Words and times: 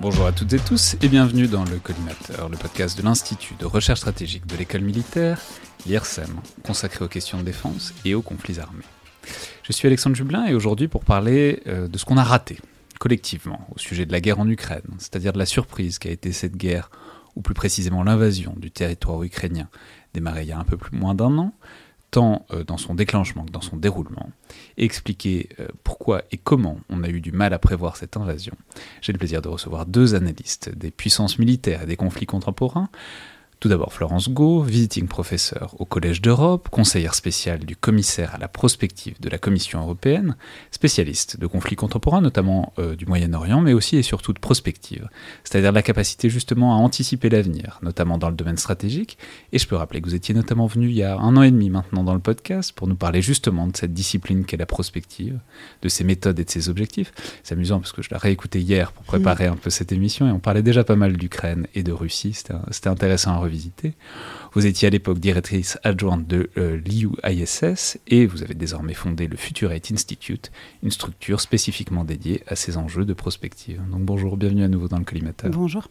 Bonjour 0.00 0.26
à 0.26 0.32
toutes 0.32 0.52
et 0.52 0.60
tous 0.60 0.96
et 1.02 1.08
bienvenue 1.08 1.48
dans 1.48 1.64
le 1.64 1.80
Collimateur, 1.80 2.48
le 2.48 2.56
podcast 2.56 2.96
de 2.96 3.02
l'Institut 3.02 3.56
de 3.58 3.66
recherche 3.66 3.98
stratégique 3.98 4.46
de 4.46 4.56
l'école 4.56 4.82
militaire, 4.82 5.40
l'IRSEM, 5.86 6.40
consacré 6.64 7.04
aux 7.04 7.08
questions 7.08 7.38
de 7.38 7.42
défense 7.42 7.92
et 8.04 8.14
aux 8.14 8.22
conflits 8.22 8.60
armés. 8.60 8.84
Je 9.64 9.72
suis 9.72 9.88
Alexandre 9.88 10.14
Jublin 10.14 10.46
et 10.46 10.54
aujourd'hui 10.54 10.86
pour 10.86 11.04
parler 11.04 11.64
euh, 11.66 11.88
de 11.88 11.98
ce 11.98 12.04
qu'on 12.04 12.16
a 12.16 12.22
raté 12.22 12.60
collectivement 13.00 13.66
au 13.74 13.78
sujet 13.80 14.06
de 14.06 14.12
la 14.12 14.20
guerre 14.20 14.38
en 14.38 14.48
Ukraine, 14.48 14.82
c'est-à-dire 14.98 15.32
de 15.32 15.38
la 15.38 15.46
surprise 15.46 15.98
qu'a 15.98 16.10
été 16.10 16.30
cette 16.30 16.56
guerre, 16.56 16.92
ou 17.34 17.42
plus 17.42 17.54
précisément 17.54 18.04
l'invasion 18.04 18.54
du 18.56 18.70
territoire 18.70 19.24
ukrainien, 19.24 19.68
démarrée 20.14 20.42
il 20.42 20.48
y 20.48 20.52
a 20.52 20.58
un 20.60 20.64
peu 20.64 20.76
plus 20.76 20.96
moins 20.96 21.16
d'un 21.16 21.36
an, 21.38 21.54
tant 22.10 22.46
euh, 22.52 22.64
dans 22.64 22.76
son 22.76 22.94
déclenchement 22.94 23.44
que 23.44 23.50
dans 23.50 23.60
son 23.60 23.76
déroulement, 23.76 24.30
expliquer 24.76 25.50
euh, 25.60 25.68
pourquoi 25.84 26.22
et 26.30 26.36
comment 26.36 26.80
on 26.88 27.02
a 27.02 27.08
eu 27.08 27.20
du 27.20 27.32
mal 27.32 27.52
à 27.52 27.58
prévoir 27.58 27.96
cette 27.96 28.16
invasion. 28.16 28.54
J'ai 29.00 29.12
le 29.12 29.18
plaisir 29.18 29.42
de 29.42 29.48
recevoir 29.48 29.86
deux 29.86 30.14
analystes 30.14 30.70
des 30.70 30.90
puissances 30.90 31.38
militaires 31.38 31.82
et 31.82 31.86
des 31.86 31.96
conflits 31.96 32.26
contemporains. 32.26 32.88
Tout 33.60 33.68
d'abord 33.68 33.92
Florence 33.92 34.28
Gau, 34.28 34.62
visiting 34.62 35.08
professeur 35.08 35.74
au 35.80 35.84
Collège 35.84 36.22
d'Europe, 36.22 36.68
conseillère 36.70 37.16
spéciale 37.16 37.58
du 37.58 37.74
commissaire 37.74 38.36
à 38.36 38.38
la 38.38 38.46
prospective 38.46 39.20
de 39.20 39.28
la 39.28 39.38
Commission 39.38 39.80
européenne, 39.80 40.36
spécialiste 40.70 41.40
de 41.40 41.46
conflits 41.48 41.74
contemporains, 41.74 42.20
notamment 42.20 42.72
euh, 42.78 42.94
du 42.94 43.04
Moyen-Orient, 43.06 43.60
mais 43.60 43.72
aussi 43.72 43.96
et 43.96 44.02
surtout 44.02 44.32
de 44.32 44.38
prospective, 44.38 45.08
c'est-à-dire 45.42 45.72
la 45.72 45.82
capacité 45.82 46.30
justement 46.30 46.72
à 46.72 46.76
anticiper 46.76 47.30
l'avenir, 47.30 47.80
notamment 47.82 48.16
dans 48.16 48.28
le 48.28 48.36
domaine 48.36 48.58
stratégique. 48.58 49.18
Et 49.50 49.58
je 49.58 49.66
peux 49.66 49.74
rappeler 49.74 50.00
que 50.02 50.06
vous 50.06 50.14
étiez 50.14 50.36
notamment 50.36 50.66
venu 50.68 50.86
il 50.86 50.94
y 50.94 51.02
a 51.02 51.18
un 51.18 51.36
an 51.36 51.42
et 51.42 51.50
demi 51.50 51.68
maintenant 51.68 52.04
dans 52.04 52.14
le 52.14 52.20
podcast 52.20 52.70
pour 52.70 52.86
nous 52.86 52.94
parler 52.94 53.22
justement 53.22 53.66
de 53.66 53.76
cette 53.76 53.92
discipline 53.92 54.44
qu'est 54.44 54.56
la 54.56 54.66
prospective, 54.66 55.40
de 55.82 55.88
ses 55.88 56.04
méthodes 56.04 56.38
et 56.38 56.44
de 56.44 56.50
ses 56.50 56.68
objectifs. 56.68 57.12
C'est 57.42 57.54
amusant 57.54 57.80
parce 57.80 57.90
que 57.90 58.02
je 58.02 58.10
l'ai 58.10 58.18
réécouté 58.18 58.60
hier 58.60 58.92
pour 58.92 59.02
préparer 59.02 59.46
un 59.46 59.56
peu 59.56 59.68
cette 59.68 59.90
émission 59.90 60.28
et 60.28 60.30
on 60.30 60.38
parlait 60.38 60.62
déjà 60.62 60.84
pas 60.84 60.94
mal 60.94 61.16
d'Ukraine 61.16 61.66
et 61.74 61.82
de 61.82 61.90
Russie. 61.90 62.34
C'était 62.34 62.88
intéressant 62.88 63.32
à 63.32 63.47
visiter. 63.48 63.94
Vous 64.52 64.66
étiez 64.66 64.88
à 64.88 64.90
l'époque 64.90 65.18
directrice 65.18 65.78
adjointe 65.82 66.26
de 66.26 66.50
euh, 66.56 66.76
l'IUISS 66.76 67.98
et 68.06 68.26
vous 68.26 68.42
avez 68.42 68.54
désormais 68.54 68.94
fondé 68.94 69.26
le 69.26 69.36
Futurate 69.36 69.90
Institute, 69.92 70.50
une 70.82 70.90
structure 70.90 71.40
spécifiquement 71.40 72.04
dédiée 72.04 72.42
à 72.46 72.56
ces 72.56 72.76
enjeux 72.76 73.04
de 73.04 73.12
prospective. 73.12 73.80
Donc 73.90 74.02
bonjour, 74.02 74.36
bienvenue 74.36 74.64
à 74.64 74.68
nouveau 74.68 74.88
dans 74.88 74.98
le 74.98 75.04
collimateur. 75.04 75.50
Bonjour. 75.50 75.88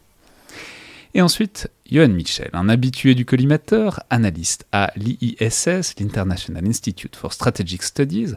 Et 1.14 1.22
ensuite, 1.22 1.72
Johan 1.90 2.10
Michel, 2.10 2.50
un 2.54 2.70
habitué 2.70 3.16
du 3.16 3.26
collimateur, 3.26 4.04
analyste 4.10 4.68
à 4.72 4.92
l'IISS, 4.96 5.96
l'International 6.00 6.68
Institute 6.68 7.16
for 7.16 7.34
Strategic 7.34 7.82
Studies, 7.82 8.34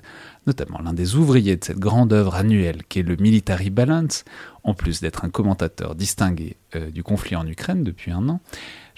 notamment 0.47 0.81
l'un 0.81 0.93
des 0.93 1.15
ouvriers 1.17 1.57
de 1.57 1.65
cette 1.65 1.79
grande 1.79 2.13
œuvre 2.13 2.37
annuelle 2.37 2.83
qu'est 2.89 3.03
le 3.03 3.17
Military 3.17 3.71
Balance, 3.71 4.25
en 4.63 4.73
plus 4.73 5.01
d'être 5.01 5.25
un 5.25 5.31
commentateur 5.31 5.95
distingué 5.95 6.57
euh, 6.75 6.91
du 6.91 7.03
conflit 7.03 7.37
en 7.37 7.47
Ukraine 7.47 7.83
depuis 7.83 8.13
un 8.13 8.29
an. 8.29 8.41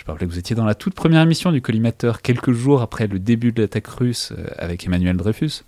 Je 0.02 0.04
peux 0.04 0.10
rappeler 0.10 0.26
que 0.26 0.32
vous 0.32 0.38
étiez 0.40 0.56
dans 0.56 0.64
la 0.64 0.74
toute 0.74 0.94
première 0.94 1.22
émission 1.22 1.52
du 1.52 1.62
collimateur, 1.62 2.22
quelques 2.22 2.50
jours 2.50 2.82
après 2.82 3.06
le 3.06 3.20
début 3.20 3.52
de 3.52 3.62
l'attaque 3.62 3.86
russe 3.86 4.32
euh, 4.36 4.48
avec 4.58 4.84
Emmanuel 4.84 5.16
Dreyfus. 5.16 5.62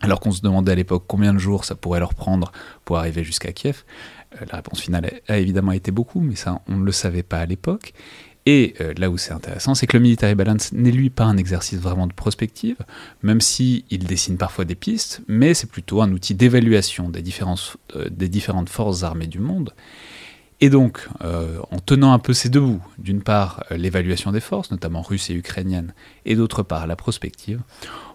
Alors 0.00 0.18
qu'on 0.18 0.30
se 0.30 0.40
demandait 0.40 0.72
à 0.72 0.74
l'époque 0.74 1.04
combien 1.06 1.34
de 1.34 1.38
jours 1.38 1.66
ça 1.66 1.74
pourrait 1.74 2.00
leur 2.00 2.14
prendre 2.14 2.52
pour 2.86 2.96
arriver 2.96 3.22
jusqu'à 3.22 3.52
Kiev. 3.52 3.84
Euh, 4.40 4.46
la 4.50 4.56
réponse 4.56 4.80
finale 4.80 5.20
a 5.28 5.36
évidemment 5.36 5.72
été 5.72 5.90
beaucoup, 5.90 6.22
mais 6.22 6.36
ça, 6.36 6.62
on 6.68 6.76
ne 6.78 6.86
le 6.86 6.92
savait 6.92 7.22
pas 7.22 7.36
à 7.36 7.44
l'époque. 7.44 7.92
Et 8.46 8.72
euh, 8.80 8.94
là 8.96 9.10
où 9.10 9.18
c'est 9.18 9.32
intéressant, 9.32 9.74
c'est 9.74 9.86
que 9.86 9.98
le 9.98 10.02
military 10.02 10.34
balance 10.34 10.72
n'est 10.72 10.90
lui 10.90 11.10
pas 11.10 11.24
un 11.24 11.36
exercice 11.36 11.78
vraiment 11.78 12.06
de 12.06 12.14
prospective, 12.14 12.78
même 13.22 13.42
si 13.42 13.84
dessine 13.90 14.38
parfois 14.38 14.64
des 14.64 14.74
pistes, 14.74 15.20
mais 15.28 15.52
c'est 15.52 15.68
plutôt 15.68 16.00
un 16.00 16.10
outil 16.12 16.34
d'évaluation 16.34 17.10
des 17.10 17.20
différentes 17.20 18.68
forces 18.70 19.02
armées 19.02 19.26
du 19.26 19.38
monde. 19.38 19.74
Et 20.60 20.70
donc, 20.70 21.06
en 21.20 21.78
tenant 21.80 22.14
un 22.14 22.18
peu 22.18 22.32
ces 22.32 22.48
deux 22.48 22.60
bouts, 22.60 22.82
d'une 22.98 23.22
part 23.22 23.64
l'évaluation 23.70 24.32
des 24.32 24.40
forces, 24.40 24.70
notamment 24.70 25.02
russes 25.02 25.28
et 25.28 25.34
ukrainiennes, 25.34 25.92
et 26.24 26.34
d'autre 26.34 26.62
part 26.62 26.86
la 26.86 26.96
prospective, 26.96 27.60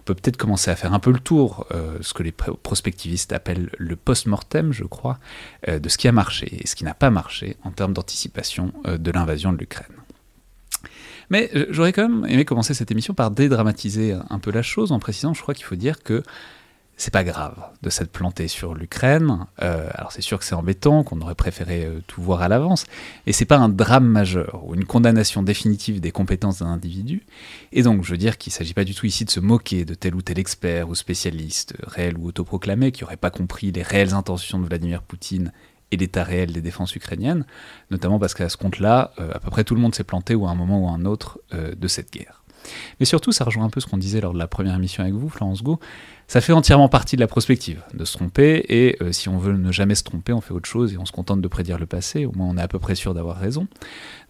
on 0.02 0.04
peut 0.04 0.14
peut-être 0.14 0.36
commencer 0.36 0.68
à 0.68 0.74
faire 0.74 0.92
un 0.92 0.98
peu 0.98 1.12
le 1.12 1.20
tour, 1.20 1.64
euh, 1.70 1.96
ce 2.00 2.12
que 2.12 2.24
les 2.24 2.32
prospectivistes 2.32 3.32
appellent 3.32 3.70
le 3.78 3.94
post-mortem, 3.94 4.72
je 4.72 4.82
crois, 4.82 5.20
euh, 5.68 5.78
de 5.78 5.88
ce 5.88 5.96
qui 5.96 6.08
a 6.08 6.12
marché 6.12 6.58
et 6.60 6.66
ce 6.66 6.74
qui 6.74 6.82
n'a 6.82 6.92
pas 6.92 7.10
marché 7.10 7.56
en 7.62 7.70
termes 7.70 7.92
d'anticipation 7.92 8.72
euh, 8.86 8.98
de 8.98 9.12
l'invasion 9.12 9.52
de 9.52 9.58
l'Ukraine. 9.58 9.94
Mais 11.30 11.52
j'aurais 11.70 11.92
quand 11.92 12.08
même 12.08 12.28
aimé 12.28 12.44
commencer 12.44 12.74
cette 12.74 12.90
émission 12.90 13.14
par 13.14 13.30
dédramatiser 13.30 14.16
un 14.28 14.40
peu 14.40 14.50
la 14.50 14.62
chose 14.62 14.90
en 14.90 14.98
précisant, 14.98 15.34
je 15.34 15.40
crois 15.40 15.54
qu'il 15.54 15.64
faut 15.64 15.76
dire 15.76 16.02
que 16.02 16.24
c'est 16.96 17.12
pas 17.12 17.24
grave 17.24 17.56
de 17.82 17.90
s'être 17.90 18.12
planté 18.12 18.48
sur 18.48 18.74
l'Ukraine. 18.74 19.46
Euh, 19.62 19.88
alors 19.94 20.12
c'est 20.12 20.22
sûr 20.22 20.38
que 20.38 20.44
c'est 20.44 20.54
embêtant, 20.54 21.02
qu'on 21.02 21.20
aurait 21.20 21.34
préféré 21.34 21.84
euh, 21.84 22.00
tout 22.06 22.22
voir 22.22 22.42
à 22.42 22.48
l'avance, 22.48 22.84
et 23.26 23.32
c'est 23.32 23.44
pas 23.44 23.56
un 23.56 23.68
drame 23.68 24.06
majeur 24.06 24.62
ou 24.64 24.74
une 24.74 24.84
condamnation 24.84 25.42
définitive 25.42 26.00
des 26.00 26.12
compétences 26.12 26.60
d'un 26.60 26.66
individu. 26.66 27.24
Et 27.72 27.82
donc 27.82 28.04
je 28.04 28.10
veux 28.12 28.18
dire 28.18 28.38
qu'il 28.38 28.52
s'agit 28.52 28.74
pas 28.74 28.84
du 28.84 28.94
tout 28.94 29.06
ici 29.06 29.24
de 29.24 29.30
se 29.30 29.40
moquer 29.40 29.84
de 29.84 29.94
tel 29.94 30.14
ou 30.14 30.22
tel 30.22 30.38
expert 30.38 30.88
ou 30.88 30.94
spécialiste, 30.94 31.74
réel 31.82 32.16
ou 32.18 32.28
autoproclamé, 32.28 32.92
qui 32.92 33.04
aurait 33.04 33.16
pas 33.16 33.30
compris 33.30 33.72
les 33.72 33.82
réelles 33.82 34.14
intentions 34.14 34.60
de 34.60 34.66
Vladimir 34.66 35.02
Poutine 35.02 35.52
et 35.90 35.96
l'état 35.96 36.24
réel 36.24 36.52
des 36.52 36.62
défenses 36.62 36.94
ukrainiennes, 36.94 37.44
notamment 37.90 38.18
parce 38.18 38.34
qu'à 38.34 38.48
ce 38.48 38.56
compte-là, 38.56 39.12
euh, 39.18 39.30
à 39.34 39.40
peu 39.40 39.50
près 39.50 39.64
tout 39.64 39.74
le 39.74 39.80
monde 39.80 39.94
s'est 39.94 40.04
planté 40.04 40.34
ou 40.34 40.46
à 40.46 40.50
un 40.50 40.54
moment 40.54 40.84
ou 40.84 40.88
à 40.88 40.92
un 40.92 41.04
autre 41.04 41.40
de 41.52 41.88
cette 41.88 42.12
guerre. 42.12 42.41
Mais 43.00 43.06
surtout, 43.06 43.32
ça 43.32 43.44
rejoint 43.44 43.64
un 43.64 43.70
peu 43.70 43.80
ce 43.80 43.86
qu'on 43.86 43.98
disait 43.98 44.20
lors 44.20 44.32
de 44.32 44.38
la 44.38 44.46
première 44.46 44.74
émission 44.74 45.02
avec 45.02 45.14
vous, 45.14 45.28
Florence 45.28 45.62
Go. 45.62 45.78
Ça 46.28 46.40
fait 46.40 46.52
entièrement 46.52 46.88
partie 46.88 47.16
de 47.16 47.20
la 47.20 47.26
prospective, 47.26 47.82
de 47.92 48.04
se 48.04 48.16
tromper, 48.16 48.64
et 48.68 48.96
euh, 49.02 49.12
si 49.12 49.28
on 49.28 49.36
veut 49.36 49.52
ne 49.52 49.70
jamais 49.70 49.94
se 49.94 50.02
tromper, 50.02 50.32
on 50.32 50.40
fait 50.40 50.54
autre 50.54 50.68
chose 50.68 50.94
et 50.94 50.98
on 50.98 51.04
se 51.04 51.12
contente 51.12 51.42
de 51.42 51.48
prédire 51.48 51.78
le 51.78 51.84
passé, 51.86 52.24
au 52.24 52.32
moins 52.32 52.46
on 52.48 52.56
est 52.56 52.62
à 52.62 52.68
peu 52.68 52.78
près 52.78 52.94
sûr 52.94 53.12
d'avoir 53.12 53.36
raison. 53.36 53.66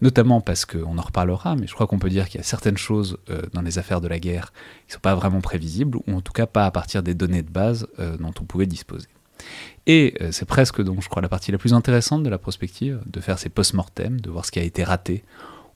Notamment 0.01 0.41
parce 0.41 0.65
qu'on 0.65 0.97
en 0.97 1.01
reparlera, 1.01 1.55
mais 1.55 1.65
je 1.65 1.73
crois 1.73 1.87
qu'on 1.87 1.99
peut 1.99 2.09
dire 2.09 2.27
qu'il 2.27 2.39
y 2.39 2.41
a 2.41 2.45
certaines 2.45 2.77
choses 2.77 3.17
euh, 3.29 3.43
dans 3.53 3.61
les 3.61 3.77
affaires 3.77 4.01
de 4.01 4.07
la 4.07 4.19
guerre 4.19 4.51
qui 4.87 4.89
ne 4.89 4.93
sont 4.95 4.99
pas 4.99 5.15
vraiment 5.15 5.39
prévisibles, 5.39 5.97
ou 5.97 6.13
en 6.13 6.21
tout 6.21 6.33
cas 6.33 6.45
pas 6.45 6.65
à 6.65 6.71
partir 6.71 7.03
des 7.03 7.13
données 7.13 7.43
de 7.43 7.51
base 7.51 7.87
euh, 7.99 8.17
dont 8.17 8.33
on 8.41 8.43
pouvait 8.43 8.67
disposer. 8.67 9.07
Et 9.87 10.15
c'est 10.31 10.45
presque 10.45 10.81
donc, 10.81 11.01
je 11.01 11.09
crois, 11.09 11.21
la 11.21 11.27
partie 11.27 11.51
la 11.51 11.57
plus 11.57 11.73
intéressante 11.73 12.23
de 12.23 12.29
la 12.29 12.37
prospective, 12.37 13.01
de 13.05 13.19
faire 13.19 13.37
ces 13.37 13.49
post-mortem, 13.49 14.21
de 14.21 14.29
voir 14.29 14.45
ce 14.45 14.51
qui 14.51 14.59
a 14.59 14.63
été 14.63 14.85
raté, 14.85 15.25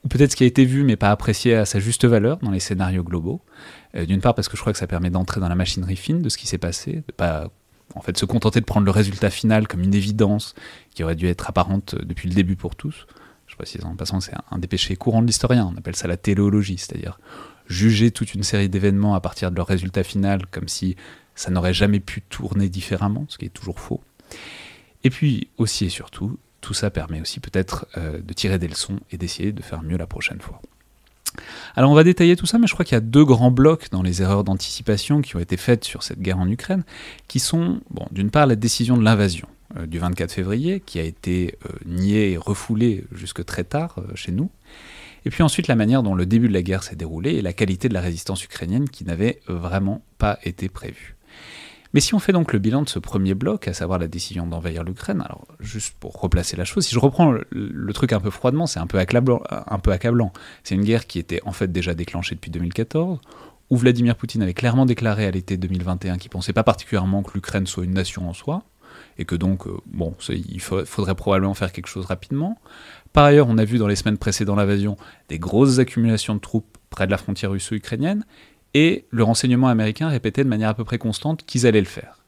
ou 0.03 0.07
peut-être 0.07 0.31
ce 0.31 0.35
qui 0.35 0.43
a 0.43 0.47
été 0.47 0.65
vu 0.65 0.83
mais 0.83 0.95
pas 0.95 1.11
apprécié 1.11 1.55
à 1.55 1.65
sa 1.65 1.79
juste 1.79 2.05
valeur 2.05 2.37
dans 2.37 2.51
les 2.51 2.59
scénarios 2.59 3.03
globaux. 3.03 3.41
Euh, 3.95 4.05
d'une 4.05 4.21
part 4.21 4.35
parce 4.35 4.47
que 4.47 4.57
je 4.57 4.61
crois 4.61 4.73
que 4.73 4.79
ça 4.79 4.87
permet 4.87 5.09
d'entrer 5.09 5.39
dans 5.39 5.49
la 5.49 5.55
machinerie 5.55 5.95
fine 5.95 6.21
de 6.21 6.29
ce 6.29 6.37
qui 6.37 6.47
s'est 6.47 6.57
passé, 6.57 7.03
de 7.07 7.11
pas 7.15 7.49
en 7.95 8.01
fait 8.01 8.17
se 8.17 8.25
contenter 8.25 8.59
de 8.59 8.65
prendre 8.65 8.85
le 8.85 8.91
résultat 8.91 9.29
final 9.29 9.67
comme 9.67 9.81
une 9.81 9.93
évidence 9.93 10.55
qui 10.93 11.03
aurait 11.03 11.15
dû 11.15 11.27
être 11.27 11.49
apparente 11.49 11.95
depuis 11.95 12.29
le 12.29 12.35
début 12.35 12.55
pour 12.55 12.75
tous. 12.75 13.07
Je 13.47 13.55
précise 13.55 13.85
en 13.85 13.95
passant 13.95 14.19
c'est 14.19 14.33
un 14.51 14.57
des 14.57 14.67
péchés 14.67 14.95
courants 14.97 15.21
de 15.21 15.27
l'historien, 15.27 15.71
on 15.73 15.77
appelle 15.77 15.95
ça 15.95 16.07
la 16.07 16.17
téléologie, 16.17 16.77
c'est-à-dire 16.77 17.19
juger 17.67 18.11
toute 18.11 18.33
une 18.33 18.43
série 18.43 18.69
d'événements 18.69 19.15
à 19.15 19.21
partir 19.21 19.51
de 19.51 19.55
leur 19.55 19.67
résultat 19.67 20.03
final 20.03 20.45
comme 20.51 20.67
si 20.67 20.95
ça 21.35 21.49
n'aurait 21.49 21.73
jamais 21.73 21.99
pu 21.99 22.21
tourner 22.21 22.67
différemment, 22.67 23.25
ce 23.29 23.37
qui 23.37 23.45
est 23.45 23.49
toujours 23.49 23.79
faux. 23.79 24.01
Et 25.03 25.09
puis 25.09 25.49
aussi 25.57 25.85
et 25.85 25.89
surtout, 25.89 26.37
tout 26.67 26.73
ça 26.73 26.89
permet 26.89 27.21
aussi 27.21 27.39
peut-être 27.39 27.87
euh, 27.95 28.19
de 28.19 28.33
tirer 28.33 28.59
des 28.59 28.67
leçons 28.67 28.99
et 29.09 29.17
d'essayer 29.17 29.53
de 29.53 29.61
faire 29.61 29.83
mieux 29.83 29.95
la 29.95 30.05
prochaine 30.05 30.41
fois. 30.41 30.61
Alors 31.77 31.91
on 31.91 31.93
va 31.93 32.03
détailler 32.03 32.35
tout 32.35 32.45
ça, 32.45 32.57
mais 32.57 32.67
je 32.67 32.73
crois 32.73 32.83
qu'il 32.83 32.95
y 32.95 32.97
a 32.97 33.01
deux 33.01 33.23
grands 33.23 33.51
blocs 33.51 33.89
dans 33.89 34.01
les 34.01 34.21
erreurs 34.21 34.43
d'anticipation 34.43 35.21
qui 35.21 35.37
ont 35.37 35.39
été 35.39 35.55
faites 35.55 35.85
sur 35.85 36.03
cette 36.03 36.19
guerre 36.19 36.39
en 36.39 36.49
Ukraine, 36.49 36.83
qui 37.29 37.39
sont, 37.39 37.79
d'une 38.11 38.31
part 38.31 38.47
la 38.47 38.57
décision 38.57 38.97
de 38.97 39.03
l'invasion 39.03 39.47
euh, 39.77 39.85
du 39.85 39.97
24 39.97 40.29
février, 40.29 40.81
qui 40.85 40.99
a 40.99 41.03
été 41.03 41.57
euh, 41.65 41.69
niée 41.85 42.33
et 42.33 42.37
refoulée 42.37 43.05
jusque 43.13 43.45
très 43.45 43.63
tard 43.63 44.01
chez 44.13 44.33
nous, 44.33 44.49
et 45.23 45.29
puis 45.29 45.43
ensuite 45.43 45.69
la 45.69 45.75
manière 45.75 46.03
dont 46.03 46.15
le 46.15 46.25
début 46.25 46.49
de 46.49 46.53
la 46.53 46.63
guerre 46.63 46.83
s'est 46.83 46.97
déroulé 46.97 47.35
et 47.35 47.41
la 47.41 47.53
qualité 47.53 47.87
de 47.87 47.93
la 47.93 48.01
résistance 48.01 48.43
ukrainienne 48.43 48.89
qui 48.89 49.05
n'avait 49.05 49.39
vraiment 49.47 50.01
pas 50.17 50.37
été 50.43 50.67
prévue. 50.67 51.16
Mais 51.93 51.99
si 51.99 52.13
on 52.13 52.19
fait 52.19 52.33
donc 52.33 52.53
le 52.53 52.59
bilan 52.59 52.81
de 52.81 52.89
ce 52.89 52.99
premier 52.99 53.33
bloc, 53.33 53.67
à 53.67 53.73
savoir 53.73 53.99
la 53.99 54.07
décision 54.07 54.45
d'envahir 54.45 54.83
l'Ukraine, 54.83 55.21
alors 55.21 55.47
juste 55.59 55.95
pour 55.99 56.13
replacer 56.19 56.57
la 56.57 56.65
chose, 56.65 56.85
si 56.85 56.93
je 56.93 56.99
reprends 56.99 57.31
le, 57.31 57.93
truc 57.93 58.13
un 58.13 58.19
peu 58.19 58.29
froidement, 58.29 58.67
c'est 58.67 58.79
un 58.79 58.87
peu 58.87 58.97
accablant. 58.99 59.41
C'est 60.63 60.75
une 60.75 60.83
guerre 60.83 61.07
qui 61.07 61.19
était 61.19 61.41
en 61.45 61.51
fait 61.51 61.71
déjà 61.71 61.93
déclenchée 61.93 62.35
depuis 62.35 62.51
2014, 62.51 63.19
où 63.69 63.77
Vladimir 63.77 64.15
Poutine 64.15 64.41
avait 64.41 64.53
clairement 64.53 64.85
déclaré 64.85 65.25
à 65.25 65.31
l'été 65.31 65.57
2021 65.57 66.17
qu'il 66.17 66.29
pensait 66.29 66.53
pas 66.53 66.63
particulièrement 66.63 67.23
que 67.23 67.33
l'Ukraine 67.33 67.67
soit 67.67 67.83
une 67.83 67.93
nation 67.93 68.29
en 68.29 68.33
soi, 68.33 68.63
et 69.17 69.25
que 69.25 69.35
donc, 69.35 69.67
euh, 69.67 69.77
bon, 69.87 70.15
il 70.29 70.61
faudrait 70.61 71.15
probablement 71.15 71.53
faire 71.53 71.71
quelque 71.71 71.87
chose 71.87 72.05
rapidement. 72.05 72.59
Par 73.13 73.25
ailleurs, 73.25 73.47
on 73.49 73.57
a 73.57 73.65
vu 73.65 73.77
dans 73.77 73.87
les 73.87 73.95
semaines 73.95 74.17
précédant 74.17 74.55
l'invasion 74.55 74.97
des 75.29 75.39
grosses 75.39 75.79
accumulations 75.79 76.35
de 76.35 76.39
troupes 76.39 76.77
près 76.89 77.05
de 77.05 77.11
la 77.11 77.17
frontière 77.17 77.51
russo-ukrainienne, 77.51 78.25
et 78.79 79.05
le 79.09 79.23
renseignement 79.23 79.69
américain 79.69 80.07
répétait 80.07 80.43
de 80.43 80.49
manière 80.49 80.69
à 80.69 80.73
peu 80.75 80.83
près 80.83 80.99
constante 80.99 81.43
qu'ils 81.47 81.65
allaient 81.65 81.79
le 81.79 81.87
faire. 81.87 82.19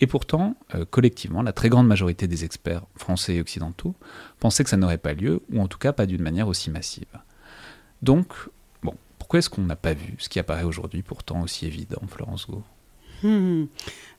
Et 0.00 0.08
pourtant, 0.08 0.56
euh, 0.74 0.84
collectivement, 0.84 1.40
la 1.40 1.52
très 1.52 1.68
grande 1.68 1.86
majorité 1.86 2.26
des 2.26 2.44
experts 2.44 2.82
français 2.96 3.36
et 3.36 3.40
occidentaux 3.40 3.94
pensaient 4.40 4.64
que 4.64 4.70
ça 4.70 4.76
n'aurait 4.76 4.98
pas 4.98 5.14
lieu, 5.14 5.42
ou 5.52 5.60
en 5.60 5.68
tout 5.68 5.78
cas 5.78 5.92
pas 5.92 6.06
d'une 6.06 6.20
manière 6.20 6.48
aussi 6.48 6.68
massive. 6.68 7.06
Donc, 8.02 8.26
bon, 8.82 8.94
pourquoi 9.20 9.38
est-ce 9.38 9.48
qu'on 9.48 9.62
n'a 9.62 9.76
pas 9.76 9.94
vu 9.94 10.16
ce 10.18 10.28
qui 10.28 10.40
apparaît 10.40 10.64
aujourd'hui 10.64 11.02
pourtant 11.02 11.42
aussi 11.42 11.64
évident, 11.64 12.02
Florence 12.08 12.48
Go 12.50 12.64
hmm, 13.22 13.66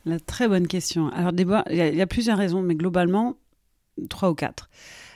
La 0.05 0.21
très 0.21 0.47
bonne 0.47 0.67
question. 0.67 1.09
Alors, 1.09 1.33
il 1.35 1.75
y, 1.75 2.01
a 2.01 2.07
plusieurs 2.07 2.37
raisons, 2.37 2.61
mais 2.61 2.75
globalement, 2.75 3.35
trois 4.07 4.29
ou 4.29 4.33
quatre. 4.33 4.69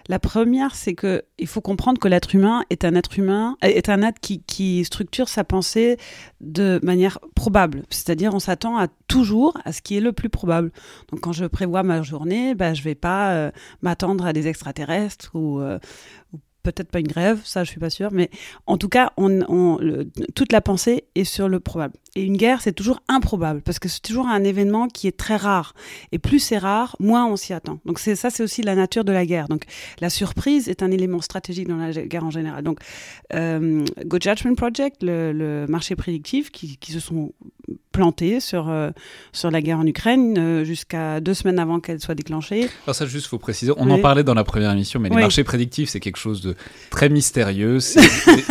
La 0.09 0.17
première, 0.17 0.75
c'est 0.75 0.95
que 0.95 1.23
il 1.37 1.45
faut 1.45 1.61
comprendre 1.61 1.99
que 1.99 2.07
l'être 2.07 2.33
humain 2.33 2.63
est 2.71 2.83
un 2.83 2.95
être 2.95 3.19
humain, 3.19 3.55
est 3.61 3.89
un 3.89 4.01
être 4.01 4.19
qui, 4.19 4.83
structure 4.83 5.29
sa 5.29 5.43
pensée 5.43 5.97
de 6.41 6.79
manière 6.81 7.19
probable. 7.35 7.83
C'est-à-dire, 7.91 8.33
on 8.33 8.39
s'attend 8.39 8.83
toujours 9.07 9.59
à 9.65 9.71
ce 9.71 9.83
qui 9.83 9.97
est 9.97 10.01
le 10.01 10.11
plus 10.11 10.29
probable. 10.29 10.71
Donc, 11.11 11.21
quand 11.21 11.31
je 11.31 11.45
prévois 11.45 11.83
ma 11.83 12.01
journée, 12.01 12.55
ben, 12.55 12.73
je 12.73 12.81
vais 12.81 12.95
pas 12.95 13.33
euh, 13.33 13.51
m'attendre 13.83 14.25
à 14.25 14.33
des 14.33 14.47
extraterrestres 14.47 15.29
ou, 15.35 15.59
euh, 15.59 15.77
peut-être 16.71 16.91
pas 16.91 16.99
une 16.99 17.07
grève, 17.07 17.39
ça 17.43 17.63
je 17.63 17.69
suis 17.69 17.79
pas 17.79 17.89
sûre, 17.89 18.09
mais 18.11 18.29
en 18.65 18.77
tout 18.77 18.89
cas, 18.89 19.11
on, 19.17 19.77
toute 20.35 20.51
la 20.51 20.61
pensée 20.61 21.05
est 21.15 21.23
sur 21.23 21.49
le 21.49 21.59
probable. 21.59 21.93
Et 22.15 22.23
une 22.23 22.37
guerre, 22.37 22.61
c'est 22.61 22.73
toujours 22.73 23.01
improbable, 23.07 23.61
parce 23.61 23.79
que 23.79 23.87
c'est 23.87 24.01
toujours 24.01 24.27
un 24.27 24.43
événement 24.43 24.87
qui 24.87 25.07
est 25.07 25.15
très 25.15 25.35
rare. 25.35 25.73
Et 26.11 26.19
plus 26.19 26.39
c'est 26.39 26.57
rare, 26.57 26.95
moins 26.99 27.25
on 27.27 27.35
s'y 27.35 27.53
attend. 27.53 27.79
Donc 27.85 27.99
c'est 27.99 28.15
ça, 28.15 28.29
c'est 28.29 28.43
aussi 28.43 28.61
la 28.61 28.75
nature 28.75 29.03
de 29.03 29.11
la 29.11 29.25
guerre. 29.25 29.47
Donc 29.47 29.63
la 29.99 30.09
surprise 30.09 30.69
est 30.69 30.81
un 30.81 30.91
élément 30.91 31.21
stratégique 31.21 31.67
dans 31.67 31.77
la 31.77 31.91
guerre 31.91 32.23
en 32.23 32.31
général. 32.31 32.63
Donc 32.63 32.79
euh, 33.33 33.85
Go 34.05 34.17
Judgment 34.19 34.55
Project, 34.55 34.97
le, 35.01 35.65
marché 35.67 35.95
prédictif, 35.95 36.51
qui, 36.51 36.77
qui, 36.77 36.91
se 36.91 36.99
sont 36.99 37.33
plantés 37.91 38.39
sur, 38.39 38.69
euh, 38.69 38.91
sur 39.31 39.51
la 39.51 39.61
guerre 39.61 39.79
en 39.79 39.85
Ukraine 39.85 40.37
euh, 40.37 40.63
jusqu'à 40.63 41.19
deux 41.19 41.33
semaines 41.33 41.59
avant 41.59 41.79
qu'elle 41.79 41.99
soit 41.99 42.15
déclenchée. 42.15 42.69
Alors 42.85 42.95
ça, 42.95 43.05
juste, 43.05 43.27
faut 43.27 43.37
préciser, 43.37 43.71
on 43.77 43.89
en 43.89 43.99
parlait 43.99 44.23
dans 44.23 44.33
la 44.33 44.43
première 44.43 44.71
émission, 44.71 44.99
mais 44.99 45.09
les 45.09 45.15
marchés 45.15 45.43
prédictifs, 45.43 45.89
c'est 45.89 45.99
quelque 45.99 46.17
chose 46.17 46.41
de 46.41 46.55
très 46.89 47.09
mystérieux. 47.09 47.79
C'est 47.79 48.01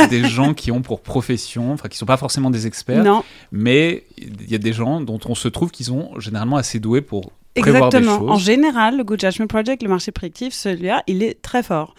des, 0.09 0.21
des, 0.21 0.29
gens 0.29 0.55
qui 0.55 0.71
ont 0.71 0.83
pour 0.83 1.01
profession, 1.01 1.73
enfin, 1.73 1.89
qui 1.89 1.99
sont 1.99 2.07
pas 2.07 2.17
forcément 2.17 2.51
des 2.51 2.67
experts, 2.67 3.05
non 3.05 3.25
mais 3.53 4.05
il 4.19 4.51
y 4.51 4.55
a 4.55 4.59
des 4.59 4.73
gens 4.73 5.01
dont 5.01 5.21
on 5.27 5.35
se 5.35 5.49
trouve 5.49 5.71
qu'ils 5.71 5.87
sont 5.87 6.19
généralement 6.19 6.57
assez 6.57 6.81
doués 6.81 7.01
pour 7.01 7.33
Exactement. 7.55 8.21
En 8.29 8.39
général, 8.39 8.97
le 8.97 9.05
Good 9.05 9.21
Judgment 9.21 9.47
Project, 9.47 9.83
le 9.83 9.89
marché 9.89 10.13
prédictif, 10.13 10.53
celui-là, 10.53 11.03
il 11.07 11.23
est 11.23 11.41
très 11.43 11.63
fort. 11.63 11.95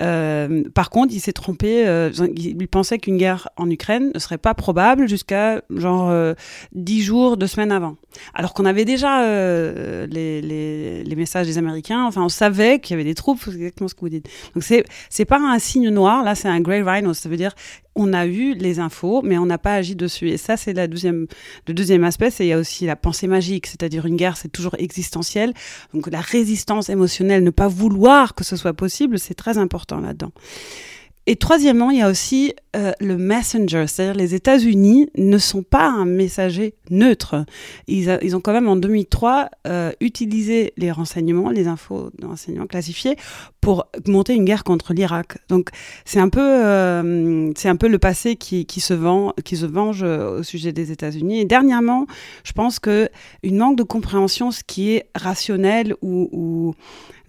Euh, 0.00 0.62
par 0.74 0.90
contre, 0.90 1.12
il 1.12 1.20
s'est 1.20 1.32
trompé. 1.32 1.86
Euh, 1.86 2.10
il 2.36 2.68
pensait 2.68 2.98
qu'une 2.98 3.16
guerre 3.16 3.48
en 3.56 3.68
Ukraine 3.68 4.10
ne 4.14 4.18
serait 4.18 4.38
pas 4.38 4.54
probable 4.54 5.08
jusqu'à 5.08 5.62
genre 5.70 6.10
euh, 6.10 6.34
10 6.72 7.02
jours, 7.02 7.36
deux 7.36 7.46
semaines 7.46 7.72
avant. 7.72 7.96
Alors 8.34 8.54
qu'on 8.54 8.64
avait 8.64 8.84
déjà 8.84 9.24
euh, 9.24 10.06
les, 10.06 10.40
les, 10.40 11.04
les, 11.04 11.16
messages 11.16 11.46
des 11.46 11.58
Américains. 11.58 12.04
Enfin, 12.04 12.22
on 12.22 12.28
savait 12.28 12.80
qu'il 12.80 12.94
y 12.94 12.94
avait 12.94 13.08
des 13.08 13.14
troupes. 13.14 13.40
C'est 13.44 13.52
exactement 13.52 13.88
ce 13.88 13.94
que 13.94 14.00
vous 14.00 14.08
dites. 14.08 14.28
Donc 14.54 14.62
c'est 14.62 14.84
c'est 15.08 15.24
pas 15.24 15.38
un 15.38 15.58
signe 15.58 15.90
noir. 15.90 16.24
Là, 16.24 16.34
c'est 16.34 16.48
un 16.48 16.60
grey 16.60 16.82
rhino. 16.82 17.14
Ça 17.14 17.28
veut 17.28 17.36
dire 17.36 17.54
on 17.96 18.12
a 18.12 18.26
eu 18.26 18.54
les 18.54 18.78
infos, 18.78 19.20
mais 19.22 19.36
on 19.36 19.46
n'a 19.46 19.58
pas 19.58 19.74
agi 19.74 19.96
dessus. 19.96 20.30
Et 20.30 20.36
ça, 20.36 20.56
c'est 20.56 20.72
la 20.72 20.86
deuxième, 20.86 21.26
le 21.66 21.74
deuxième 21.74 22.04
aspect. 22.04 22.30
C'est 22.30 22.46
il 22.46 22.48
y 22.48 22.52
a 22.52 22.58
aussi 22.58 22.86
la 22.86 22.96
pensée 22.96 23.26
magique, 23.26 23.66
c'est-à-dire 23.66 24.06
une 24.06 24.16
guerre, 24.16 24.36
c'est 24.36 24.48
toujours 24.48 24.74
existentiel. 24.90 25.54
Donc 25.94 26.08
la 26.08 26.20
résistance 26.20 26.88
émotionnelle, 26.88 27.44
ne 27.44 27.50
pas 27.50 27.68
vouloir 27.68 28.34
que 28.34 28.44
ce 28.44 28.56
soit 28.56 28.74
possible, 28.74 29.18
c'est 29.18 29.34
très 29.34 29.56
important 29.56 30.00
là-dedans. 30.00 30.32
Et 31.26 31.36
troisièmement, 31.36 31.90
il 31.90 31.98
y 31.98 32.02
a 32.02 32.08
aussi 32.08 32.54
euh, 32.76 32.92
le 32.98 33.16
messenger, 33.18 33.84
c'est-à-dire 33.86 34.14
les 34.14 34.34
États-Unis 34.34 35.10
ne 35.18 35.38
sont 35.38 35.62
pas 35.62 35.86
un 35.86 36.06
messager 36.06 36.74
neutre. 36.88 37.44
Ils, 37.88 38.34
ont 38.34 38.40
quand 38.40 38.52
même 38.52 38.68
en 38.68 38.76
2003 38.76 39.50
euh, 39.66 39.92
utilisé 40.00 40.72
les 40.78 40.90
renseignements, 40.90 41.50
les 41.50 41.68
infos 41.68 42.10
de 42.18 42.26
renseignements 42.26 42.66
classifiés 42.66 43.16
pour 43.60 43.86
monter 44.06 44.34
une 44.34 44.46
guerre 44.46 44.64
contre 44.64 44.94
l'Irak. 44.94 45.36
Donc 45.48 45.70
c'est 46.04 46.20
un 46.20 46.30
peu, 46.30 46.40
euh, 46.40 47.52
un 47.64 47.76
peu 47.76 47.88
le 47.88 47.98
passé 47.98 48.36
qui, 48.36 48.64
se 48.80 48.94
vend, 48.94 49.34
qui 49.44 49.56
se 49.56 49.66
venge 49.66 50.02
au 50.02 50.42
sujet 50.42 50.72
des 50.72 50.90
États-Unis. 50.90 51.40
Et 51.40 51.44
dernièrement, 51.44 52.06
je 52.44 52.52
pense 52.52 52.78
que 52.78 53.10
une 53.42 53.58
manque 53.58 53.76
de 53.76 53.82
compréhension, 53.82 54.50
ce 54.50 54.62
qui 54.64 54.92
est 54.92 55.06
rationnel 55.14 55.94
ou 56.00 56.74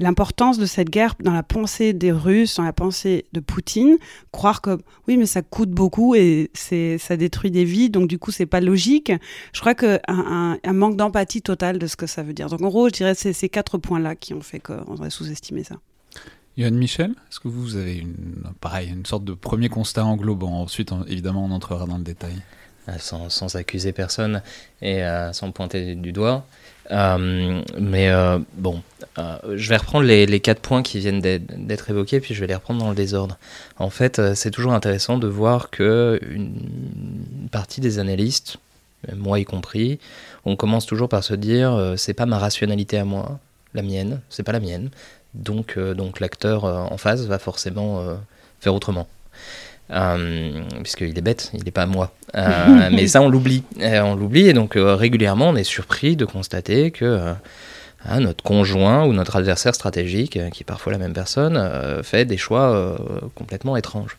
l'importance 0.01 0.57
de 0.57 0.65
cette 0.65 0.89
guerre 0.89 1.15
dans 1.23 1.31
la 1.31 1.43
pensée 1.43 1.93
des 1.93 2.11
Russes, 2.11 2.57
dans 2.57 2.63
la 2.63 2.73
pensée 2.73 3.25
de 3.33 3.39
Poutine, 3.39 3.97
croire 4.31 4.61
que 4.61 4.77
oui, 5.07 5.17
mais 5.17 5.25
ça 5.25 5.41
coûte 5.41 5.69
beaucoup 5.69 6.15
et 6.15 6.49
c'est 6.53 6.97
ça 6.97 7.15
détruit 7.15 7.51
des 7.51 7.63
vies, 7.63 7.89
donc 7.89 8.07
du 8.07 8.19
coup 8.19 8.31
c'est 8.31 8.45
pas 8.45 8.59
logique. 8.61 9.11
Je 9.53 9.59
crois 9.59 9.75
que 9.75 9.99
un, 10.07 10.57
un, 10.63 10.73
manque 10.73 10.97
d'empathie 10.97 11.41
totale 11.41 11.79
de 11.79 11.87
ce 11.87 11.95
que 11.95 12.07
ça 12.07 12.23
veut 12.23 12.33
dire. 12.33 12.49
Donc 12.49 12.61
en 12.61 12.69
gros, 12.69 12.89
je 12.89 12.93
dirais 12.93 13.15
c'est 13.15 13.33
ces 13.33 13.49
quatre 13.49 13.77
points-là 13.77 14.15
qui 14.15 14.33
ont 14.33 14.41
fait 14.41 14.59
qu'on 14.59 14.97
aurait 14.97 15.09
sous-estimé 15.09 15.63
ça. 15.63 15.75
Yann 16.57 16.75
Michel, 16.75 17.11
est-ce 17.11 17.39
que 17.39 17.47
vous 17.47 17.77
avez 17.77 17.97
une, 17.97 18.43
pareil, 18.59 18.89
une 18.89 19.05
sorte 19.05 19.23
de 19.23 19.33
premier 19.33 19.69
constat 19.69 20.03
englobant? 20.03 20.61
Ensuite, 20.61 20.91
évidemment, 21.07 21.45
on 21.45 21.51
entrera 21.51 21.85
dans 21.85 21.97
le 21.97 22.03
détail. 22.03 22.41
Euh, 22.89 22.93
sans, 22.97 23.29
sans 23.29 23.55
accuser 23.57 23.91
personne 23.91 24.41
et 24.81 25.03
euh, 25.03 25.33
sans 25.33 25.51
pointer 25.51 25.93
du 25.93 26.11
doigt. 26.11 26.47
Euh, 26.91 27.61
mais 27.79 28.09
euh, 28.09 28.39
bon, 28.55 28.81
euh, 29.17 29.37
je 29.55 29.69
vais 29.69 29.77
reprendre 29.77 30.05
les, 30.05 30.25
les, 30.25 30.39
quatre 30.39 30.59
points 30.59 30.83
qui 30.83 30.99
viennent 30.99 31.21
d'être 31.21 31.89
évoqués, 31.89 32.19
puis 32.19 32.33
je 32.33 32.41
vais 32.41 32.47
les 32.47 32.55
reprendre 32.55 32.81
dans 32.81 32.89
le 32.89 32.95
désordre. 32.95 33.37
En 33.77 33.89
fait, 33.89 34.33
c'est 34.35 34.51
toujours 34.51 34.73
intéressant 34.73 35.17
de 35.17 35.27
voir 35.27 35.69
que 35.69 36.19
une 36.29 37.47
partie 37.51 37.81
des 37.81 37.99
analystes, 37.99 38.57
moi 39.15 39.39
y 39.39 39.45
compris, 39.45 39.99
on 40.45 40.55
commence 40.55 40.85
toujours 40.85 41.09
par 41.09 41.23
se 41.23 41.33
dire 41.33 41.93
c'est 41.97 42.13
pas 42.13 42.25
ma 42.25 42.39
rationalité 42.39 42.97
à 42.97 43.05
moi, 43.05 43.39
la 43.73 43.81
mienne, 43.81 44.21
c'est 44.29 44.43
pas 44.43 44.51
la 44.51 44.59
mienne. 44.59 44.89
Donc, 45.33 45.79
donc 45.79 46.19
l'acteur 46.19 46.65
en 46.65 46.97
face 46.97 47.21
va 47.21 47.39
forcément 47.39 48.03
faire 48.59 48.75
autrement. 48.75 49.07
Euh, 49.91 50.63
puisqu'il 50.83 51.17
est 51.17 51.21
bête, 51.21 51.51
il 51.53 51.63
n'est 51.63 51.71
pas 51.71 51.85
moi. 51.85 52.13
Euh, 52.35 52.89
mais 52.91 53.07
ça, 53.07 53.21
on 53.21 53.29
l'oublie. 53.29 53.63
Euh, 53.81 54.01
on 54.01 54.15
l'oublie, 54.15 54.47
et 54.47 54.53
donc 54.53 54.73
régulièrement, 54.75 55.49
on 55.49 55.55
est 55.55 55.63
surpris 55.63 56.15
de 56.15 56.25
constater 56.25 56.91
que 56.91 57.33
hein, 58.05 58.19
notre 58.19 58.43
conjoint 58.43 59.05
ou 59.05 59.13
notre 59.13 59.35
adversaire 59.35 59.75
stratégique, 59.75 60.39
qui 60.51 60.61
est 60.61 60.65
parfois 60.65 60.93
la 60.93 60.99
même 60.99 61.13
personne, 61.13 62.01
fait 62.03 62.25
des 62.25 62.37
choix 62.37 62.97
complètement 63.35 63.75
étranges. 63.75 64.17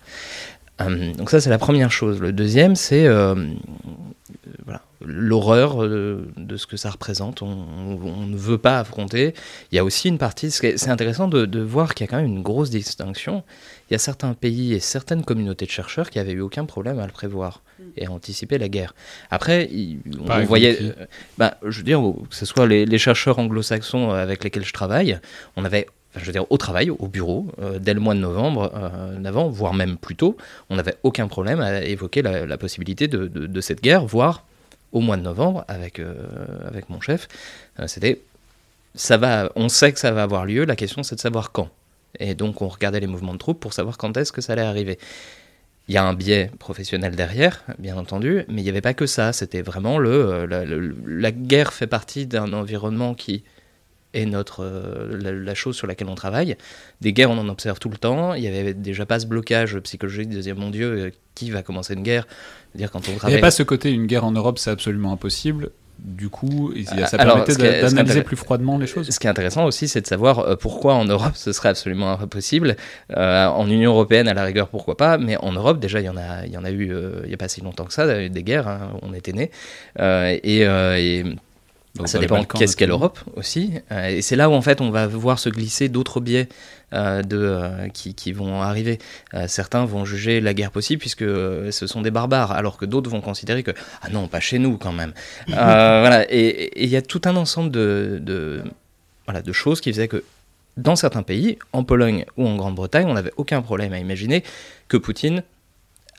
donc 0.79 1.31
ça, 1.31 1.41
c'est 1.41 1.50
la 1.50 1.59
première 1.59 1.91
chose. 1.91 2.21
Le 2.21 2.33
deuxième, 2.33 2.76
c'est 2.76 3.09
voilà, 4.64 4.83
l'horreur 5.00 5.79
de, 5.79 6.57
ce 6.57 6.67
que 6.67 6.76
ça 6.76 6.91
représente. 6.91 7.41
On, 7.41 8.26
ne 8.26 8.37
veut 8.37 8.59
pas 8.59 8.79
affronter. 8.79 9.33
Il 9.71 9.76
y 9.76 9.79
a 9.79 9.85
aussi 9.85 10.09
une 10.09 10.19
partie, 10.19 10.50
c'est 10.50 10.88
intéressant 10.88 11.29
de, 11.29 11.47
de 11.47 11.61
voir 11.61 11.95
qu'il 11.95 12.07
y 12.07 12.09
a 12.09 12.11
quand 12.11 12.19
même 12.19 12.26
une 12.26 12.43
grosse 12.43 12.71
distinction 12.71 13.43
il 13.92 13.94
y 13.94 13.96
a 13.96 13.99
certains 13.99 14.32
pays 14.32 14.72
et 14.72 14.80
certaines 14.80 15.22
communautés 15.22 15.66
de 15.66 15.70
chercheurs 15.70 16.08
qui 16.08 16.18
avaient 16.18 16.32
eu 16.32 16.40
aucun 16.40 16.64
problème 16.64 16.99
à 16.99 17.04
le 17.04 17.12
prévoir 17.12 17.61
mm. 17.78 17.82
et 17.99 18.06
à 18.06 18.11
anticiper 18.11 18.56
la 18.56 18.70
guerre. 18.70 18.94
Après, 19.30 19.68
on 20.18 20.44
voyait, 20.44 20.78
euh, 20.80 20.92
bah, 21.37 21.58
je 21.62 21.76
veux 21.76 21.84
dire, 21.84 22.00
que 22.00 22.34
ce 22.34 22.46
soit 22.46 22.66
les, 22.66 22.99
chercheurs 22.99 23.38
anglo-saxons 23.38 24.11
avec 24.11 24.44
lesquels 24.44 24.64
je 24.64 24.72
travaille, 24.72 25.20
on 25.56 25.64
avait 25.66 25.87
je 26.16 26.25
veux 26.25 26.32
dire, 26.32 26.44
au 26.50 26.56
travail, 26.56 26.90
au 26.90 27.08
bureau, 27.08 27.46
euh, 27.61 27.78
dès 27.78 27.94
le 27.94 28.00
mois 28.00 28.14
de 28.14 28.20
novembre 28.20 28.70
euh, 28.75 29.49
voire 29.49 29.75
même 29.75 29.96
plus 29.96 30.16
tôt, 30.16 30.37
on 30.70 30.76
n'avait 30.76 30.96
aucun 31.02 31.28
problème 31.28 31.61
à 31.61 31.82
évoquer 31.82 32.22
la, 32.22 32.56
possibilité 32.58 33.08
de, 33.08 33.26
de, 33.26 33.61
cette 33.61 33.82
guerre, 33.82 34.04
voire 34.04 34.44
au 34.92 35.00
mois 35.00 35.16
de 35.16 35.22
novembre, 35.22 35.64
avec, 35.68 35.99
euh, 35.99 36.14
avec 36.66 36.90
mon 36.90 37.00
chef, 37.00 37.28
c'était 37.87 38.20
ça 38.94 39.16
va, 39.16 39.50
on 39.56 39.70
sait 39.70 39.92
que 39.92 39.99
ça 39.99 40.12
va 40.12 40.22
avoir 40.22 40.44
lieu, 40.44 40.64
la 40.64 40.76
question 40.76 41.02
c'est 41.02 41.16
de 41.16 41.20
savoir 41.20 41.50
quand. 41.52 41.70
Et 42.19 42.35
donc 42.35 42.62
on 42.62 42.69
regardait 42.69 43.00
les 43.00 43.07
mouvements 43.07 43.33
de 43.33 43.38
troupes 43.38 43.61
pour 43.61 43.73
savoir 43.73 43.99
quand 43.99 44.16
est-ce 44.16 44.33
que 44.33 44.40
ça 44.40 44.54
allait 44.54 44.62
arriver. 44.62 44.99
Il 45.88 45.95
y 45.95 45.97
a 45.97 46.04
un 46.04 46.14
biais 46.14 46.50
professionnel 46.59 47.16
derrière, 47.16 47.64
bien 47.78 47.97
entendu, 47.97 48.45
mais 48.49 48.61
il 48.61 48.64
n'y 48.64 48.71
avait 48.71 48.81
pas 48.81 48.95
que 48.95 49.07
ça. 49.07 49.33
C'était 49.33 49.62
vraiment 49.62 49.99
le, 49.99 50.47
la, 50.47 51.33
guerre 51.33 51.73
fait 51.73 51.88
partie 51.88 52.26
d'un 52.26 52.52
environnement 52.52 53.14
qui 53.14 53.42
est 54.14 54.26
notre 54.26 54.62
euh, 54.62 55.33
la, 55.33 55.54
chose 55.54 55.75
sur 55.75 55.88
laquelle 55.88 56.09
on 56.09 56.14
travaille. 56.14 56.57
Des 57.00 57.12
guerres, 57.12 57.31
on 57.31 57.38
en 57.38 57.49
observe 57.49 57.81
tout 57.81 57.88
le 57.88 57.97
temps. 57.97 58.35
Il 58.35 58.42
n'y 58.42 58.49
avait 58.49 58.75
déjà 58.75 59.07
pas 59.07 59.19
ce 59.19 59.26
blocage 59.26 59.78
psychologique 59.81 60.28
de 60.28 60.40
dire 60.40 60.54
mon 60.54 60.71
Dieu, 60.71 60.87
euh, 60.87 61.11
qui 61.35 61.50
va 61.50 61.62
commencer 61.62 61.95
une 61.95 62.02
guerre? 62.02 62.28
Dire 62.75 62.90
quand 62.90 63.09
on 63.09 63.16
travaille. 63.16 63.33
Il 63.33 63.35
n'y 63.35 63.40
a 63.40 63.40
pas 63.40 63.50
ce 63.50 63.62
côté 63.64 63.90
une 63.90 64.07
guerre 64.07 64.25
en 64.25 64.33
Europe, 64.33 64.59
c'est 64.59 64.71
absolument 64.71 65.12
impossible 65.12 65.73
du 66.02 66.28
coup, 66.30 66.73
ça 67.06 67.16
permettait 67.16 67.54
d'analyser 67.54 68.23
plus 68.23 68.37
froidement 68.37 68.76
les 68.76 68.87
choses. 68.87 69.09
Ce 69.09 69.21
qui 69.21 69.26
est 69.28 69.30
intéressant 69.30 69.64
aussi, 69.66 69.87
c'est 69.87 70.00
de 70.00 70.06
savoir 70.06 70.40
euh, 70.40 70.56
pourquoi 70.56 70.94
en 70.94 71.04
Europe 71.04 71.32
ce 71.35 71.52
serait 71.52 71.68
absolument 71.68 72.11
impossible. 72.21 72.76
Euh, 73.16 73.47
en 73.47 73.68
Union 73.71 73.92
européenne, 73.92 74.26
à 74.26 74.35
la 74.35 74.44
rigueur, 74.44 74.68
pourquoi 74.68 74.97
pas, 74.97 75.16
mais 75.16 75.37
en 75.37 75.52
Europe, 75.52 75.78
déjà, 75.78 76.00
il 76.00 76.06
y 76.06 76.09
en 76.09 76.16
a, 76.16 76.44
il 76.44 76.52
y 76.52 76.56
en 76.56 76.64
a 76.64 76.71
eu 76.71 76.92
euh, 76.92 77.21
il 77.23 77.28
n'y 77.28 77.35
a 77.35 77.37
pas 77.37 77.49
si 77.49 77.61
longtemps 77.61 77.85
que 77.85 77.92
ça, 77.92 78.28
des 78.28 78.42
guerres, 78.42 78.66
hein, 78.66 78.92
on 79.02 79.14
était 79.14 79.32
nés. 79.32 79.50
et, 79.99 80.62
et 80.62 81.25
ça 82.04 82.18
dépend 82.18 82.42
qu'est-ce 82.44 82.76
qu'est 82.76 82.87
l'Europe 82.87 83.18
aussi. 83.37 83.72
et 83.90 84.22
c'est 84.22 84.37
là 84.37 84.49
où 84.49 84.52
en 84.54 84.62
fait 84.62 84.80
on 84.80 84.90
va 84.90 85.06
voir 85.06 85.38
se 85.38 85.49
glisser 85.49 85.88
d'autres 85.88 86.20
biais 86.20 86.49
euh, 86.94 87.22
de, 87.22 87.38
euh, 87.38 87.88
qui, 87.88 88.14
qui, 88.14 88.32
vont 88.32 88.61
arriver. 88.61 88.99
Euh, 89.32 89.46
certains 89.49 89.87
vont 89.87 90.04
juger 90.04 90.42
la 90.42 90.52
guerre 90.52 90.70
possible 90.70 91.00
puisque 91.00 91.25
ce 91.25 91.87
sont 91.87 92.02
des 92.02 92.11
barbares, 92.11 92.52
alors 92.52 92.76
que 92.76 92.84
d'autres 92.84 93.08
vont 93.08 93.22
considérer 93.22 93.62
que 93.62 93.70
ah 94.02 94.11
non, 94.11 94.28
pas 94.28 94.40
chez 94.40 94.58
nous 94.58 94.76
quand 94.76 94.92
même. 94.92 95.14
voilà. 95.49 96.26
Et 96.28 96.82
il 96.84 96.90
y 96.90 96.96
a 96.96 97.00
tout 97.00 97.22
un 97.25 97.37
ensemble 97.37 97.70
de, 97.70 98.18
de, 98.20 98.62
voilà, 99.25 99.40
de 99.40 99.52
choses 99.52 99.80
qui 99.80 99.90
faisaient 99.90 100.08
que 100.08 100.22
dans 100.76 100.94
certains 100.94 101.22
pays, 101.22 101.58
en 101.72 101.82
Pologne 101.82 102.26
ou 102.37 102.46
en 102.46 102.56
Grande-Bretagne, 102.56 103.06
on 103.06 103.14
n'avait 103.14 103.32
aucun 103.38 103.62
problème 103.62 103.94
à 103.94 103.99
imaginer 103.99 104.44
que 104.88 104.99
Poutine 104.99 105.44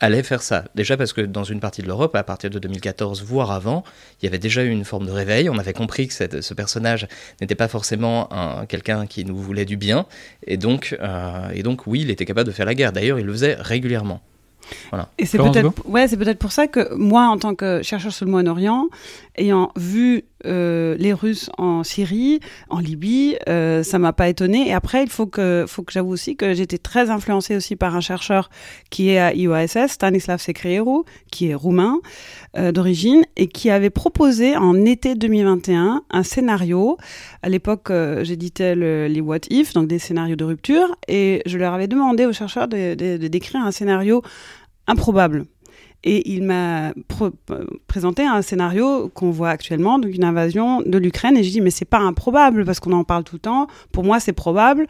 allait 0.03 0.23
faire 0.23 0.41
ça. 0.41 0.65
Déjà 0.75 0.97
parce 0.97 1.13
que 1.13 1.21
dans 1.21 1.45
une 1.45 1.59
partie 1.61 1.81
de 1.81 1.87
l'Europe, 1.87 2.15
à 2.15 2.23
partir 2.23 2.49
de 2.49 2.59
2014, 2.59 3.23
voire 3.23 3.51
avant, 3.51 3.83
il 4.21 4.25
y 4.25 4.27
avait 4.27 4.37
déjà 4.37 4.63
eu 4.63 4.69
une 4.69 4.83
forme 4.83 5.05
de 5.05 5.11
réveil. 5.11 5.49
On 5.49 5.57
avait 5.57 5.73
compris 5.73 6.07
que 6.09 6.13
ce 6.13 6.53
personnage 6.53 7.07
n'était 7.39 7.55
pas 7.55 7.69
forcément 7.69 8.29
quelqu'un 8.67 9.07
qui 9.07 9.23
nous 9.23 9.37
voulait 9.37 9.65
du 9.65 9.77
bien. 9.77 10.05
Et 10.45 10.57
donc, 10.57 10.95
euh, 11.01 11.49
et 11.53 11.63
donc, 11.63 11.87
oui, 11.87 12.01
il 12.01 12.09
était 12.09 12.25
capable 12.25 12.47
de 12.47 12.53
faire 12.53 12.65
la 12.65 12.75
guerre. 12.75 12.91
D'ailleurs, 12.91 13.19
il 13.19 13.25
le 13.25 13.31
faisait 13.31 13.55
régulièrement. 13.57 14.21
Et 15.17 15.25
c'est 15.25 15.37
peut-être 15.37 15.73
ouais, 15.85 16.07
c'est 16.07 16.17
peut-être 16.17 16.39
pour 16.39 16.51
ça 16.51 16.67
que 16.67 16.93
moi, 16.95 17.27
en 17.27 17.37
tant 17.37 17.55
que 17.55 17.81
chercheur 17.83 18.11
sur 18.11 18.25
le 18.25 18.31
Moyen-Orient, 18.31 18.87
ayant 19.37 19.71
vu 19.75 20.25
euh, 20.45 20.95
les 20.99 21.13
Russes 21.13 21.49
en 21.57 21.83
Syrie, 21.83 22.39
en 22.69 22.79
Libye, 22.79 23.37
euh, 23.47 23.83
ça 23.83 23.99
m'a 23.99 24.13
pas 24.13 24.29
étonné. 24.29 24.67
Et 24.67 24.73
après, 24.73 25.03
il 25.03 25.09
faut 25.09 25.25
que, 25.25 25.65
faut 25.67 25.83
que 25.83 25.91
j'avoue 25.91 26.11
aussi 26.11 26.35
que 26.35 26.53
j'étais 26.53 26.77
très 26.77 27.09
influencée 27.09 27.55
aussi 27.55 27.75
par 27.75 27.95
un 27.95 28.01
chercheur 28.01 28.49
qui 28.89 29.09
est 29.09 29.19
à 29.19 29.33
IOSS, 29.33 29.87
Stanislav 29.87 30.41
Secrieru, 30.41 31.03
qui 31.31 31.49
est 31.49 31.55
roumain 31.55 31.99
euh, 32.55 32.71
d'origine 32.71 33.23
et 33.35 33.47
qui 33.47 33.69
avait 33.69 33.89
proposé 33.89 34.55
en 34.55 34.85
été 34.85 35.15
2021 35.15 36.03
un 36.09 36.23
scénario. 36.23 36.97
À 37.41 37.49
l'époque, 37.49 37.89
euh, 37.89 38.23
j'éditais 38.23 38.75
les 38.75 39.21
What 39.21 39.39
If, 39.49 39.73
donc 39.73 39.87
des 39.87 39.99
scénarios 39.99 40.35
de 40.35 40.43
rupture, 40.43 40.95
et 41.07 41.41
je 41.45 41.57
leur 41.57 41.73
avais 41.73 41.87
demandé 41.87 42.25
aux 42.25 42.33
chercheurs 42.33 42.67
de 42.67 43.27
décrire 43.27 43.61
un 43.61 43.71
scénario 43.71 44.21
improbable. 44.87 45.45
Et 46.05 46.33
il 46.33 46.43
m'a 46.43 46.93
présenté 47.87 48.23
un 48.23 48.41
scénario 48.41 49.09
qu'on 49.13 49.31
voit 49.31 49.49
actuellement, 49.49 49.99
donc 49.99 50.13
une 50.13 50.25
invasion 50.25 50.81
de 50.81 50.97
l'Ukraine. 50.97 51.37
Et 51.37 51.43
je 51.43 51.49
dis, 51.49 51.61
mais 51.61 51.69
c'est 51.69 51.85
pas 51.85 51.99
improbable 51.99 52.65
parce 52.65 52.81
qu'on 52.81 52.91
en 52.91 53.05
parle 53.05 53.23
tout 53.23 53.35
le 53.35 53.39
temps. 53.39 53.67
Pour 53.93 54.03
moi, 54.03 54.19
c'est 54.19 54.33
probable. 54.33 54.85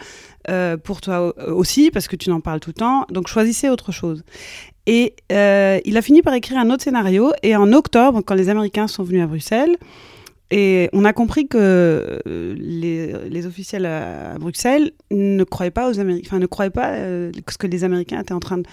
Euh, 0.50 0.76
pour 0.76 1.02
toi 1.02 1.34
aussi, 1.50 1.92
parce 1.92 2.08
que 2.08 2.16
tu 2.16 2.32
en 2.32 2.42
parles 2.42 2.60
tout 2.60 2.72
le 2.72 2.76
temps. 2.76 3.06
Donc 3.12 3.28
choisissez 3.28 3.70
autre 3.70 3.92
chose. 3.92 4.24
Et 4.88 5.14
euh, 5.32 5.80
il 5.86 5.98
a 5.98 6.02
fini 6.02 6.24
par 6.24 6.34
écrire 6.34 6.58
un 6.58 6.72
autre 6.72 6.84
scénario. 6.84 7.32
Et 7.44 7.56
en 7.56 7.72
octobre, 7.74 8.22
quand 8.26 8.36
les 8.36 8.50
Américains 8.50 8.88
sont 8.88 9.04
venus 9.04 9.22
à 9.22 9.28
Bruxelles, 9.28 9.78
et 10.50 10.90
on 10.94 11.06
a 11.06 11.14
compris 11.14 11.48
que 11.48 11.58
euh, 12.28 12.56
les, 12.58 13.46
officiels 13.46 13.86
à, 13.86 14.38
Bruxelles 14.40 14.92
ne 15.12 15.44
croyaient 15.44 15.72
pas 15.72 15.90
aux 15.90 16.00
Américains, 16.00 16.28
enfin 16.28 16.40
ne 16.40 16.46
croyaient 16.48 16.70
pas 16.70 16.96
ce 16.96 17.58
que 17.58 17.68
les 17.68 17.84
Américains 17.84 18.20
étaient 18.20 18.34
en 18.34 18.40
train 18.40 18.58
de 18.58 18.66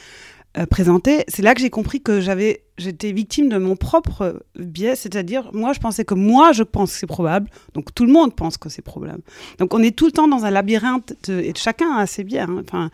euh, 0.59 0.67
présenté, 0.67 1.23
c'est 1.29 1.43
là 1.43 1.55
que 1.55 1.61
j'ai 1.61 1.71
compris 1.71 2.01
que 2.01 2.21
j'avais, 2.21 2.65
j'étais 2.77 3.13
victime 3.13 3.49
de 3.49 3.57
mon 3.57 3.77
propre 3.77 4.43
biais, 4.59 4.97
c'est-à-dire 4.97 5.49
moi 5.53 5.73
je 5.73 5.79
pensais 5.79 6.05
que 6.05 6.15
moi 6.15 6.51
je 6.51 6.65
pense 6.65 6.93
que 6.93 6.99
c'est 6.99 7.07
probable, 7.07 7.49
donc 7.73 7.95
tout 7.95 8.05
le 8.05 8.11
monde 8.11 8.35
pense 8.35 8.57
que 8.57 8.69
c'est 8.69 8.83
probable. 8.83 9.23
Donc 9.59 9.75
on 9.75 9.81
est 9.81 9.97
tout 9.97 10.07
le 10.07 10.13
temps 10.13 10.27
dans 10.27 10.45
un 10.45 10.51
labyrinthe 10.51 11.13
et 11.29 11.53
chacun 11.55 11.93
a 11.95 12.07
ses 12.07 12.25
biais. 12.25 12.41
Hein. 12.41 12.63
Enfin, 12.67 12.91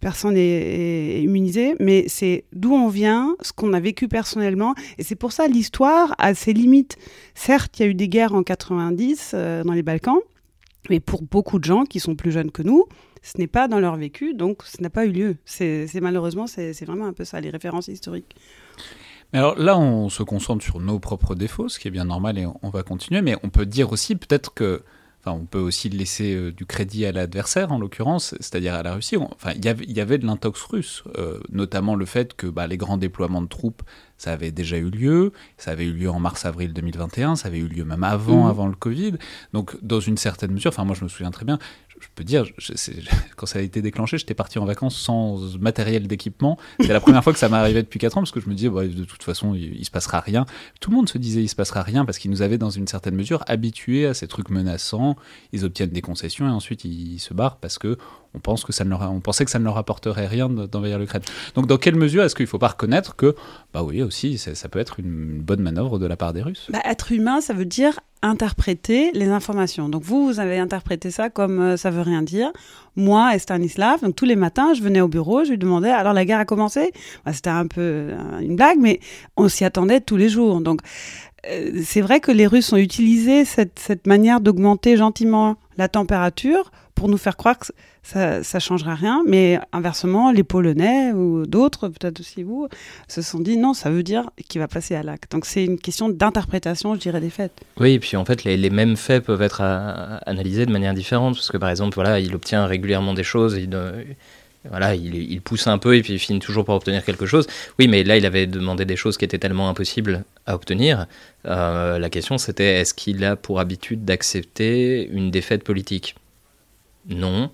personne 0.00 0.32
n'est 0.32 1.20
immunisé, 1.20 1.74
mais 1.78 2.06
c'est 2.08 2.44
d'où 2.54 2.72
on 2.72 2.88
vient, 2.88 3.36
ce 3.42 3.52
qu'on 3.52 3.74
a 3.74 3.80
vécu 3.80 4.08
personnellement, 4.08 4.74
et 4.96 5.02
c'est 5.02 5.14
pour 5.14 5.32
ça 5.32 5.46
l'histoire 5.46 6.14
a 6.16 6.34
ses 6.34 6.54
limites. 6.54 6.96
Certes, 7.34 7.78
il 7.78 7.82
y 7.82 7.84
a 7.84 7.88
eu 7.88 7.94
des 7.94 8.08
guerres 8.08 8.34
en 8.34 8.42
90 8.42 9.32
euh, 9.34 9.62
dans 9.62 9.74
les 9.74 9.82
Balkans, 9.82 10.20
mais 10.88 11.00
pour 11.00 11.20
beaucoup 11.20 11.58
de 11.58 11.64
gens 11.64 11.84
qui 11.84 12.00
sont 12.00 12.14
plus 12.14 12.32
jeunes 12.32 12.50
que 12.50 12.62
nous, 12.62 12.86
ce 13.24 13.38
n'est 13.38 13.46
pas 13.46 13.68
dans 13.68 13.80
leur 13.80 13.96
vécu, 13.96 14.34
donc 14.34 14.62
ce 14.64 14.82
n'a 14.82 14.90
pas 14.90 15.06
eu 15.06 15.10
lieu. 15.10 15.36
C'est 15.46 15.88
malheureusement, 16.00 16.46
c'est 16.46 16.84
vraiment 16.84 17.06
un 17.06 17.14
peu 17.14 17.24
ça, 17.24 17.40
les 17.40 17.50
références 17.50 17.88
historiques. 17.88 18.36
Mais 19.32 19.38
alors 19.38 19.58
là, 19.58 19.78
on 19.78 20.10
se 20.10 20.22
concentre 20.22 20.62
sur 20.62 20.78
nos 20.78 20.98
propres 20.98 21.34
défauts, 21.34 21.68
ce 21.68 21.78
qui 21.78 21.88
est 21.88 21.90
bien 21.90 22.04
normal, 22.04 22.38
et 22.38 22.46
on 22.46 22.68
va 22.68 22.82
continuer. 22.82 23.22
Mais 23.22 23.36
on 23.42 23.48
peut 23.48 23.66
dire 23.66 23.90
aussi 23.90 24.14
peut-être 24.14 24.52
que 24.52 24.82
Enfin, 25.26 25.38
on 25.40 25.46
peut 25.46 25.58
aussi 25.58 25.88
laisser 25.88 26.34
euh, 26.34 26.52
du 26.52 26.66
crédit 26.66 27.06
à 27.06 27.12
l'adversaire, 27.12 27.72
en 27.72 27.78
l'occurrence, 27.78 28.34
c'est-à-dire 28.40 28.74
à 28.74 28.82
la 28.82 28.94
Russie. 28.94 29.16
enfin, 29.16 29.52
il 29.56 29.64
y 29.64 30.00
avait 30.00 30.18
de 30.18 30.26
l'intox 30.26 30.60
russe, 30.64 31.02
euh, 31.16 31.40
notamment 31.50 31.94
le 31.94 32.04
fait 32.04 32.34
que 32.34 32.46
bah, 32.46 32.66
les 32.66 32.76
grands 32.76 32.98
déploiements 32.98 33.40
de 33.40 33.48
troupes, 33.48 33.82
ça 34.18 34.32
avait 34.32 34.50
déjà 34.50 34.76
eu 34.76 34.90
lieu. 34.90 35.32
Ça 35.56 35.70
avait 35.70 35.86
eu 35.86 35.94
lieu 35.94 36.10
en 36.10 36.20
mars-avril 36.20 36.74
2021. 36.74 37.36
Ça 37.36 37.48
avait 37.48 37.58
eu 37.58 37.68
lieu 37.68 37.86
même 37.86 38.04
avant, 38.04 38.44
mmh. 38.44 38.50
avant 38.50 38.66
le 38.66 38.74
Covid. 38.74 39.14
Donc, 39.54 39.82
dans 39.82 40.00
une 40.00 40.18
certaine 40.18 40.52
mesure, 40.52 40.68
enfin, 40.68 40.84
moi, 40.84 40.94
je 40.94 41.04
me 41.04 41.08
souviens 41.08 41.30
très 41.30 41.46
bien 41.46 41.58
je 42.00 42.08
peux 42.14 42.24
dire, 42.24 42.44
quand 43.36 43.46
ça 43.46 43.58
a 43.58 43.62
été 43.62 43.82
déclenché, 43.82 44.18
j'étais 44.18 44.34
parti 44.34 44.58
en 44.58 44.64
vacances 44.64 44.96
sans 44.96 45.56
matériel 45.58 46.06
d'équipement. 46.06 46.58
C'est 46.80 46.92
la 46.92 47.00
première 47.00 47.22
fois 47.22 47.32
que 47.32 47.38
ça 47.38 47.48
m'est 47.48 47.56
arrivé 47.56 47.82
depuis 47.82 47.98
4 47.98 48.18
ans 48.18 48.20
parce 48.20 48.30
que 48.30 48.40
je 48.40 48.48
me 48.48 48.54
disais, 48.54 48.68
bah, 48.68 48.86
de 48.86 49.04
toute 49.04 49.22
façon, 49.22 49.54
il, 49.54 49.76
il, 49.76 49.84
se 49.84 49.90
passera 49.90 50.20
rien. 50.20 50.46
Tout 50.80 50.90
le 50.90 50.96
monde 50.96 51.08
se 51.08 51.18
disait, 51.18 51.42
il 51.42 51.48
se 51.48 51.56
passera 51.56 51.82
rien 51.82 52.04
parce 52.04 52.18
qu'ils 52.18 52.30
nous 52.30 52.42
avaient, 52.42 52.58
dans 52.58 52.70
une 52.70 52.86
certaine 52.86 53.14
mesure, 53.14 53.44
habitués 53.46 54.06
à 54.06 54.14
ces 54.14 54.28
trucs 54.28 54.50
menaçants. 54.50 55.16
Ils 55.52 55.64
obtiennent 55.64 55.90
des 55.90 56.02
concessions 56.02 56.46
et 56.46 56.50
ensuite 56.50 56.84
ils 56.84 57.18
se 57.18 57.34
barrent 57.34 57.58
parce 57.58 57.78
que 57.78 57.98
on, 58.34 58.38
pense 58.38 58.64
que 58.64 58.72
ça 58.72 58.84
ne 58.84 58.94
on 58.94 59.20
pensait 59.20 59.44
que 59.44 59.50
ça 59.50 59.58
ne 59.58 59.64
leur 59.64 59.78
apporterait 59.78 60.26
rien 60.26 60.48
d'envahir 60.48 60.98
l'Ukraine. 60.98 61.22
Donc, 61.54 61.66
dans 61.66 61.78
quelle 61.78 61.96
mesure 61.96 62.24
est-ce 62.24 62.34
qu'il 62.34 62.44
ne 62.44 62.48
faut 62.48 62.58
pas 62.58 62.68
reconnaître 62.68 63.16
que, 63.16 63.34
bah 63.72 63.82
oui, 63.82 64.02
aussi, 64.02 64.38
ça, 64.38 64.68
peut 64.68 64.78
être 64.78 65.00
une 65.00 65.40
bonne 65.40 65.60
manœuvre 65.60 65.98
de 65.98 66.06
la 66.06 66.16
part 66.16 66.32
des 66.32 66.42
Russes? 66.42 66.68
Bah, 66.70 66.80
Être 66.84 67.12
humain, 67.12 67.40
ça 67.40 67.54
veut 67.54 67.64
dire 67.64 67.98
interpréter 68.24 69.10
les 69.12 69.28
informations. 69.28 69.88
Donc 69.88 70.02
vous, 70.02 70.26
vous 70.26 70.40
avez 70.40 70.58
interprété 70.58 71.10
ça 71.10 71.28
comme 71.28 71.60
euh, 71.60 71.76
ça 71.76 71.90
veut 71.90 72.00
rien 72.00 72.22
dire. 72.22 72.50
Moi 72.96 73.34
et 73.34 73.38
Stanislav, 73.38 74.00
donc 74.00 74.16
tous 74.16 74.24
les 74.24 74.36
matins, 74.36 74.72
je 74.72 74.82
venais 74.82 75.02
au 75.02 75.08
bureau, 75.08 75.44
je 75.44 75.50
lui 75.50 75.58
demandais 75.58 75.90
alors 75.90 76.14
la 76.14 76.24
guerre 76.24 76.38
a 76.38 76.44
commencé? 76.46 76.92
Bah, 77.26 77.34
C'était 77.34 77.50
un 77.50 77.66
peu 77.66 77.80
euh, 77.80 78.38
une 78.40 78.56
blague, 78.56 78.78
mais 78.80 79.00
on 79.36 79.48
s'y 79.48 79.64
attendait 79.64 80.00
tous 80.00 80.16
les 80.16 80.30
jours. 80.30 80.62
Donc 80.62 80.80
euh, 81.50 81.82
c'est 81.84 82.00
vrai 82.00 82.20
que 82.20 82.32
les 82.32 82.46
Russes 82.46 82.72
ont 82.72 82.78
utilisé 82.78 83.44
cette, 83.44 83.78
cette 83.78 84.06
manière 84.06 84.40
d'augmenter 84.40 84.96
gentiment 84.96 85.56
la 85.76 85.88
température 85.88 86.70
pour 86.94 87.08
nous 87.08 87.16
faire 87.16 87.36
croire 87.36 87.58
que 87.58 87.66
ça 88.02 88.38
ne 88.38 88.60
changera 88.60 88.94
rien. 88.94 89.22
Mais 89.26 89.58
inversement, 89.72 90.30
les 90.30 90.44
Polonais 90.44 91.12
ou 91.12 91.46
d'autres, 91.46 91.88
peut-être 91.88 92.20
aussi 92.20 92.42
vous, 92.42 92.68
se 93.08 93.22
sont 93.22 93.40
dit 93.40 93.56
non, 93.56 93.74
ça 93.74 93.90
veut 93.90 94.02
dire 94.02 94.30
qu'il 94.48 94.60
va 94.60 94.68
passer 94.68 94.94
à 94.94 95.02
l'acte. 95.02 95.32
Donc 95.32 95.46
c'est 95.46 95.64
une 95.64 95.78
question 95.78 96.08
d'interprétation, 96.08 96.94
je 96.94 97.00
dirais, 97.00 97.20
des 97.20 97.30
faits. 97.30 97.52
Oui, 97.80 97.92
et 97.92 97.98
puis 97.98 98.16
en 98.16 98.24
fait, 98.24 98.44
les, 98.44 98.70
mêmes 98.70 98.96
faits 98.96 99.24
peuvent 99.24 99.42
être 99.42 99.60
analysés 99.60 100.66
de 100.66 100.72
manière 100.72 100.94
différente. 100.94 101.34
Parce 101.34 101.50
que 101.50 101.56
par 101.56 101.70
exemple, 101.70 101.94
voilà, 101.94 102.20
il 102.20 102.34
obtient 102.34 102.66
régulièrement 102.66 103.14
des 103.14 103.24
choses. 103.24 103.56
Il, 103.56 103.76
voilà, 104.68 104.94
il, 104.94 105.40
pousse 105.42 105.66
un 105.66 105.76
peu 105.76 105.96
et 105.96 106.02
puis 106.02 106.14
il 106.14 106.18
finit 106.18 106.38
toujours 106.38 106.64
par 106.64 106.76
obtenir 106.76 107.04
quelque 107.04 107.26
chose. 107.26 107.46
Oui, 107.78 107.86
mais 107.86 108.02
là, 108.02 108.16
il 108.16 108.24
avait 108.24 108.46
demandé 108.46 108.84
des 108.84 108.96
choses 108.96 109.18
qui 109.18 109.24
étaient 109.24 109.38
tellement 109.38 109.68
impossibles 109.68 110.24
à 110.46 110.54
obtenir. 110.54 111.06
Euh, 111.46 111.98
la 111.98 112.08
question, 112.08 112.38
c'était 112.38 112.80
est-ce 112.80 112.94
qu'il 112.94 113.24
a 113.24 113.36
pour 113.36 113.60
habitude 113.60 114.04
d'accepter 114.04 115.06
une 115.08 115.30
défaite 115.30 115.64
politique? 115.64 116.14
Non. 117.08 117.50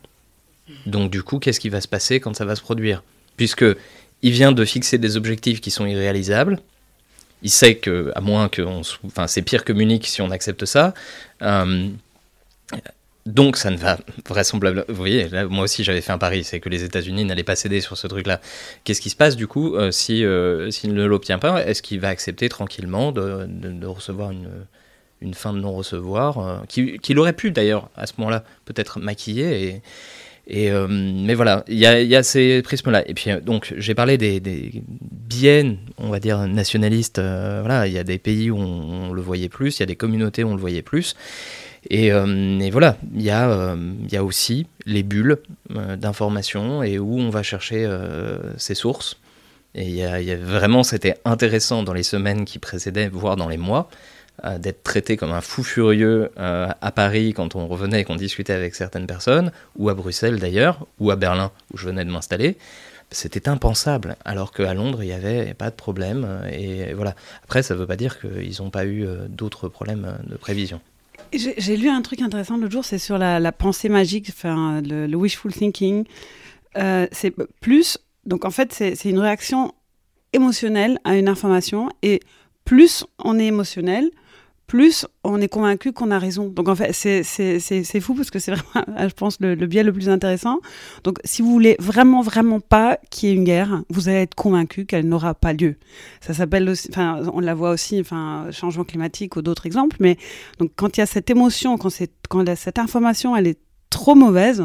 Donc, 0.87 1.11
du 1.11 1.25
coup, 1.25 1.41
qu'est-ce 1.41 1.59
qui 1.59 1.69
va 1.69 1.81
se 1.81 1.89
passer 1.89 2.21
quand 2.21 2.37
ça 2.37 2.45
va 2.45 2.55
se 2.55 2.63
produire? 2.63 3.03
Puisque 3.37 3.65
il 4.23 4.31
vient 4.31 4.53
de 4.53 4.65
fixer 4.65 4.99
des 4.99 5.17
objectifs 5.17 5.61
qui 5.61 5.73
sont 5.73 5.87
irréalisables. 5.87 6.61
Il 7.43 7.51
sait 7.51 7.77
que, 7.77 8.13
à 8.15 8.21
moins 8.21 8.49
que, 8.49 8.63
enfin, 8.63 9.27
c'est 9.27 9.43
pire 9.43 9.65
que 9.65 9.73
Munich 9.73 10.07
si 10.07 10.23
on 10.23 10.31
accepte 10.31 10.65
ça. 10.65 10.95
Euh, 11.43 11.89
donc 13.27 13.57
ça 13.57 13.71
ne 13.71 13.77
va 13.77 13.99
vraisemblablement... 14.27 14.85
Vous 14.89 14.95
voyez, 14.95 15.29
moi 15.49 15.65
aussi 15.65 15.85
j'avais 15.85 16.01
fait 16.01 16.13
un 16.13 16.19
pari, 16.19 16.45
c'est 16.45 16.61
que 16.61 16.69
les 16.69 16.85
États-Unis 16.85 17.25
n'allaient 17.25 17.43
pas 17.43 17.57
céder 17.57 17.81
sur 17.81 17.97
ce 17.97 18.07
truc-là. 18.07 18.41
Qu'est-ce 18.85 19.01
qui 19.01 19.11
se 19.11 19.17
passe 19.17 19.37
du 19.37 19.47
coup 19.47 19.77
euh, 19.77 19.91
si 19.91 20.25
euh, 20.25 20.71
s'il 20.71 20.95
ne 20.95 21.05
l'obtient 21.05 21.39
pas 21.39 21.65
Est-ce 21.65 21.83
qu'il 21.83 22.01
va 22.01 22.09
accepter 22.09 22.49
tranquillement 22.49 23.13
de, 23.13 23.87
recevoir 23.87 24.31
une, 24.31 24.51
une 25.21 25.35
fin 25.35 25.53
de 25.53 25.59
non-recevoir, 25.59 26.65
qu'il 26.69 27.19
aurait 27.19 27.35
pu 27.35 27.51
d'ailleurs 27.51 27.91
à 27.97 28.07
ce 28.07 28.15
moment-là 28.19 28.45
peut-être 28.65 29.01
maquiller 29.01 29.65
et, 29.65 29.83
et, 30.51 30.69
euh, 30.73 30.89
mais 30.91 31.35
voilà, 31.35 31.65
il 31.69 31.79
y 31.79 31.87
a, 31.87 32.23
ces 32.25 32.61
prismes-là. 32.63 33.09
Et 33.09 33.15
puis, 33.15 33.31
euh, 33.31 33.41
donc, 33.41 33.73
j'ai 33.77 33.95
parlé 33.95 34.19
des, 34.19 34.41
des, 34.41 34.83
biais, 34.91 35.77
on 35.97 36.09
va 36.09 36.19
dire, 36.19 36.49
nationalistes. 36.49 37.21
Euh, 37.21 37.61
voilà, 37.61 37.87
il 37.87 37.93
y 37.93 37.99
a 37.99 38.05
des 38.05 38.19
pays 38.19 38.51
où 38.51 38.57
on, 38.57 39.13
le 39.13 39.23
voyait 39.23 39.49
plus, 39.49 39.79
il 39.79 39.81
y 39.81 39.83
a 39.85 39.87
des 39.87 39.95
communautés 39.95 40.43
où 40.43 40.49
on 40.49 40.55
le 40.55 40.61
voyait 40.61 40.83
plus. 40.83 41.15
Et, 41.89 42.09
et 42.09 42.71
voilà, 42.71 42.99
il 43.15 43.23
y, 43.23 43.31
a, 43.31 43.75
il 43.75 44.13
y 44.13 44.17
a 44.17 44.23
aussi 44.23 44.67
les 44.85 45.03
bulles 45.03 45.39
d'information 45.71 46.83
et 46.83 46.99
où 46.99 47.19
on 47.19 47.31
va 47.31 47.43
chercher 47.43 47.89
ses 48.59 48.75
sources. 48.75 49.17
Et 49.75 49.89
y 49.89 49.95
y 49.95 50.31
a 50.33 50.37
vraiment, 50.37 50.83
c'était 50.83 51.15
intéressant 51.25 51.83
dans 51.83 51.95
les 51.95 52.03
semaines 52.03 52.45
qui 52.45 52.59
précédaient, 52.59 53.09
voire 53.09 53.37
dans 53.37 53.49
les 53.49 53.57
mois, 53.57 53.89
euh, 54.45 54.59
d'être 54.59 54.83
traité 54.83 55.19
comme 55.19 55.33
un 55.33 55.43
fou 55.43 55.63
furieux 55.63 56.31
euh, 56.39 56.69
à 56.81 56.93
Paris 56.93 57.35
quand 57.35 57.57
on 57.57 57.67
revenait 57.67 58.01
et 58.01 58.05
qu'on 58.05 58.17
discutait 58.17 58.55
avec 58.55 58.75
certaines 58.75 59.07
personnes, 59.07 59.53
ou 59.77 59.91
à 59.91 59.95
Bruxelles 59.95 60.39
d'ailleurs, 60.39 60.87
ou 60.99 61.11
à 61.11 61.17
Berlin 61.17 61.51
où 61.75 61.77
je 61.77 61.87
venais 61.87 62.07
de 62.07 62.11
m'installer. 62.11 62.57
C'était 63.11 63.49
impensable, 63.49 64.17
alors 64.25 64.53
qu'à 64.53 64.73
Londres, 64.73 65.03
il 65.03 65.07
n'y 65.07 65.13
avait 65.13 65.53
pas 65.53 65.69
de 65.69 65.75
problème. 65.75 66.43
Et 66.51 66.95
voilà. 66.95 67.15
Après, 67.45 67.63
ça 67.63 67.75
ne 67.75 67.81
veut 67.81 67.87
pas 67.87 67.97
dire 67.97 68.19
qu'ils 68.19 68.63
n'ont 68.63 68.71
pas 68.71 68.85
eu 68.85 69.05
euh, 69.05 69.27
d'autres 69.29 69.69
problèmes 69.69 70.19
de 70.25 70.37
prévision. 70.37 70.81
J'ai 71.33 71.77
lu 71.77 71.89
un 71.89 72.03
truc 72.03 72.23
intéressant 72.23 72.57
l'autre 72.57 72.73
jour, 72.73 72.85
c'est 72.85 72.99
sur 72.99 73.19
la, 73.19 73.53
pensée 73.53 73.89
magique, 73.89 74.29
enfin, 74.31 74.81
le, 74.83 75.15
wishful 75.15 75.53
thinking. 75.53 76.05
c'est 76.75 77.35
plus, 77.61 77.99
donc 78.27 78.45
en 78.45 78.51
fait, 78.51 78.73
c'est 78.73 79.05
une 79.05 79.19
réaction 79.19 79.73
émotionnelle 80.33 80.99
à 81.05 81.17
une 81.17 81.29
information, 81.29 81.91
et 82.03 82.21
plus 82.65 83.05
on 83.19 83.39
est 83.39 83.47
émotionnel, 83.47 84.11
plus 84.71 85.05
on 85.25 85.41
est 85.41 85.49
convaincu 85.49 85.93
qu'on 85.93 86.13
a 86.13 86.19
raison. 86.21 86.49
Donc 86.49 86.69
en 86.69 86.77
fait, 86.77 86.93
c'est 86.93 88.01
fou 88.01 88.15
parce 88.15 88.31
que 88.31 88.39
c'est 88.39 88.53
vraiment, 88.53 88.87
je 89.09 89.13
pense, 89.15 89.41
le, 89.41 89.57
biais 89.67 89.83
le 89.83 89.93
plus 89.93 90.09
intéressant. 90.09 90.61
Donc 91.03 91.19
si 91.25 91.43
vous 91.43 91.51
voulez 91.51 91.75
vraiment, 91.81 92.23
vraiment 92.23 92.61
pas 92.61 92.97
qu'il 93.11 93.29
y 93.29 93.33
ait 93.33 93.35
une 93.35 93.43
guerre, 93.43 93.83
vous 93.91 94.09
allez 94.09 94.19
être 94.19 94.37
convaincu 94.37 94.87
qu'elle 94.87 95.09
n'aura 95.09 95.35
pas 95.35 95.55
lieu. 95.55 95.75
Ça 96.21 96.35
s'appelle 96.35 96.69
aussi, 96.69 96.89
enfin, 96.93 97.21
on 97.35 97.41
la 97.41 97.53
voit 97.53 97.71
aussi, 97.71 97.99
enfin, 97.99 98.47
changement 98.53 98.85
climatique 98.85 99.35
ou 99.35 99.43
d'autres 99.43 99.67
exemples. 99.67 99.97
Mais 99.99 100.17
donc 100.61 100.71
quand 100.77 100.97
il 100.97 101.01
y 101.01 101.03
a 101.03 101.07
cette 101.07 101.31
émotion, 101.31 101.77
quand, 101.77 101.91
quand 102.29 102.57
cette 102.57 102.79
information, 102.79 103.37
elle 103.37 103.49
est 103.49 103.59
trop 103.91 104.15
mauvaise, 104.15 104.63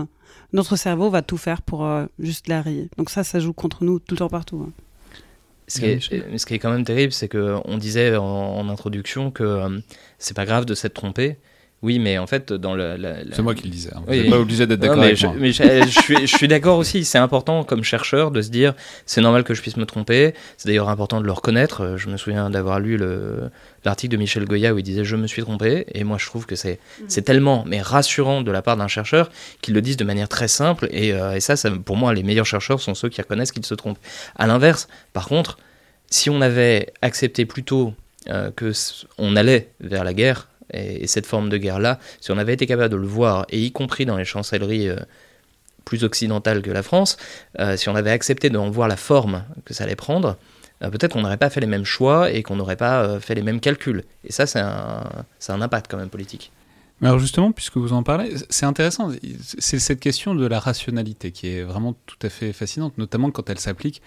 notre 0.54 0.76
cerveau 0.76 1.10
va 1.10 1.24
tout 1.24 1.38
faire 1.38 1.64
pour 1.64 1.84
euh, 1.84 2.06
juste 2.20 2.48
la 2.48 2.62
rayer. 2.62 2.92
Donc 2.98 3.10
ça, 3.10 3.24
ça 3.24 3.40
joue 3.40 3.54
contre 3.54 3.84
nous 3.84 3.98
tout 3.98 4.14
le 4.14 4.20
temps 4.20 4.30
partout. 4.30 4.68
Hein. 4.68 4.72
Ce 5.68 5.80
qui, 5.80 5.86
est, 5.86 6.00
ce 6.00 6.46
qui, 6.46 6.54
est, 6.54 6.60
quand 6.60 6.72
même 6.72 6.86
terrible, 6.86 7.12
c'est 7.12 7.28
qu'on 7.28 7.78
disait 7.78 8.16
en, 8.16 8.70
introduction 8.70 9.32
que 9.32 9.44
euh, 9.44 9.80
c'est 10.20 10.36
pas 10.36 10.46
grave 10.46 10.66
de 10.66 10.76
s'être 10.76 10.94
trompé. 10.94 11.38
Oui, 11.82 12.00
mais 12.00 12.18
en 12.18 12.26
fait, 12.26 12.52
dans 12.52 12.74
le. 12.74 12.98
C'est 13.32 13.42
moi 13.42 13.54
qui 13.54 13.66
le 13.66 13.70
disais. 13.70 13.92
Hein. 13.94 14.02
Vous 14.08 14.14
n'êtes 14.14 14.30
pas 14.30 14.40
obligé 14.40 14.66
d'être 14.66 14.80
d'accord 14.80 15.04
avec 15.04 15.18
je, 15.18 15.28
moi. 15.28 15.36
Mais 15.38 15.52
je, 15.52 16.00
suis, 16.02 16.26
je 16.26 16.36
suis 16.36 16.48
d'accord 16.48 16.78
aussi. 16.78 17.06
C'est 17.06 17.18
important, 17.18 17.64
comme 17.64 17.84
chercheur, 17.84 18.32
de 18.32 18.42
se 18.42 18.50
dire 18.50 18.74
c'est 19.06 19.22
normal 19.22 19.44
que 19.44 19.54
je 19.54 19.62
puisse 19.62 19.78
me 19.78 19.86
tromper. 19.86 20.34
C'est 20.58 20.68
d'ailleurs 20.68 20.90
important 20.90 21.22
de 21.22 21.26
le 21.26 21.32
reconnaître. 21.32 21.84
Euh, 21.84 21.98
je 21.98 22.10
me 22.10 22.18
souviens 22.18 22.50
d'avoir 22.50 22.80
lu 22.80 22.98
l'article 23.84 24.14
de 24.14 24.18
Michel 24.18 24.46
Goya 24.46 24.74
où 24.74 24.80
il 24.80 24.84
disait 24.84 25.04
je 25.04 25.16
me 25.16 25.28
suis 25.28 25.44
trompé. 25.44 25.86
Et 25.94 26.04
moi, 26.04 26.18
je 26.18 26.26
trouve 26.26 26.46
que 26.46 26.56
c'est 26.56 26.80
mm. 27.02 27.22
tellement 27.24 27.64
mais 27.68 27.82
rassurant 27.82 28.42
de 28.42 28.52
la 28.52 28.62
part 28.62 28.78
d'un 28.78 28.88
chercheur 28.88 29.30
qu'il 29.62 29.74
le 29.74 29.82
dise 29.82 29.98
de 29.98 30.06
manière 30.06 30.30
très 30.30 30.48
simple. 30.48 30.88
Et, 30.92 31.14
euh, 31.14 31.36
et 31.36 31.40
ça, 31.40 31.56
ça, 31.56 31.70
pour 31.70 31.98
moi, 31.98 32.14
les 32.14 32.24
meilleurs 32.24 32.48
chercheurs 32.48 32.80
sont 32.80 32.96
ceux 32.96 33.10
qui 33.10 33.22
reconnaissent 33.22 33.52
qu'ils 33.52 33.66
se 33.66 33.76
trompent. 33.76 34.00
À 34.36 34.48
l'inverse, 34.48 34.88
par 35.14 35.28
contre, 35.28 35.60
si 36.10 36.30
on 36.30 36.42
avait 36.42 36.94
accepté 37.02 37.46
plus 37.46 37.64
tôt 37.64 37.94
euh, 38.30 38.50
que 38.56 38.72
on 39.20 39.36
allait 39.36 39.70
vers 39.82 40.04
la 40.04 40.14
guerre 40.16 40.48
et, 40.72 41.08
cette 41.08 41.26
forme 41.26 41.50
de 41.50 41.58
guerre 41.58 41.80
là, 41.80 42.00
si 42.22 42.32
on 42.32 42.38
avait 42.38 42.54
été 42.54 42.66
capable 42.66 42.90
de 42.90 42.98
le 42.98 43.08
voir 43.08 43.46
et 43.50 43.62
y 43.62 43.72
compris 43.72 44.06
dans 44.06 44.18
les 44.18 44.26
chancelleries 44.26 44.90
euh, 44.90 44.98
plus 45.86 46.04
occidentales 46.04 46.62
que 46.62 46.72
la 46.72 46.84
France, 46.84 47.18
euh, 47.60 47.78
si 47.78 47.90
on 47.90 47.96
avait 47.96 48.12
accepté 48.12 48.50
d'en 48.50 48.70
voir 48.70 48.88
la 48.88 48.98
forme 48.98 49.44
que 49.66 49.74
ça 49.74 49.84
allait 49.84 49.96
prendre, 49.96 50.38
peut-être 50.82 51.14
qu'on 51.14 51.22
n'aurait 51.22 51.38
pas 51.38 51.50
fait 51.50 51.62
les 51.62 51.68
mêmes 51.68 51.86
choix 51.86 52.32
et 52.32 52.44
qu'on 52.44 52.56
n'aurait 52.56 52.76
pas 52.76 53.20
fait 53.20 53.34
les 53.34 53.42
mêmes 53.42 53.60
calculs. 53.60 54.04
Et 54.24 54.32
ça, 54.32 54.46
c'est 54.46 54.60
un, 54.60 55.04
un 55.48 55.62
impact 55.62 55.90
quand 55.90 55.98
même 55.98 56.10
politique. 56.10 56.52
Mais 57.02 57.08
alors 57.08 57.20
justement, 57.20 57.52
puisque 57.52 57.78
vous 57.78 57.94
en 57.94 58.04
parlez, 58.04 58.34
c'est 58.50 58.66
intéressant. 58.66 59.12
C'est 59.60 59.80
cette 59.80 60.00
question 60.00 60.34
de 60.34 60.46
la 60.46 60.60
rationalité 60.60 61.32
qui 61.32 61.48
est 61.48 61.64
vraiment 61.64 61.96
tout 62.06 62.18
à 62.22 62.30
fait 62.30 62.54
fascinante, 62.54 62.98
notamment 62.98 63.32
quand 63.32 63.50
elle 63.50 63.60
s'applique 63.60 64.02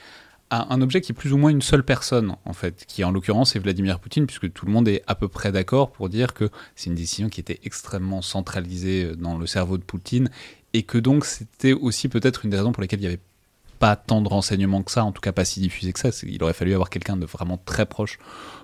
un 0.51 0.81
objet 0.81 1.01
qui 1.01 1.13
est 1.13 1.15
plus 1.15 1.33
ou 1.33 1.37
moins 1.37 1.51
une 1.51 1.63
seule 1.63 1.85
personne, 1.85 2.37
en 2.45 2.53
fait, 2.53 2.85
qui 2.87 3.05
en 3.05 3.11
l'occurrence 3.11 3.55
est 3.57 3.59
Vladimir 3.59 4.01
Poutine, 4.01 4.27
puisque 4.27 4.53
tout 4.53 4.67
le 4.67 4.73
monde 4.73 4.89
est 4.89 5.03
à 5.07 5.15
peu 5.15 5.29
près 5.29 5.53
d'accord 5.53 5.91
pour 5.91 6.09
dire 6.09 6.35
que 6.35 6.51
c'est 6.75 6.91
une 6.91 6.97
décision 6.97 7.29
qui 7.29 7.41
était 7.41 7.61
extrêmement 7.65 8.23
centralisée 8.23 9.15
dans 9.17 9.37
le 9.37 9.47
cerveau 9.47 9.79
de 9.79 9.83
Poutine, 9.83 10.31
et 10.73 10.83
que 10.83 10.99
donc 10.99 11.25
c'était 11.25 11.73
aussi 11.73 12.09
peut-être 12.09 12.45
une 12.45 12.51
des 12.51 12.57
raisons 12.57 12.73
pour 12.73 12.83
lesquelles 12.83 13.01
il 13.01 13.03
n'y 13.03 13.09
avait 13.09 13.21
pas 13.79 13.97
tant 13.97 14.23
de 14.23 14.29
renseignements 14.29 14.83
que 14.83 14.91
ça, 14.91 15.05
en 15.05 15.13
tout 15.13 15.21
cas 15.21 15.33
pas 15.33 15.45
si 15.45 15.61
diffusé 15.61 15.93
que 15.93 16.01
ça. 16.01 16.11
Il 16.25 16.43
aurait 16.43 16.53
fallu 16.53 16.73
avoir 16.73 16.91
quelqu'un 16.91 17.17
de 17.17 17.27
vraiment 17.27 17.59
très 17.59 17.87
proche 17.87 18.19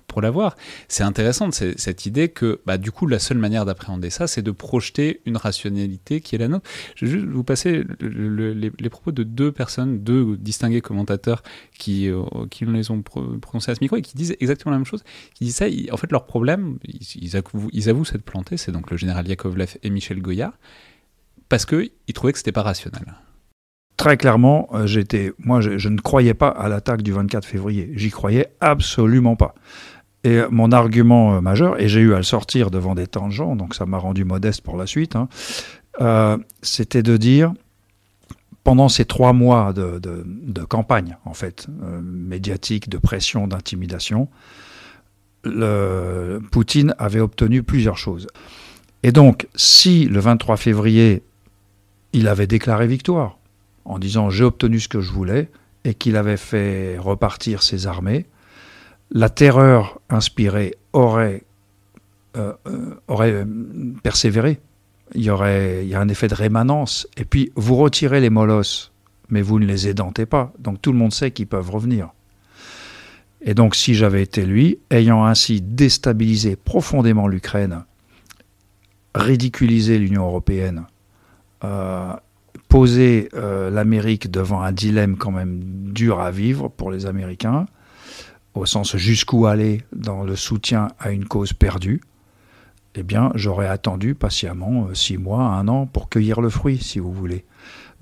pour 0.07 0.21
l'avoir. 0.21 0.57
C'est 0.89 1.03
intéressant 1.03 1.51
cette 1.51 2.07
idée 2.07 2.29
que, 2.29 2.61
bah, 2.67 2.79
du 2.79 2.91
coup, 2.91 3.07
la 3.07 3.19
seule 3.19 3.39
manière 3.39 3.65
d'appréhender 3.65 4.11
ça, 4.11 4.27
c'est 4.27 4.43
de 4.43 4.51
projeter 4.51 5.21
une 5.25 5.37
rationalité 5.37 6.21
qui 6.21 6.35
est 6.35 6.39
la 6.39 6.49
nôtre. 6.49 6.69
Je 6.97 7.07
vais 7.07 7.13
juste 7.13 7.27
vous 7.27 7.45
passer 7.45 7.85
les, 8.01 8.91
propos 8.91 9.13
de 9.13 9.23
deux 9.23 9.53
personnes, 9.53 10.01
deux 10.01 10.37
distingués 10.37 10.81
commentateurs 10.81 11.43
qui, 11.79 12.09
euh, 12.09 12.23
qui 12.51 12.65
les 12.65 12.91
ont 12.91 13.03
prononcés 13.03 13.71
à 13.71 13.75
ce 13.75 13.81
micro 13.81 13.97
et 13.97 14.03
qui 14.03 14.17
disent 14.17 14.37
exactement 14.41 14.73
la 14.73 14.79
même 14.79 14.87
chose. 14.87 15.05
Qui 15.35 15.45
disent 15.45 15.57
ça, 15.57 15.67
en 15.91 15.97
fait, 15.97 16.13
leur 16.13 16.27
problème, 16.27 16.79
ils, 16.85 17.37
avouent, 17.37 18.05
s'être 18.05 18.23
plantés, 18.23 18.57
c'est 18.57 18.73
donc 18.73 18.91
le 18.91 18.97
général 18.97 19.27
Yakovlev 19.27 19.77
et 19.83 19.91
Michel 19.91 20.21
Goya, 20.21 20.53
parce 21.49 21.67
qu'ils 21.67 21.91
trouvaient 22.15 22.33
que 22.33 22.39
c'était 22.39 22.53
pas 22.53 22.63
rationnel 22.63 23.15
très 23.97 24.17
clairement, 24.17 24.69
euh, 24.73 24.87
j'étais, 24.87 25.33
moi, 25.39 25.61
je, 25.61 25.89
ne 25.89 26.01
croyais 26.01 26.35
pas 26.35 26.49
à 26.49 26.69
l'attaque 26.69 27.03
du 27.03 27.13
24 27.13 27.45
février. 27.45 27.91
J'y 27.95 28.11
croyais 28.11 28.49
absolument 28.61 29.37
pas. 29.37 29.55
Et 30.25 30.41
mon 30.51 30.73
argument 30.73 31.37
euh, 31.37 31.41
majeur, 31.41 31.81
et 31.81 31.89
j'ai 31.89 32.01
eu 32.01 32.15
à 32.15 32.17
le 32.17 32.23
sortir 32.23 32.71
devant 32.71 32.95
des 32.95 33.07
temps 33.07 33.29
de 33.29 33.33
gens, 33.33 33.57
donc 33.57 33.75
ça 33.75 33.87
m'a 33.87 33.99
rendu 33.99 34.25
modeste 34.25 34.63
pour 34.63 34.77
la 34.77 34.87
suite, 34.87 35.17
hein, 35.17 35.29
euh, 36.01 36.39
c'était 36.63 37.03
de 37.03 37.17
dire, 37.17 37.53
pendant 38.65 38.89
ces 38.89 39.05
trois 39.05 39.35
mois 39.35 39.75
de, 39.75 40.65
campagne, 40.65 41.19
en 41.27 41.35
fait, 41.35 41.67
médiatique, 42.03 42.89
de 42.89 42.97
pression, 42.97 43.47
d'intimidation, 43.47 44.29
Poutine 46.51 46.95
avait 46.99 47.21
obtenu 47.21 47.63
plusieurs 47.63 47.99
choses. 47.99 48.27
Et 49.03 49.13
donc, 49.13 49.47
si 49.55 50.07
le 50.07 50.19
23 50.19 50.57
février, 50.57 51.23
il 52.15 52.27
avait 52.27 52.47
déclaré 52.47 52.87
victoire, 52.87 53.37
en 53.85 53.99
disant 53.99 54.31
j'ai 54.31 54.45
obtenu 54.45 54.81
ce 54.81 54.89
que 54.89 55.01
je 55.01 55.13
voulais 55.13 55.49
et 55.85 55.95
qu'il 55.95 56.17
avait 56.17 56.37
fait 56.37 56.99
repartir 56.99 57.63
ses 57.63 57.87
armées. 57.87 58.27
La 59.11 59.29
terreur 59.29 60.01
inspirée 60.09 60.75
aurait, 60.93 61.45
euh, 62.37 62.53
euh, 62.67 62.95
aurait 63.07 63.33
euh, 63.33 63.45
persévéré. 64.03 64.61
Il 65.15 65.23
y 65.23 65.31
aurait 65.31 65.85
il 65.85 65.89
y 65.89 65.95
a 65.95 66.01
un 66.01 66.09
effet 66.09 66.29
de 66.29 66.35
rémanence. 66.35 67.07
Et 67.17 67.25
puis 67.25 67.53
vous 67.55 67.77
retirez 67.77 68.21
les 68.21 68.31
molosses, 68.31 68.93
mais 69.29 69.43
vous 69.43 69.59
ne 69.59 69.67
les 69.67 69.89
édentez 69.89 70.27
pas. 70.27 70.53
Donc 70.59 70.81
tout 70.81 70.93
le 70.93 70.99
monde 70.99 71.13
sait 71.13 71.31
qu'ils 71.31 71.47
peuvent 71.47 71.71
revenir. 71.71 72.09
Et 73.43 73.53
donc 73.53 73.75
si 73.75 73.95
j'avais 73.95 74.23
été 74.23 74.47
lui, 74.47 74.79
ayant 74.91 75.27
ainsi 75.27 75.61
déstabilisé 75.61 76.57
profondément 76.57 77.29
l'Ukraine, 77.29 77.85
ridiculisé 79.15 79.99
l'Union 79.99 80.25
européenne, 80.25 80.87
poser 82.75 83.29
euh, 83.35 83.71
l'Amérique 83.71 84.33
devant 84.33 84.61
un 84.61 84.73
dilemme 84.73 85.17
quand 85.17 85.31
même 85.31 85.61
dur 85.93 86.19
à 86.19 86.33
vivre 86.33 86.67
pour 86.67 86.91
les 86.91 87.07
Américains, 87.07 87.67
au 88.55 88.67
sens 88.67 88.97
jusqu'où 88.97 89.47
aller 89.47 89.83
dans 89.93 90.25
le 90.25 90.35
soutien 90.35 90.89
à 90.99 91.13
une 91.13 91.25
cause 91.25 91.53
perdue, 91.53 92.01
eh 92.97 93.05
bien, 93.05 93.31
j'aurais 93.37 93.69
attendu 93.69 94.17
patiemment 94.17 94.89
euh, 94.89 94.95
six 94.95 95.19
mois, 95.19 95.45
un 95.45 95.69
an 95.69 95.87
pour 95.87 96.09
cueillir 96.09 96.41
le 96.41 96.49
fruit, 96.49 96.79
si 96.79 96.99
vous 96.99 97.13
voulez. 97.13 97.45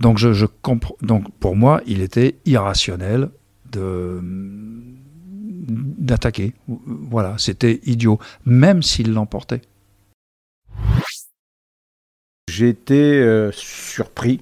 Donc, 0.00 0.16
je, 0.16 0.32
je 0.32 0.46
Donc 1.02 1.30
pour 1.38 1.54
moi, 1.54 1.82
il 1.86 2.00
était 2.00 2.36
irrationnel 2.46 3.28
d'attaquer. 5.98 6.54
Voilà, 6.86 7.34
c'était 7.36 7.78
idiot, 7.84 8.18
même 8.46 8.82
s'il 8.82 9.12
l'emportait. 9.12 9.60
J'ai 12.48 12.70
été 12.70 13.20
euh, 13.20 13.50
surpris 13.52 14.40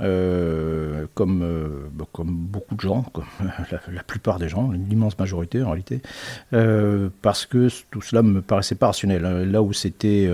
euh, 0.00 1.06
comme, 1.14 1.42
euh, 1.42 1.88
bah, 1.92 2.04
comme 2.12 2.30
beaucoup 2.30 2.74
de 2.74 2.80
gens, 2.80 3.02
comme 3.12 3.24
la, 3.92 4.02
plupart 4.02 4.38
des 4.38 4.48
gens, 4.48 4.70
l'immense 4.70 5.18
majorité 5.18 5.62
en 5.62 5.70
réalité, 5.70 6.02
euh, 6.52 7.08
parce 7.22 7.46
que 7.46 7.68
tout 7.90 8.02
cela 8.02 8.22
me 8.22 8.42
paraissait 8.42 8.74
pas 8.74 8.88
rationnel. 8.88 9.22
Là 9.22 9.62
où 9.62 9.72
c'était 9.72 10.30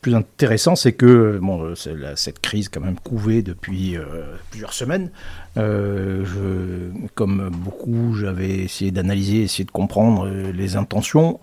plus 0.00 0.14
intéressant, 0.14 0.76
c'est 0.76 0.92
que 0.92 1.38
bon, 1.40 1.62
euh, 1.62 2.14
cette 2.16 2.40
crise 2.40 2.68
quand 2.68 2.80
même 2.80 2.98
couvée 2.98 3.42
depuis 3.42 3.96
euh, 3.96 4.36
plusieurs 4.50 4.72
semaines. 4.72 5.10
Euh, 5.56 6.24
comme 7.14 7.50
beaucoup, 7.50 8.14
j'avais 8.14 8.50
essayé 8.50 8.90
d'analyser, 8.90 9.42
essayé 9.42 9.64
de 9.64 9.70
comprendre 9.70 10.28
les 10.28 10.76
intentions, 10.76 11.40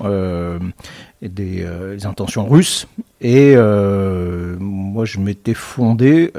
des, 1.21 1.67
les 1.93 2.05
intentions 2.05 2.47
russes. 2.47 2.87
Et 3.19 3.55
moi, 3.57 5.03
je 5.05 5.19
m'étais 5.19 5.53
fondé 5.53 6.31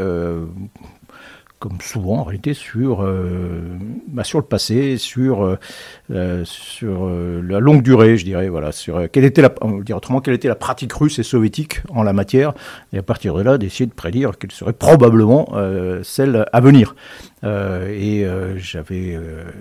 comme 1.58 1.80
souvent 1.80 2.18
en 2.18 2.22
réalité, 2.24 2.54
sur, 2.54 3.02
euh, 3.02 3.60
bah, 4.06 4.22
sur 4.22 4.38
le 4.38 4.44
passé, 4.44 4.96
sur, 4.96 5.44
euh, 5.44 5.58
euh, 6.12 6.44
sur 6.44 7.08
la 7.08 7.58
longue 7.58 7.82
durée, 7.82 8.16
je 8.16 8.24
dirais, 8.24 8.48
voilà, 8.48 8.70
sur 8.70 9.10
quelle 9.10 9.24
était 9.24 9.42
la, 9.42 9.52
dire 9.82 9.96
autrement, 9.96 10.20
quelle 10.20 10.34
était 10.34 10.48
la 10.48 10.54
pratique 10.54 10.92
russe 10.92 11.18
et 11.18 11.22
soviétique 11.22 11.80
en 11.90 12.02
la 12.02 12.12
matière, 12.12 12.54
et 12.92 12.98
à 12.98 13.02
partir 13.02 13.34
de 13.34 13.42
là, 13.42 13.58
d'essayer 13.58 13.86
de 13.86 13.92
prédire 13.92 14.38
quelle 14.38 14.52
serait 14.52 14.72
probablement 14.72 15.52
celle 16.02 16.46
à 16.52 16.60
venir. 16.60 16.94
et 17.44 18.26
j'avais 18.56 19.18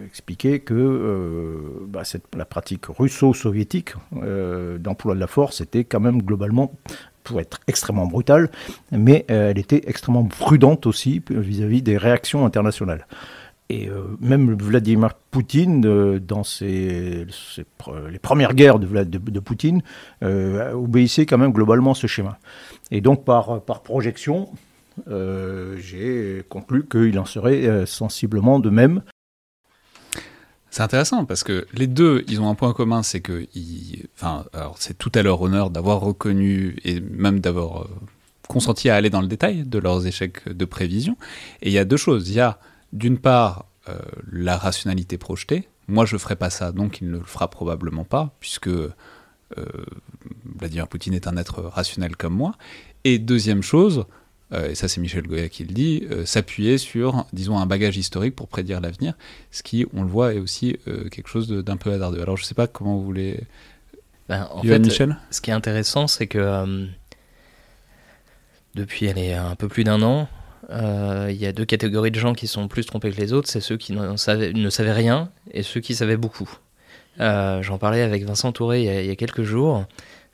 expliqué 0.07 0.59
que 0.59 1.85
bah, 1.87 2.03
cette, 2.03 2.35
la 2.35 2.45
pratique 2.45 2.85
russo-soviétique 2.87 3.93
d'emploi 4.79 5.15
de 5.15 5.19
la 5.19 5.27
force 5.27 5.61
était 5.61 5.83
quand 5.83 5.99
même 5.99 6.21
globalement 6.21 6.71
pour 7.27 7.41
être 7.41 7.59
extrêmement 7.67 8.07
brutale, 8.07 8.49
mais 8.91 9.25
euh, 9.29 9.51
elle 9.51 9.59
était 9.59 9.81
extrêmement 9.85 10.23
prudente 10.23 10.85
aussi 10.87 11.21
vis-à-vis 11.29 11.81
des 11.81 11.97
réactions 11.97 12.45
internationales. 12.45 13.05
Et 13.69 13.89
euh, 13.89 14.15
même 14.21 14.53
Vladimir 14.53 15.13
Poutine, 15.29 15.85
euh, 15.85 16.19
dans 16.19 16.45
ses, 16.45 17.27
les 18.09 18.19
premières 18.19 18.53
guerres 18.53 18.79
de, 18.79 19.39
Poutine, 19.39 19.81
obéissait 20.21 21.25
quand 21.25 21.37
même 21.37 21.51
globalement 21.51 21.91
à 21.91 21.95
ce 21.95 22.07
schéma. 22.07 22.39
Et 22.91 23.01
donc 23.01 23.25
par 23.25 23.61
projection, 23.83 24.49
j'ai 25.07 26.43
conclu 26.47 26.85
qu'il 26.85 27.19
en 27.19 27.25
serait 27.25 27.85
sensiblement 27.85 28.59
de 28.59 28.69
même 28.69 29.01
c'est 30.69 30.83
intéressant 30.83 31.25
parce 31.25 31.43
que 31.43 31.65
les 31.73 31.87
deux, 31.87 32.23
ils 32.27 32.41
ont 32.41 32.49
un 32.49 32.55
point 32.55 32.73
commun, 32.73 33.03
c'est 33.03 33.21
que, 33.21 33.47
c'est 34.77 34.97
tout 34.97 35.11
à 35.15 35.23
leur 35.23 35.41
honneur 35.41 35.69
d'avoir 35.69 36.01
reconnu 36.01 36.77
et 36.83 36.99
même 36.99 37.39
d'avoir 37.39 37.83
euh, 37.83 37.89
consenti 38.47 38.89
à 38.89 38.95
aller 38.95 39.09
dans 39.09 39.21
le 39.21 39.27
détail 39.27 39.63
de 39.63 39.79
leurs 39.79 40.05
échecs 40.05 40.47
de 40.47 40.65
prévision. 40.65 41.17
Et 41.61 41.69
il 41.69 41.73
y 41.73 41.77
a 41.77 41.85
deux 41.85 41.97
choses. 41.97 42.29
Il 42.29 42.35
y 42.35 42.39
a 42.39 42.59
d'une 42.93 43.17
part 43.17 43.65
euh, 43.89 43.97
la 44.31 44.57
rationalité 44.57 45.17
projetée. 45.17 45.69
Moi, 45.87 46.05
je 46.05 46.17
ferai 46.17 46.35
pas 46.35 46.49
ça, 46.49 46.71
donc 46.71 46.99
il 46.99 47.07
ne 47.07 47.17
le 47.17 47.23
fera 47.23 47.49
probablement 47.49 48.03
pas, 48.03 48.35
puisque 48.41 48.67
euh, 48.67 48.91
Vladimir 50.59 50.87
Poutine 50.89 51.13
est 51.13 51.27
un 51.27 51.37
être 51.37 51.61
rationnel 51.61 52.17
comme 52.17 52.33
moi. 52.33 52.55
Et 53.05 53.19
deuxième 53.19 53.63
chose, 53.63 54.05
et 54.53 54.75
ça 54.75 54.87
c'est 54.87 55.01
Michel 55.01 55.27
Goya 55.27 55.49
qui 55.49 55.65
le 55.65 55.73
dit, 55.73 56.07
euh, 56.09 56.25
s'appuyer 56.25 56.77
sur, 56.77 57.25
disons, 57.33 57.57
un 57.57 57.65
bagage 57.65 57.97
historique 57.97 58.35
pour 58.35 58.47
prédire 58.47 58.79
l'avenir, 58.79 59.13
ce 59.51 59.61
qui, 59.61 59.85
on 59.93 60.03
le 60.03 60.09
voit, 60.09 60.33
est 60.33 60.39
aussi 60.39 60.77
euh, 60.87 61.09
quelque 61.09 61.27
chose 61.27 61.49
d'un 61.49 61.77
peu 61.77 61.91
hasardeux. 61.91 62.21
Alors 62.21 62.37
je 62.37 62.43
ne 62.43 62.47
sais 62.47 62.55
pas 62.55 62.67
comment 62.67 62.95
vous 62.95 63.03
voulez... 63.03 63.41
Ben, 64.29 64.47
en 64.51 64.61
fait, 64.61 64.79
Michel 64.79 65.17
ce 65.31 65.41
qui 65.41 65.51
est 65.51 65.53
intéressant, 65.53 66.07
c'est 66.07 66.27
que 66.27 66.87
depuis 68.75 69.05
elle 69.05 69.17
est 69.17 69.33
un 69.33 69.55
peu 69.55 69.67
plus 69.67 69.83
d'un 69.83 70.01
an, 70.01 70.27
il 70.69 71.35
y 71.35 71.45
a 71.45 71.51
deux 71.53 71.65
catégories 71.65 72.11
de 72.11 72.19
gens 72.19 72.33
qui 72.33 72.47
sont 72.47 72.67
plus 72.67 72.85
trompés 72.85 73.11
que 73.11 73.19
les 73.19 73.33
autres, 73.33 73.49
c'est 73.49 73.61
ceux 73.61 73.77
qui 73.77 73.97
savaient, 74.15 74.51
ne 74.51 74.69
savaient 74.69 74.93
rien 74.93 75.29
et 75.51 75.63
ceux 75.63 75.79
qui 75.79 75.95
savaient 75.95 76.17
beaucoup. 76.17 76.49
J'en 77.19 77.77
parlais 77.77 78.01
avec 78.01 78.23
Vincent 78.25 78.51
Touré 78.51 78.81
il 78.81 78.85
y 78.85 78.89
a, 78.89 79.01
il 79.01 79.07
y 79.07 79.11
a 79.11 79.15
quelques 79.15 79.43
jours. 79.43 79.85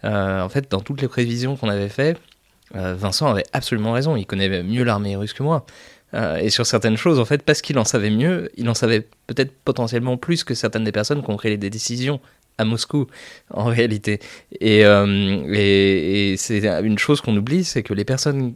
en 0.03 0.49
fait, 0.49 0.69
dans 0.71 0.81
toutes 0.81 1.01
les 1.01 1.07
prévisions 1.07 1.55
qu'on 1.55 1.69
avait 1.69 1.89
faites, 1.89 2.19
euh, 2.19 2.32
Vincent 2.73 3.27
avait 3.27 3.45
absolument 3.53 3.91
raison, 3.91 4.15
il 4.15 4.25
connaît 4.25 4.63
mieux 4.63 4.83
l'armée 4.83 5.15
russe 5.15 5.33
que 5.33 5.43
moi. 5.43 5.65
Euh, 6.13 6.37
et 6.37 6.49
sur 6.49 6.65
certaines 6.65 6.97
choses, 6.97 7.19
en 7.19 7.25
fait, 7.25 7.41
parce 7.41 7.61
qu'il 7.61 7.77
en 7.79 7.85
savait 7.85 8.11
mieux, 8.11 8.51
il 8.55 8.69
en 8.69 8.73
savait 8.73 9.07
peut-être 9.27 9.51
potentiellement 9.63 10.17
plus 10.17 10.43
que 10.43 10.53
certaines 10.53 10.83
des 10.83 10.91
personnes 10.91 11.23
qui 11.23 11.29
ont 11.29 11.37
créé 11.37 11.57
des 11.57 11.69
décisions 11.69 12.19
à 12.59 12.65
Moscou, 12.65 13.07
en 13.49 13.65
réalité. 13.65 14.19
Et, 14.59 14.85
euh, 14.85 15.43
et, 15.51 16.35
c'est 16.37 16.65
une 16.83 16.99
chose 16.99 17.19
qu'on 17.19 17.35
oublie, 17.35 17.63
c'est 17.63 17.81
que 17.81 17.95
les 17.95 18.05
personnes, 18.05 18.53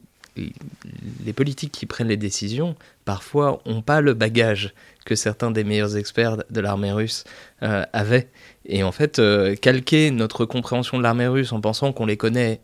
les 1.26 1.34
politiques 1.34 1.72
qui 1.72 1.88
prennent 1.88 2.10
les 2.10 2.18
décisions, 2.18 2.76
parfois 3.06 3.60
n'ont 3.66 3.82
pas 3.82 4.02
le 4.02 4.14
bagage 4.14 4.76
que 5.04 5.16
certains 5.16 5.50
des 5.50 5.64
meilleurs 5.64 5.98
experts 5.98 6.38
de 6.48 6.62
l'armée 6.62 6.92
russe 6.92 7.24
avaient. 7.62 8.28
Et 8.66 8.84
en 8.84 8.92
fait, 8.92 9.20
calquer 9.62 10.12
notre 10.12 10.46
compréhension 10.46 11.00
de 11.00 11.04
l'armée 11.04 11.28
russe 11.28 11.52
en 11.52 11.62
pensant 11.62 11.92
qu'on 11.92 12.06
les 12.06 12.18
connaît 12.18 12.62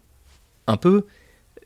un 0.67 0.77
peu, 0.77 1.05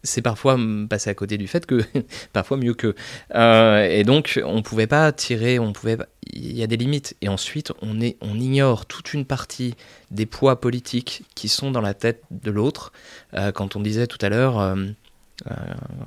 c'est 0.03 0.21
parfois 0.21 0.57
passer 0.89 1.09
à 1.09 1.13
côté 1.13 1.37
du 1.37 1.47
fait 1.47 1.65
que 1.65 1.81
parfois 2.33 2.57
mieux 2.57 2.73
que 2.73 2.95
euh, 3.35 3.87
et 3.89 4.03
donc 4.03 4.39
on 4.45 4.61
pouvait 4.61 4.87
pas 4.87 5.11
tirer 5.11 5.59
on 5.59 5.73
pouvait 5.73 5.97
il 6.33 6.57
y 6.57 6.63
a 6.63 6.67
des 6.67 6.77
limites. 6.77 7.15
Et 7.21 7.29
ensuite 7.29 7.71
on 7.81 8.01
est 8.01 8.17
on 8.21 8.39
ignore 8.39 8.85
toute 8.85 9.13
une 9.13 9.25
partie 9.25 9.75
des 10.11 10.25
poids 10.25 10.59
politiques 10.59 11.23
qui 11.35 11.47
sont 11.49 11.71
dans 11.71 11.81
la 11.81 11.93
tête 11.93 12.23
de 12.31 12.51
l'autre. 12.51 12.91
Euh, 13.33 13.51
quand 13.51 13.75
on 13.75 13.79
disait 13.79 14.07
tout 14.07 14.19
à 14.21 14.29
l'heure 14.29 14.59
euh, 14.59 14.75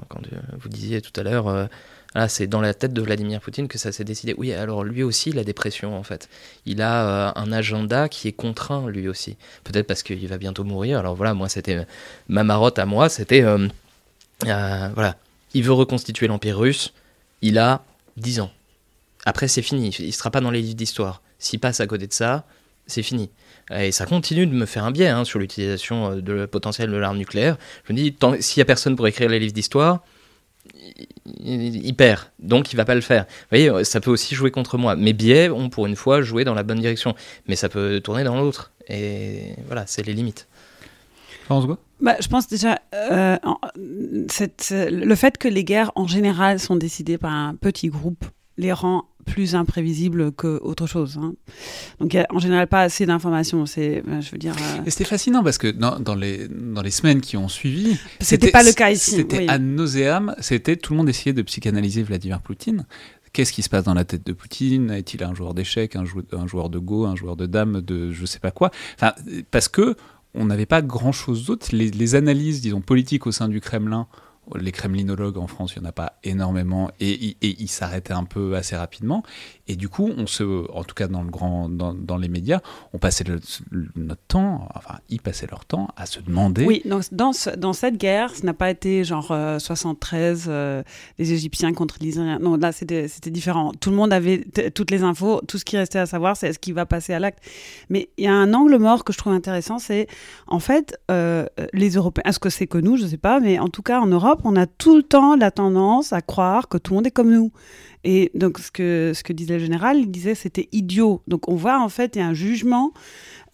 quand 0.08 0.20
vous 0.58 0.68
disiez 0.68 1.00
tout 1.00 1.18
à 1.18 1.22
l'heure 1.22 1.68
c'est 2.28 2.46
dans 2.46 2.60
la 2.60 2.74
tête 2.74 2.92
de 2.92 3.02
Vladimir 3.02 3.40
Poutine 3.40 3.68
que 3.68 3.78
ça 3.78 3.92
s'est 3.92 4.04
décidé. 4.04 4.34
Oui, 4.36 4.52
alors 4.52 4.84
lui 4.84 5.02
aussi, 5.02 5.30
il 5.30 5.38
a 5.38 5.44
des 5.44 5.52
pressions 5.52 5.96
en 5.96 6.02
fait. 6.02 6.28
Il 6.66 6.82
a 6.82 7.32
un 7.38 7.52
agenda 7.52 8.08
qui 8.08 8.28
est 8.28 8.32
contraint 8.32 8.88
lui 8.88 9.08
aussi. 9.08 9.36
Peut-être 9.64 9.86
parce 9.86 10.02
qu'il 10.02 10.26
va 10.26 10.38
bientôt 10.38 10.64
mourir. 10.64 10.98
Alors 10.98 11.14
voilà, 11.14 11.34
moi 11.34 11.48
c'était 11.48 11.86
ma 12.28 12.42
marotte 12.42 12.78
à 12.78 12.86
moi, 12.86 13.08
c'était 13.08 13.44
euh, 13.44 13.68
voilà. 14.44 15.16
Il 15.54 15.64
veut 15.64 15.72
reconstituer 15.72 16.26
l'Empire 16.26 16.58
russe. 16.58 16.92
Il 17.42 17.58
a 17.58 17.84
10 18.16 18.40
ans. 18.40 18.50
Après, 19.24 19.48
c'est 19.48 19.62
fini. 19.62 19.90
Il 19.90 20.06
ne 20.06 20.12
sera 20.12 20.30
pas 20.30 20.40
dans 20.40 20.50
les 20.50 20.62
livres 20.62 20.76
d'histoire. 20.76 21.22
S'il 21.38 21.60
passe 21.60 21.80
à 21.80 21.86
côté 21.86 22.06
de 22.06 22.12
ça, 22.12 22.44
c'est 22.86 23.02
fini. 23.02 23.30
Et 23.72 23.92
ça 23.92 24.06
continue 24.06 24.46
de 24.46 24.52
me 24.52 24.66
faire 24.66 24.84
un 24.84 24.90
biais 24.90 25.08
hein, 25.08 25.24
sur 25.24 25.38
l'utilisation 25.38 26.12
euh, 26.12 26.20
de 26.20 26.46
potentiel 26.46 26.90
de 26.90 26.96
l'arme 26.96 27.18
nucléaire. 27.18 27.56
Je 27.84 27.92
me 27.92 27.98
dis, 27.98 28.16
s'il 28.40 28.60
n'y 28.60 28.62
a 28.62 28.64
personne 28.64 28.96
pour 28.96 29.06
écrire 29.06 29.28
les 29.28 29.38
livres 29.38 29.52
d'histoire, 29.52 30.02
il, 31.42 31.94
perd. 31.94 32.20
Donc 32.38 32.72
il 32.72 32.76
va 32.76 32.84
pas 32.84 32.94
le 32.94 33.00
faire. 33.00 33.24
Vous 33.24 33.56
voyez, 33.56 33.84
ça 33.84 34.00
peut 34.00 34.10
aussi 34.10 34.34
jouer 34.34 34.50
contre 34.50 34.78
moi. 34.78 34.96
Mes 34.96 35.12
biais 35.12 35.48
ont 35.50 35.68
pour 35.68 35.86
une 35.86 35.96
fois 35.96 36.22
joué 36.22 36.44
dans 36.44 36.54
la 36.54 36.62
bonne 36.62 36.80
direction. 36.80 37.14
Mais 37.46 37.56
ça 37.56 37.68
peut 37.68 38.00
tourner 38.00 38.24
dans 38.24 38.40
l'autre. 38.40 38.72
Et 38.88 39.54
voilà, 39.66 39.86
c'est 39.86 40.04
les 40.06 40.12
limites. 40.12 40.48
France 41.44 41.66
bah, 42.00 42.16
je 42.18 42.28
pense 42.28 42.48
déjà, 42.48 42.78
euh, 42.94 43.36
le 43.76 45.14
fait 45.14 45.36
que 45.36 45.48
les 45.48 45.64
guerres 45.64 45.92
en 45.96 46.06
général 46.06 46.58
sont 46.58 46.76
décidées 46.76 47.18
par 47.18 47.32
un 47.32 47.54
petit 47.54 47.88
groupe 47.88 48.24
les 48.56 48.72
rend 48.72 49.04
plus 49.30 49.54
imprévisibles 49.54 50.32
qu'autre 50.32 50.86
chose. 50.86 51.18
Hein. 51.22 51.34
Donc 52.00 52.12
il 52.12 52.16
n'y 52.16 52.22
a 52.22 52.26
en 52.30 52.38
général 52.38 52.66
pas 52.66 52.82
assez 52.82 53.06
d'informations. 53.06 53.64
C'est, 53.66 54.02
euh, 54.06 54.20
je 54.20 54.32
veux 54.32 54.38
dire. 54.38 54.54
Euh, 54.58 54.82
c'était 54.88 55.04
fascinant 55.04 55.42
parce 55.42 55.58
que 55.58 55.68
dans, 55.68 56.14
les 56.14 56.48
dans 56.48 56.82
les 56.82 56.90
semaines 56.90 57.20
qui 57.20 57.36
ont 57.36 57.48
suivi, 57.48 57.96
c'était 58.20 58.50
pas 58.50 58.62
le 58.62 58.72
cas 58.72 58.90
ici. 58.90 59.12
C'était 59.12 59.48
à 59.48 59.58
nauséam. 59.58 60.34
C'était 60.40 60.76
tout 60.76 60.92
le 60.92 60.98
monde 60.98 61.08
essayait 61.08 61.32
de 61.32 61.42
psychanalyser 61.42 62.02
Vladimir 62.02 62.40
Poutine. 62.40 62.86
Qu'est-ce 63.32 63.52
qui 63.52 63.62
se 63.62 63.68
passe 63.68 63.84
dans 63.84 63.94
la 63.94 64.04
tête 64.04 64.26
de 64.26 64.32
Poutine? 64.32 64.90
Est-il 64.90 65.22
un 65.22 65.34
joueur 65.34 65.54
d'échecs, 65.54 65.94
un, 65.94 66.04
un, 66.32 66.46
joueur 66.48 66.68
de 66.68 66.80
go, 66.80 67.06
un 67.06 67.14
joueur 67.14 67.36
de 67.36 67.46
dame, 67.46 67.80
de 67.80 68.10
je 68.10 68.26
sais 68.26 68.40
pas 68.40 68.50
quoi? 68.50 68.72
Enfin, 68.96 69.12
parce 69.52 69.68
que 69.68 69.94
on 70.34 70.46
n'avait 70.46 70.66
pas 70.66 70.82
grand-chose 70.82 71.46
d'autre. 71.46 71.68
Les, 71.72 71.90
les, 71.90 72.14
analyses, 72.16 72.60
disons, 72.60 72.80
politiques 72.80 73.26
au 73.26 73.32
sein 73.32 73.48
du 73.48 73.60
Kremlin 73.60 74.06
les 74.56 74.72
kremlinologues 74.72 75.38
en 75.38 75.46
France, 75.46 75.74
il 75.76 75.80
n'y 75.80 75.86
en 75.86 75.90
a 75.90 75.92
pas 75.92 76.18
énormément 76.24 76.90
et, 76.98 77.36
ils 77.40 77.68
s'arrêtaient 77.68 78.12
un 78.12 78.24
peu 78.24 78.56
assez 78.56 78.76
rapidement. 78.76 79.22
Et 79.68 79.76
du 79.76 79.88
coup, 79.88 80.10
on 80.16 80.26
se, 80.26 80.68
en 80.72 80.82
tout 80.82 80.94
cas 80.94 81.06
dans, 81.06 81.22
le 81.22 81.30
grand, 81.30 81.68
dans, 81.68 82.16
les 82.16 82.28
médias, 82.28 82.60
on 82.92 82.98
passait 82.98 83.24
notre 83.94 84.22
temps, 84.26 84.68
enfin, 84.74 84.98
ils 85.08 85.20
passaient 85.20 85.46
leur 85.48 85.64
temps 85.64 85.88
à 85.96 86.06
se 86.06 86.20
demander. 86.20 86.64
Oui, 86.64 86.82
dans, 86.84 87.00
dans, 87.12 87.30
dans 87.56 87.72
cette 87.72 87.96
guerre, 87.96 88.34
ce 88.34 88.44
n'a 88.44 88.54
pas 88.54 88.70
été 88.70 89.04
genre 89.04 89.32
73, 89.58 90.46
euh, 90.48 90.50
euh, 90.50 90.82
les 91.18 91.32
Égyptiens 91.32 91.72
contre 91.72 91.96
les 92.00 92.08
Israéliens. 92.08 92.38
Non, 92.40 92.56
là, 92.56 92.72
c'était 92.72 93.08
différent. 93.26 93.72
Tout 93.78 93.90
le 93.90 93.96
monde 93.96 94.12
avait 94.12 94.44
toutes 94.74 94.90
les 94.90 95.02
infos. 95.02 95.40
Tout 95.46 95.58
ce 95.58 95.64
qui 95.64 95.76
restait 95.76 95.98
à 95.98 96.06
savoir, 96.06 96.36
c'est 96.36 96.52
ce 96.52 96.58
qui 96.58 96.72
va 96.72 96.86
passer 96.86 97.12
à 97.12 97.18
l'acte. 97.18 97.38
Mais 97.88 98.08
il 98.16 98.24
y 98.24 98.28
a 98.28 98.34
un 98.34 98.52
angle 98.54 98.76
mort 98.78 99.04
que 99.04 99.12
je 99.12 99.18
trouve 99.18 99.32
intéressant, 99.32 99.78
c'est 99.78 100.08
en 100.46 100.60
fait, 100.60 100.98
euh, 101.10 101.46
les 101.72 101.90
Européens, 101.90 102.22
est-ce 102.26 102.38
que 102.38 102.50
c'est 102.50 102.66
que 102.66 102.78
nous, 102.78 102.96
je 102.96 103.04
ne 103.04 103.08
sais 103.08 103.16
pas, 103.16 103.40
mais 103.40 103.58
en 103.58 103.68
tout 103.68 103.82
cas, 103.82 104.00
en 104.00 104.06
Europe, 104.06 104.29
on 104.44 104.56
a 104.56 104.66
tout 104.66 104.96
le 104.96 105.02
temps 105.02 105.36
la 105.36 105.50
tendance 105.50 106.12
à 106.12 106.20
croire 106.20 106.68
que 106.68 106.78
tout 106.78 106.92
le 106.92 106.96
monde 106.96 107.06
est 107.06 107.10
comme 107.10 107.30
nous. 107.30 107.50
Et 108.04 108.30
donc, 108.34 108.58
ce 108.58 108.70
que, 108.70 109.12
ce 109.14 109.22
que 109.22 109.32
disait 109.32 109.54
le 109.54 109.64
général, 109.64 109.98
il 109.98 110.10
disait 110.10 110.34
c'était 110.34 110.68
idiot. 110.72 111.22
Donc, 111.28 111.48
on 111.48 111.54
voit 111.54 111.80
en 111.80 111.88
fait, 111.88 112.16
il 112.16 112.20
y 112.20 112.22
a 112.22 112.26
un 112.26 112.34
jugement 112.34 112.92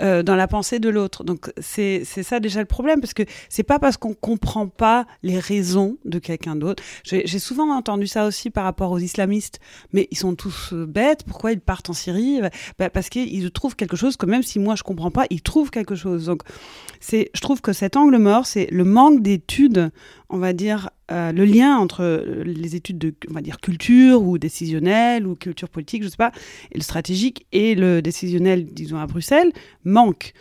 euh, 0.02 0.22
dans 0.22 0.36
la 0.36 0.46
pensée 0.46 0.78
de 0.78 0.90
l'autre. 0.90 1.24
Donc 1.24 1.50
c'est 1.58 2.04
ça 2.04 2.38
déjà 2.38 2.60
le 2.60 2.66
problème, 2.66 3.00
parce 3.00 3.14
que 3.14 3.22
c'est 3.48 3.62
pas 3.62 3.78
parce 3.78 3.96
qu'on 3.96 4.12
comprend 4.12 4.68
pas 4.68 5.06
les 5.22 5.38
raisons 5.38 5.96
de 6.04 6.18
quelqu'un 6.18 6.54
d'autre. 6.54 6.82
J'ai 7.02 7.38
souvent 7.38 7.74
entendu 7.74 8.06
ça 8.06 8.26
aussi 8.26 8.50
par 8.50 8.64
rapport 8.64 8.90
aux 8.90 8.98
islamistes, 8.98 9.58
mais 9.94 10.06
ils 10.10 10.18
sont 10.18 10.34
tous 10.34 10.74
euh, 10.74 10.84
bêtes. 10.84 11.24
Pourquoi 11.24 11.52
ils 11.52 11.60
partent 11.60 11.88
en 11.88 11.94
Syrie? 11.94 12.42
Bah, 12.78 12.90
Parce 12.90 13.08
qu'ils 13.08 13.50
trouvent 13.52 13.74
quelque 13.74 13.96
chose 13.96 14.18
que 14.18 14.26
même 14.26 14.42
si 14.42 14.58
moi 14.58 14.74
je 14.74 14.82
comprends 14.82 15.10
pas, 15.10 15.24
ils 15.30 15.40
trouvent 15.40 15.70
quelque 15.70 15.94
chose. 15.94 16.26
Donc 16.26 16.42
je 17.10 17.40
trouve 17.40 17.62
que 17.62 17.72
cet 17.72 17.96
angle 17.96 18.18
mort, 18.18 18.44
c'est 18.44 18.68
le 18.70 18.84
manque 18.84 19.22
d'études, 19.22 19.90
on 20.28 20.36
va 20.36 20.52
dire, 20.52 20.90
euh, 21.12 21.30
le 21.30 21.44
lien 21.44 21.76
entre 21.76 22.02
euh, 22.02 22.42
les 22.44 22.74
études 22.74 22.98
de 22.98 23.14
on 23.30 23.34
va 23.34 23.40
dire 23.40 23.60
culture 23.60 24.22
ou 24.22 24.38
décisionnelle 24.38 25.24
ou 25.24 25.36
culture 25.36 25.68
politique, 25.68 26.02
je 26.02 26.08
sais 26.08 26.16
pas, 26.16 26.32
et 26.72 26.78
le 26.78 26.82
stratégique 26.82 27.46
et 27.52 27.76
le 27.76 28.02
décisionnel, 28.02 28.66
disons 28.66 28.98
à 28.98 29.06
Bruxelles, 29.06 29.52
manque. 29.84 30.32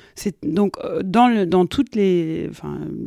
Donc 0.41 0.77
euh, 0.83 1.03
dans 1.03 1.27
le, 1.27 1.45
dans 1.45 1.67
toutes 1.67 1.95
les, 1.95 2.49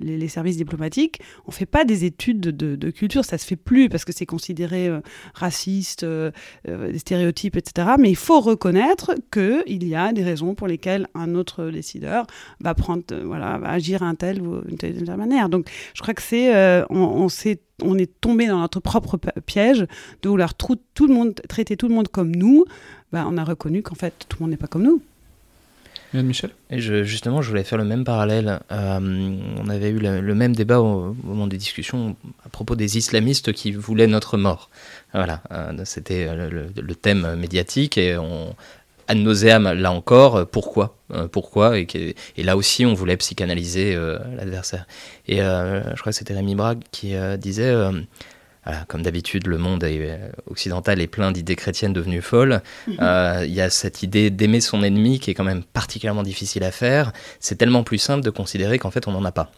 les, 0.01 0.29
services 0.29 0.57
diplomatiques, 0.57 1.21
on 1.47 1.51
fait 1.51 1.67
pas 1.67 1.85
des 1.85 2.05
études 2.05 2.41
de, 2.41 2.91
culture, 2.91 3.25
ça 3.25 3.39
se 3.39 3.47
fait 3.47 3.57
plus 3.57 3.89
parce 3.89 4.05
que 4.05 4.13
c'est 4.13 4.27
considéré 4.27 4.91
raciste, 5.35 6.05
des 6.05 6.99
stéréotypes, 6.99 7.57
etc. 7.57 7.89
Mais 7.99 8.11
il 8.11 8.17
faut 8.17 8.41
reconnaître 8.41 9.15
que 9.31 9.63
il 9.67 9.87
y 9.87 9.95
a 9.95 10.13
des 10.13 10.23
raisons 10.23 10.55
pour 10.55 10.69
lesquelles 10.69 11.07
un 11.15 11.35
autre 11.35 11.71
décideur 11.71 12.27
va 12.61 12.75
prendre, 12.75 13.03
voilà, 13.25 13.59
va 13.59 13.71
agir 13.71 14.03
un 14.03 14.15
tel 14.15 14.43
ou 14.43 14.61
une 14.69 14.77
telle, 14.77 15.05
manière. 15.17 15.49
Donc 15.49 15.69
je 15.95 16.03
crois 16.03 16.15
que 16.15 16.23
c'est, 16.23 16.85
on, 16.91 17.29
on 17.83 17.97
est 17.97 18.11
tombé 18.21 18.47
dans 18.47 18.59
notre 18.59 18.81
propre 18.81 19.19
piège 19.47 19.87
de 20.23 20.29
vouloir 20.29 20.55
tout, 20.55 20.79
le 21.01 21.15
monde, 21.15 21.35
traiter 21.49 21.77
tout 21.77 21.89
le 21.89 21.95
monde 21.95 22.09
comme 22.09 22.35
nous. 22.35 22.65
Bah, 23.13 23.27
on 23.29 23.37
a 23.37 23.45
reconnu 23.45 23.83
qu'en 23.83 23.95
fait, 23.95 24.27
tout 24.29 24.39
le 24.41 24.45
monde 24.45 24.51
n'est 24.51 24.57
pas 24.57 24.67
comme 24.67 24.83
nous. 24.83 25.03
Michel? 26.15 26.51
Et 26.71 26.81
justement, 26.81 27.43
je 27.43 27.51
voulais 27.51 27.65
faire 27.65 27.77
le 27.77 27.85
même 27.85 28.05
parallèle. 28.05 28.61
Euh, 28.73 29.37
on 29.59 29.69
avait 29.69 29.91
eu 29.91 29.99
le, 29.99 30.35
même 30.35 30.57
débat 30.57 30.81
au, 30.81 31.15
moment 31.23 31.47
des 31.47 31.59
discussions 31.59 32.17
à 32.47 32.49
propos 32.49 32.77
des 32.77 32.97
islamistes 32.97 33.53
qui 33.53 33.73
voulaient 33.73 34.07
notre 34.07 34.39
mort. 34.39 34.71
Voilà, 35.13 35.43
euh, 35.51 35.73
c'était 35.85 36.35
le, 36.35 36.95
thème 36.95 37.37
médiatique 37.37 37.99
et 37.99 38.17
on, 38.17 38.55
ad 39.09 39.17
nauseam, 39.17 39.73
là 39.73 39.91
encore, 39.91 40.37
euh, 40.37 40.45
pourquoi 40.45 40.97
euh, 41.13 41.27
Pourquoi 41.27 41.79
et, 41.79 42.15
et, 42.37 42.43
là 42.43 42.57
aussi, 42.57 42.85
on 42.87 42.95
voulait 42.95 43.17
psychanalyser 43.17 43.95
euh, 43.95 44.19
l'adversaire. 44.37 44.87
Et 45.27 45.39
je 45.39 46.01
crois 46.01 46.13
que 46.13 46.19
c'était 46.19 46.35
Rémi 46.35 46.55
Brague 46.55 46.83
qui 46.93 47.15
disait 47.39 47.75
comme 48.87 49.01
d'habitude, 49.01 49.47
le 49.47 49.57
monde 49.57 49.87
occidental 50.47 51.01
est 51.01 51.07
plein 51.07 51.33
d'idées 51.33 51.57
chrétiennes 51.57 51.95
devenues 51.95 52.21
folles. 52.21 52.63
Mhm. 52.87 52.97
Il 53.45 53.53
y 53.53 53.63
a 53.63 53.71
cette 53.71 54.03
idée 54.03 54.31
d'aimer 54.31 54.61
son 54.61 54.83
ennemi 54.83 55.21
qui 55.21 55.31
est 55.31 55.35
quand 55.35 55.45
même 55.45 55.65
particulièrement 55.65 56.23
difficile 56.23 56.65
à 56.65 56.71
faire. 56.71 57.13
C'est 57.41 57.57
tellement 57.57 57.83
plus 57.83 57.99
simple 57.99 58.23
de 58.23 58.31
considérer 58.31 58.79
qu'en 58.79 58.91
fait, 58.91 59.09
on 59.09 59.13
n'en 59.13 59.25
a 59.25 59.33
pas. 59.33 59.51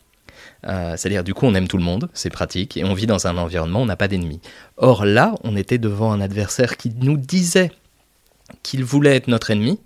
C'est-à-dire, 0.63 1.25
du 1.25 1.35
coup, 1.35 1.47
on 1.47 1.55
aime 1.55 1.69
tout 1.69 1.79
le 1.79 1.83
monde, 1.83 2.09
c'est 2.15 2.31
pratique, 2.31 2.77
et 2.77 2.85
on 2.85 2.95
vit 2.95 3.07
dans 3.07 3.27
un 3.27 3.37
environnement 3.37 3.81
où 3.81 3.83
on 3.83 3.87
n'a 3.87 3.97
pas 3.97 4.09
d'ennemis. 4.09 4.41
Or 4.77 5.05
là, 5.05 5.35
on 5.43 5.57
était 5.57 5.79
devant 5.79 6.13
un 6.13 6.21
adversaire 6.21 6.77
qui 6.77 6.93
nous 7.01 7.17
disait 7.17 7.73
qu'il 8.63 8.85
voulait 8.85 9.17
être 9.17 9.29
notre 9.29 9.51
ennemi. 9.51 9.79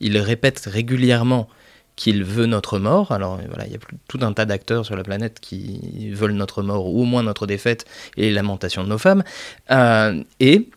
Il 0.00 0.16
répète 0.18 0.62
régulièrement 0.66 1.48
qu'il 1.96 2.24
veut 2.24 2.46
notre 2.46 2.78
mort. 2.78 3.12
Alors 3.12 3.38
voilà, 3.48 3.66
il 3.66 3.72
y 3.72 3.76
a 3.76 3.78
tout 4.08 4.18
un 4.22 4.32
tas 4.32 4.46
d'acteurs 4.46 4.86
sur 4.86 4.96
la 4.96 5.02
planète 5.02 5.38
qui 5.40 6.10
veulent 6.10 6.32
notre 6.32 6.62
mort 6.62 6.86
ou 6.86 7.02
au 7.02 7.04
moins 7.04 7.22
notre 7.22 7.46
défaite 7.46 7.84
et 8.16 8.22
les 8.22 8.32
lamentations 8.32 8.82
de 8.82 8.88
nos 8.88 8.98
femmes. 8.98 9.22
Euh, 9.70 10.22
et 10.40 10.70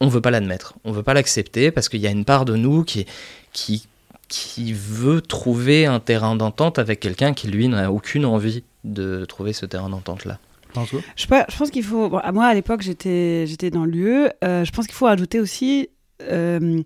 on 0.00 0.06
ne 0.06 0.10
veut 0.10 0.20
pas 0.20 0.30
l'admettre, 0.30 0.74
on 0.84 0.90
ne 0.90 0.94
veut 0.94 1.02
pas 1.02 1.14
l'accepter 1.14 1.70
parce 1.70 1.88
qu'il 1.88 2.00
y 2.00 2.06
a 2.06 2.10
une 2.10 2.24
part 2.24 2.44
de 2.44 2.54
nous 2.54 2.84
qui, 2.84 3.06
qui, 3.52 3.86
qui 4.28 4.72
veut 4.72 5.20
trouver 5.20 5.86
un 5.86 6.00
terrain 6.00 6.36
d'entente 6.36 6.78
avec 6.78 7.00
quelqu'un 7.00 7.34
qui, 7.34 7.48
lui, 7.48 7.68
n'a 7.68 7.90
aucune 7.90 8.24
envie 8.24 8.62
de 8.84 9.24
trouver 9.24 9.52
ce 9.52 9.66
terrain 9.66 9.90
d'entente-là. 9.90 10.38
Je, 10.76 10.98
je 11.16 11.26
pense 11.26 11.70
qu'il 11.70 11.82
faut. 11.82 12.08
moi, 12.32 12.46
à 12.46 12.54
l'époque, 12.54 12.82
j'étais, 12.82 13.44
j'étais 13.46 13.70
dans 13.70 13.84
l'UE. 13.84 14.28
Euh, 14.44 14.64
je 14.64 14.70
pense 14.70 14.86
qu'il 14.86 14.94
faut 14.94 15.06
ajouter 15.08 15.40
aussi 15.40 15.88
euh, 16.22 16.82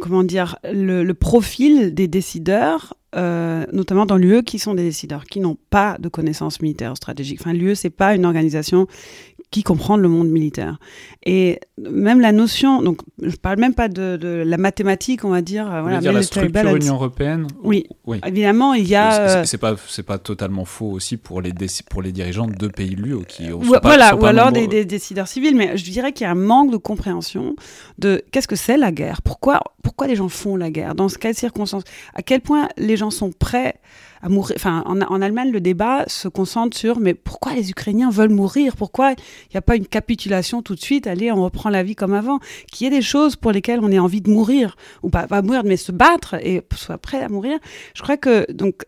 comment 0.00 0.24
dire, 0.24 0.56
le, 0.64 1.12
profil 1.12 1.94
des 1.94 2.08
décideurs, 2.08 2.94
euh, 3.16 3.66
notamment 3.72 4.06
dans 4.06 4.16
l'UE, 4.16 4.42
qui 4.42 4.58
sont 4.58 4.74
des 4.74 4.84
décideurs, 4.84 5.24
qui 5.24 5.40
n'ont 5.40 5.58
pas 5.70 5.96
de 5.98 6.08
connaissances 6.08 6.60
militaires 6.60 6.96
stratégiques. 6.96 7.40
Enfin, 7.40 7.52
l'UE, 7.52 7.74
c'est 7.74 7.90
pas 7.90 8.14
une 8.14 8.24
organisation 8.24 8.86
qui 9.50 9.62
comprend 9.62 9.96
le 9.96 10.08
monde 10.08 10.28
militaire. 10.28 10.78
Et 11.24 11.60
même 11.78 12.20
la 12.20 12.32
notion, 12.32 12.82
donc 12.82 12.98
je 13.22 13.36
parle 13.36 13.58
même 13.58 13.74
pas 13.74 13.88
de, 13.88 14.42
la 14.44 14.56
mathématique, 14.56 15.24
on 15.24 15.30
va 15.30 15.42
dire. 15.42 15.64
Vous 15.66 15.82
voilà, 15.82 16.00
dire 16.00 16.12
la 16.12 16.22
structure 16.22 16.74
Union 16.74 16.94
européenne. 16.94 17.46
Oui. 17.62 17.86
oui. 18.06 18.20
Évidemment, 18.26 18.74
il 18.74 18.86
y 18.86 18.96
a. 18.96 19.44
C'est 19.44 19.58
pas 19.58 19.76
c'est 19.88 20.02
pas 20.02 20.18
totalement 20.18 20.64
faux 20.64 20.90
aussi 20.90 21.16
pour 21.16 21.40
les 21.40 21.52
pour 21.88 22.02
les 22.02 22.12
dirigeants 22.12 22.46
de 22.46 22.68
pays 22.68 22.96
de 22.96 23.02
l'UE 23.02 23.24
qui. 23.26 23.50
voilà, 23.50 24.16
ou 24.16 24.26
alors 24.26 24.52
des, 24.52 24.66
des, 24.66 24.84
décideurs 24.84 25.28
civils, 25.28 25.56
mais 25.56 25.76
je 25.76 25.84
dirais 25.84 26.12
qu'il 26.12 26.24
y 26.24 26.28
a 26.28 26.32
un 26.32 26.34
manque 26.34 26.70
de 26.70 26.76
compréhension 26.76 27.54
de 27.98 28.22
qu'est-ce 28.32 28.48
que 28.48 28.56
c'est 28.56 28.76
la 28.76 28.92
guerre, 28.92 29.22
pourquoi 29.22 29.60
pourquoi 29.84 30.06
les 30.08 30.16
gens 30.16 30.28
font 30.28 30.56
la 30.56 30.70
guerre, 30.70 30.94
dans 30.94 31.06
quelles 31.06 31.34
circonstances, 31.34 31.84
à 32.14 32.22
quel 32.22 32.40
point 32.40 32.68
les 32.76 32.96
gens 32.96 33.10
sont 33.10 33.30
prêts 33.30 33.76
Enfin, 34.24 34.82
en, 34.86 35.22
Allemagne, 35.22 35.50
le 35.50 35.60
débat 35.60 36.04
se 36.06 36.28
concentre 36.28 36.76
sur 36.76 36.98
mais 36.98 37.14
pourquoi 37.14 37.52
les 37.54 37.70
Ukrainiens 37.70 38.10
veulent 38.10 38.30
mourir? 38.30 38.76
Pourquoi 38.76 39.12
il 39.12 39.54
n'y 39.54 39.58
a 39.58 39.62
pas 39.62 39.76
une 39.76 39.86
capitulation 39.86 40.62
tout 40.62 40.74
de 40.74 40.80
suite? 40.80 41.06
Allez, 41.06 41.30
on 41.30 41.42
reprend 41.44 41.68
la 41.70 41.82
vie 41.82 41.94
comme 41.94 42.14
avant. 42.14 42.38
Qu'il 42.72 42.84
y 42.84 42.88
ait 42.88 42.96
des 42.96 43.02
choses 43.02 43.36
pour 43.36 43.52
lesquelles 43.52 43.80
on 43.82 43.90
ait 43.90 43.98
envie 43.98 44.20
de 44.20 44.30
mourir 44.30 44.76
ou 45.02 45.10
pas, 45.10 45.26
pas 45.26 45.42
mourir, 45.42 45.62
mais 45.64 45.76
se 45.76 45.92
battre 45.92 46.34
et 46.34 46.62
soit 46.74 46.98
prêt 46.98 47.22
à 47.22 47.28
mourir. 47.28 47.58
Je 47.94 48.02
crois 48.02 48.16
que 48.16 48.50
donc 48.52 48.84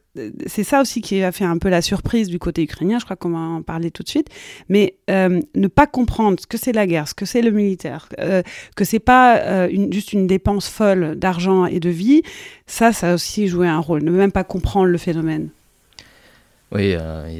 c'est 0.47 0.65
ça 0.65 0.81
aussi 0.81 1.01
qui 1.01 1.23
a 1.23 1.33
fait 1.33 1.45
un 1.45 1.59
peu 1.59 1.69
la 1.69 1.83
surprise 1.83 2.29
du 2.29 2.39
côté 2.39 2.63
ukrainien, 2.63 2.99
je 2.99 3.05
crois 3.05 3.17
qu'on 3.17 3.31
va 3.31 3.39
en 3.39 3.63
parler 3.63 3.91
tout 3.91 4.03
de 4.03 4.09
suite, 4.09 4.29
mais 4.69 4.97
euh, 5.11 5.41
ne 5.55 5.69
pas 5.69 5.87
comprendre 5.87 6.41
ce 6.41 6.47
que 6.47 6.59
c'est 6.59 6.73
la 6.73 6.87
guerre, 6.87 7.09
ce 7.09 7.15
que 7.15 7.27
c'est 7.27 7.43
le 7.43 7.51
militaire, 7.51 8.09
euh, 8.21 8.43
que 8.75 8.85
c'est 8.85 8.99
pas 8.99 9.39
euh, 9.39 9.69
juste 9.91 10.13
une 10.13 10.27
dépense 10.27 10.69
folle 10.69 11.17
d'argent 11.17 11.67
et 11.67 11.81
de 11.81 11.91
vie, 11.91 12.23
ça, 12.67 12.93
ça 12.93 13.11
a 13.11 13.15
aussi 13.15 13.49
joué 13.49 13.69
un 13.69 13.79
rôle, 13.79 14.03
ne 14.03 14.11
même 14.11 14.33
pas 14.33 14.45
comprendre 14.45 14.87
le 14.87 14.99
phénomène. 14.99 15.49
Oui, 16.73 16.97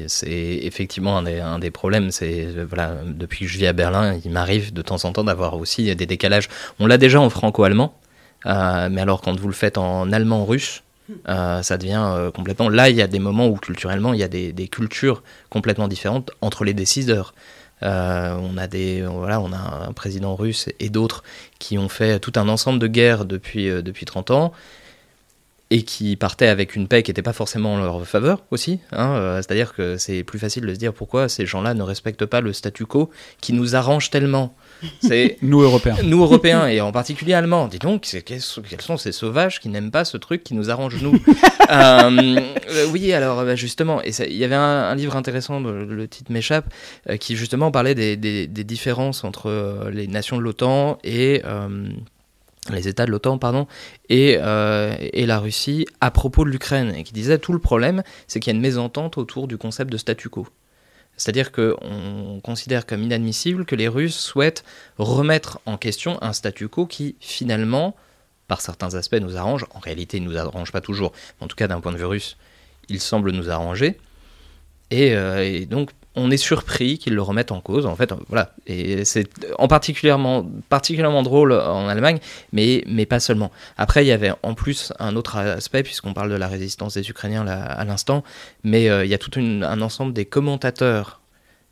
c'est 0.07 0.31
effectivement 0.63 1.17
un 1.17 1.23
des, 1.23 1.41
un 1.41 1.59
des 1.59 1.69
problèmes. 1.69 2.11
C'est 2.11 2.47
voilà, 2.65 2.95
depuis 3.05 3.45
que 3.45 3.51
je 3.51 3.57
vis 3.57 3.67
à 3.67 3.73
Berlin, 3.73 4.17
il 4.23 4.31
m'arrive 4.31 4.71
de 4.71 4.81
temps 4.81 5.03
en 5.03 5.11
temps 5.11 5.25
d'avoir 5.25 5.57
aussi 5.57 5.93
des 5.93 6.05
décalages. 6.05 6.47
On 6.79 6.87
l'a 6.87 6.97
déjà 6.97 7.19
en 7.19 7.29
franco-allemand, 7.29 7.93
mais 8.45 9.01
alors 9.01 9.21
quand 9.21 9.37
vous 9.37 9.47
le 9.47 9.53
faites 9.53 9.77
en 9.77 10.13
allemand-russe, 10.13 10.81
euh, 11.27 11.61
ça 11.61 11.77
devient 11.77 12.03
euh, 12.05 12.31
complètement. 12.31 12.69
Là, 12.69 12.89
il 12.89 12.95
y 12.95 13.01
a 13.01 13.07
des 13.07 13.19
moments 13.19 13.47
où 13.47 13.55
culturellement, 13.55 14.13
il 14.13 14.19
y 14.19 14.23
a 14.23 14.27
des, 14.27 14.67
cultures 14.67 15.23
complètement 15.49 15.87
différentes 15.87 16.31
entre 16.41 16.63
les 16.63 16.73
décideurs. 16.73 17.33
Euh, 17.83 18.35
on 18.41 18.57
a 18.57 18.67
des, 18.67 19.03
voilà, 19.03 19.39
on 19.39 19.53
a 19.53 19.85
un 19.87 19.93
président 19.93 20.35
russe 20.35 20.69
et 20.79 20.89
d'autres 20.89 21.23
qui 21.59 21.77
ont 21.77 21.89
fait 21.89 22.19
tout 22.19 22.33
un 22.35 22.49
ensemble 22.49 22.79
de 22.79 22.87
guerres 22.87 23.25
depuis 23.25 23.69
depuis 23.83 24.05
30 24.05 24.31
ans 24.31 24.51
et 25.69 25.83
qui 25.83 26.15
partaient 26.15 26.47
avec 26.47 26.75
une 26.75 26.87
paix 26.87 27.03
qui 27.03 27.11
n'était 27.11 27.21
pas 27.21 27.33
forcément 27.33 27.75
en 27.75 27.77
leur 27.77 28.07
faveur 28.07 28.43
aussi. 28.51 28.79
Hein, 28.91 29.37
c'est-à-dire 29.37 29.73
que 29.73 29.97
c'est 29.97 30.23
plus 30.23 30.39
facile 30.39 30.65
de 30.65 30.73
se 30.73 30.79
dire 30.79 30.93
pourquoi 30.93 31.29
ces 31.29 31.45
gens-là 31.45 31.75
ne 31.75 31.83
respectent 31.83 32.25
pas 32.25 32.41
le 32.41 32.51
statu 32.51 32.85
quo 32.85 33.11
qui 33.41 33.53
nous 33.53 33.75
arrange 33.75 34.09
tellement 34.09 34.55
c'est 34.99 35.37
nous 35.41 35.61
Européens. 35.61 35.97
Nous 36.03 36.21
Européens 36.21 36.67
et 36.67 36.81
en 36.81 36.91
particulier 36.91 37.33
Allemands. 37.33 37.67
Dis 37.67 37.79
donc, 37.79 38.07
quels 38.25 38.41
sont 38.41 38.97
ces 38.97 39.11
sauvages 39.11 39.59
qui 39.59 39.69
n'aiment 39.69 39.91
pas 39.91 40.05
ce 40.05 40.17
truc 40.17 40.43
qui 40.43 40.53
nous 40.53 40.69
arrange 40.69 41.01
nous 41.01 41.15
euh, 41.15 41.19
euh, 42.69 42.85
Oui, 42.91 43.13
alors 43.13 43.43
bah, 43.43 43.55
justement, 43.55 44.01
et 44.03 44.11
il 44.27 44.37
y 44.37 44.43
avait 44.43 44.55
un, 44.55 44.95
livre 44.95 45.15
intéressant, 45.15 45.59
le, 45.59 46.07
titre 46.07 46.31
m'échappe, 46.31 46.65
euh, 47.09 47.17
qui 47.17 47.35
justement 47.35 47.71
parlait 47.71 47.95
des, 47.95 48.47
différences 48.47 49.23
entre 49.23 49.89
les 49.91 50.07
nations 50.07 50.37
de 50.37 50.41
l'OTAN 50.41 50.97
et 51.03 51.41
les 52.69 52.87
États 52.87 53.05
de 53.05 53.11
l'OTAN, 53.11 53.37
pardon, 53.37 53.65
et, 54.09 54.33
et, 54.33 55.25
la 55.25 55.39
Russie 55.39 55.85
à 56.01 56.11
propos 56.11 56.43
de 56.43 56.49
l'Ukraine, 56.49 56.93
et 56.95 57.03
qui 57.03 57.13
disait 57.13 57.37
tout 57.37 57.53
le 57.53 57.59
problème, 57.59 58.03
c'est 58.27 58.39
qu'il 58.39 58.51
y 58.51 58.55
a 58.55 58.57
une 58.57 58.61
mésentente 58.61 59.17
autour 59.17 59.47
du 59.47 59.57
concept 59.57 59.91
de 59.91 59.97
statu 59.97 60.29
quo. 60.29 60.47
C'est-à-dire 61.17 61.51
qu'on 61.51 62.39
considère 62.43 62.85
comme 62.85 63.03
inadmissible 63.03 63.65
que 63.65 63.75
les 63.75 63.87
Russes 63.87 64.17
souhaitent 64.17 64.63
remettre 64.97 65.59
en 65.65 65.77
question 65.77 66.21
un 66.21 66.31
statu 66.31 66.67
quo 66.67 66.85
qui, 66.85 67.15
finalement, 67.19 67.95
par 68.47 68.61
certains 68.61 68.93
aspects, 68.93 69.17
nous 69.19 69.35
arrange. 69.35 69.65
En 69.73 69.79
réalité, 69.79 70.17
il 70.17 70.23
ne 70.23 70.29
nous 70.29 70.37
arrange 70.37 70.71
pas 70.71 70.81
toujours. 70.81 71.11
En 71.41 71.47
tout 71.47 71.55
cas, 71.55 71.67
d'un 71.67 71.81
point 71.81 71.91
de 71.91 71.97
vue 71.97 72.05
russe, 72.05 72.37
il 72.87 73.01
semble 73.01 73.31
nous 73.31 73.49
arranger. 73.49 73.97
Et, 74.91 75.15
euh, 75.15 75.65
donc, 75.65 75.91
on 76.17 76.31
est 76.31 76.37
surpris 76.37 76.97
qu'ils 76.97 77.13
le 77.13 77.21
remettent 77.21 77.51
en 77.51 77.61
cause. 77.61 77.85
En 77.85 77.95
fait, 77.95 78.11
voilà. 78.27 78.53
Et 78.65 79.05
c'est 79.05 79.29
en 79.57 79.67
particulièrement, 79.67 80.45
particulièrement 80.67 81.23
drôle 81.23 81.53
en 81.53 81.87
Allemagne, 81.87 82.19
mais, 82.51 82.83
mais 82.87 83.05
pas 83.05 83.19
seulement. 83.19 83.51
Après, 83.77 84.03
il 84.03 84.07
y 84.07 84.11
avait 84.11 84.33
en 84.43 84.53
plus 84.55 84.91
un 84.99 85.15
autre 85.15 85.37
aspect, 85.37 85.83
puisqu'on 85.83 86.13
parle 86.13 86.31
de 86.31 86.35
la 86.35 86.47
résistance 86.47 86.95
des 86.95 87.09
Ukrainiens 87.09 87.47
à 87.47 87.85
l'instant, 87.85 88.23
mais 88.63 88.89
euh, 88.89 89.05
il 89.05 89.11
y 89.11 89.13
a 89.13 89.17
tout 89.17 89.31
un 89.37 89.81
ensemble 89.81 90.13
des 90.13 90.25
commentateurs 90.25 91.21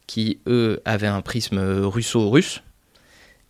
qui, 0.08 0.40
eux, 0.48 0.82
avaient 0.86 1.08
un 1.08 1.22
prisme 1.22 1.60
russo-russe, 1.84 2.62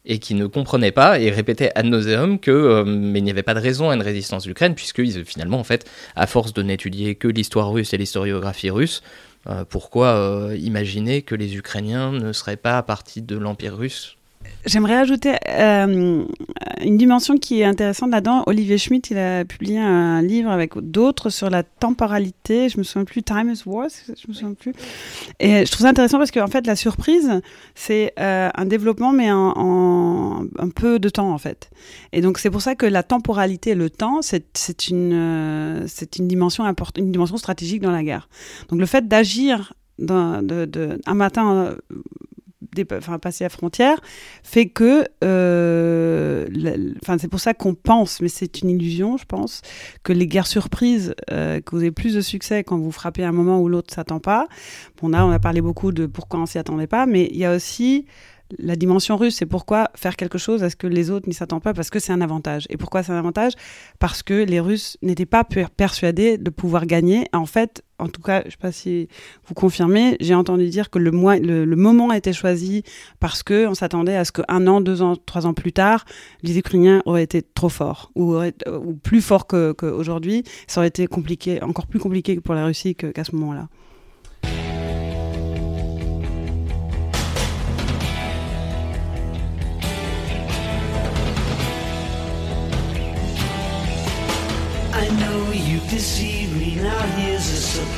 et 0.05 0.19
qui 0.19 0.35
ne 0.35 0.45
comprenaient 0.45 0.91
pas 0.91 1.19
et 1.19 1.29
répétaient 1.29 1.71
ad 1.75 1.85
nauseum 1.85 2.39
que 2.39 2.51
euh, 2.51 2.83
mais 2.85 3.19
il 3.19 3.23
n'y 3.23 3.31
avait 3.31 3.43
pas 3.43 3.53
de 3.53 3.59
raison 3.59 3.89
à 3.89 3.95
une 3.95 4.01
résistance 4.01 4.43
de 4.43 4.49
l'Ukraine 4.49 4.75
puisque 4.75 5.03
finalement 5.23 5.59
en 5.59 5.63
fait 5.63 5.89
à 6.15 6.27
force 6.27 6.53
de 6.53 6.61
n'étudier 6.61 7.15
que 7.15 7.27
l'histoire 7.27 7.71
russe 7.71 7.93
et 7.93 7.97
l'historiographie 7.97 8.69
russe 8.69 9.01
euh, 9.01 9.34
pourquoi 9.69 10.07
euh, 10.07 10.57
imaginer 10.57 11.21
que 11.21 11.35
les 11.35 11.55
Ukrainiens 11.55 12.11
ne 12.11 12.33
seraient 12.33 12.57
pas 12.57 12.81
partie 12.83 13.21
de 13.21 13.37
l'Empire 13.37 13.77
russe 13.77 14.14
J'aimerais 14.65 14.95
ajouter 14.95 15.35
euh, 15.47 16.25
une 16.81 16.97
dimension 16.97 17.37
qui 17.37 17.61
est 17.61 17.65
intéressante 17.65 18.09
là-dedans. 18.09 18.43
Olivier 18.47 18.79
Schmitt, 18.79 19.11
il 19.11 19.17
a 19.17 19.45
publié 19.45 19.77
un 19.77 20.23
livre 20.23 20.49
avec 20.49 20.75
d'autres 20.77 21.29
sur 21.29 21.51
la 21.51 21.61
temporalité. 21.61 22.69
Je 22.69 22.79
me 22.79 22.83
souviens 22.83 23.05
plus, 23.05 23.21
Time 23.21 23.51
is 23.51 23.61
War, 23.67 23.87
je 24.07 24.27
me 24.27 24.33
souviens 24.33 24.53
plus. 24.53 24.73
Et 25.39 25.65
je 25.65 25.71
trouve 25.71 25.83
ça 25.83 25.89
intéressant 25.89 26.17
parce 26.17 26.31
qu'en 26.31 26.47
fait, 26.47 26.65
la 26.65 26.75
surprise, 26.75 27.41
c'est 27.75 28.13
euh, 28.19 28.49
un 28.55 28.65
développement, 28.65 29.11
mais 29.11 29.31
en, 29.31 30.45
un 30.57 30.69
peu 30.69 30.97
de 30.97 31.09
temps, 31.09 31.31
en 31.31 31.37
fait. 31.37 31.69
Et 32.11 32.21
donc, 32.21 32.39
c'est 32.39 32.49
pour 32.49 32.61
ça 32.63 32.73
que 32.73 32.87
la 32.87 33.03
temporalité, 33.03 33.75
le 33.75 33.91
temps, 33.91 34.21
c'est 34.23 34.87
une, 34.87 35.13
euh, 35.13 35.87
une 36.17 36.27
dimension 36.27 36.63
importante, 36.63 37.03
une 37.03 37.11
dimension 37.11 37.37
stratégique 37.37 37.81
dans 37.81 37.91
la 37.91 38.03
guerre. 38.03 38.29
Donc, 38.69 38.79
le 38.79 38.85
fait 38.87 39.07
d'agir 39.07 39.73
un 40.09 41.13
matin 41.13 41.77
passer 42.83 43.43
la 43.43 43.49
frontière, 43.49 43.99
fait 44.43 44.67
que, 44.67 45.05
euh, 45.23 46.47
enfin, 47.01 47.17
c'est 47.17 47.27
pour 47.27 47.39
ça 47.39 47.53
qu'on 47.53 47.75
pense, 47.75 48.21
mais 48.21 48.27
c'est 48.27 48.61
une 48.61 48.69
illusion, 48.69 49.17
je 49.17 49.25
pense, 49.25 49.61
que 50.03 50.13
les 50.13 50.27
guerres 50.27 50.47
surprises, 50.47 51.15
euh, 51.31 51.59
avez 51.73 51.91
plus 51.91 52.15
de 52.15 52.21
succès 52.21 52.63
quand 52.63 52.77
vous 52.77 52.91
frappez 52.91 53.23
à 53.23 53.29
un 53.29 53.33
moment 53.33 53.59
où 53.59 53.67
l'autre 53.67 53.93
s'attend 53.93 54.19
pas. 54.19 54.47
Bon, 55.01 55.09
là, 55.09 55.25
on 55.25 55.31
a 55.31 55.39
parlé 55.39 55.61
beaucoup 55.61 55.91
de 55.91 56.05
pourquoi 56.05 56.39
on 56.39 56.45
s'y 56.45 56.57
attendait 56.57 56.87
pas, 56.87 57.05
mais 57.05 57.29
il 57.31 57.37
y 57.37 57.45
a 57.45 57.55
aussi 57.55 58.05
la 58.59 58.75
dimension 58.75 59.17
russe, 59.17 59.37
c'est 59.37 59.45
pourquoi 59.45 59.89
faire 59.95 60.15
quelque 60.15 60.37
chose 60.37 60.63
à 60.63 60.69
ce 60.69 60.75
que 60.75 60.87
les 60.87 61.09
autres 61.09 61.27
n'y 61.27 61.33
s'attendent 61.33 61.63
pas, 61.63 61.73
parce 61.73 61.89
que 61.89 61.99
c'est 61.99 62.13
un 62.13 62.21
avantage. 62.21 62.65
Et 62.69 62.77
pourquoi 62.77 63.01
c'est 63.03 63.11
un 63.11 63.17
avantage? 63.17 63.53
Parce 63.99 64.23
que 64.23 64.33
les 64.33 64.59
Russes 64.59 64.97
n'étaient 65.01 65.25
pas 65.25 65.43
persuadés 65.43 66.37
de 66.37 66.49
pouvoir 66.49 66.85
gagner. 66.85 67.27
En 67.33 67.45
fait, 67.45 67.83
en 67.97 68.07
tout 68.07 68.21
cas, 68.21 68.41
je 68.41 68.47
ne 68.47 68.51
sais 68.51 68.57
pas 68.57 68.71
si 68.71 69.07
vous 69.47 69.53
confirmez, 69.53 70.17
j'ai 70.19 70.35
entendu 70.35 70.69
dire 70.69 70.89
que 70.89 70.99
le, 70.99 71.11
moment 71.11 72.09
a 72.09 72.17
été 72.17 72.33
choisi 72.33 72.83
parce 73.19 73.41
qu'on 73.41 73.73
s'attendait 73.73 74.15
à 74.15 74.25
ce 74.25 74.31
qu'un 74.31 74.67
an, 74.67 74.81
deux 74.81 75.01
ans, 75.01 75.15
trois 75.15 75.47
ans 75.47 75.53
plus 75.53 75.73
tard, 75.73 76.05
les 76.43 76.57
Ukrainiens 76.57 77.01
auraient 77.05 77.23
été 77.23 77.41
trop 77.41 77.69
forts, 77.69 78.11
ou, 78.15 78.35
ou 78.35 78.93
plus 78.93 79.21
forts 79.21 79.47
qu'aujourd'hui. 79.47 80.43
Ça 80.67 80.81
aurait 80.81 80.89
été 80.89 81.07
compliqué, 81.07 81.63
encore 81.63 81.87
plus 81.87 81.99
compliqué 81.99 82.39
pour 82.39 82.53
la 82.53 82.65
Russie 82.65 82.95
qu'à 82.95 83.23
ce 83.23 83.35
moment-là. 83.35 83.69
Know 95.35 95.51
you 95.51 95.79
deceived 95.89 96.55
me, 96.57 96.75
now 96.75 97.01
here's 97.17 97.47
a 97.49 97.61
surprise. 97.77 97.91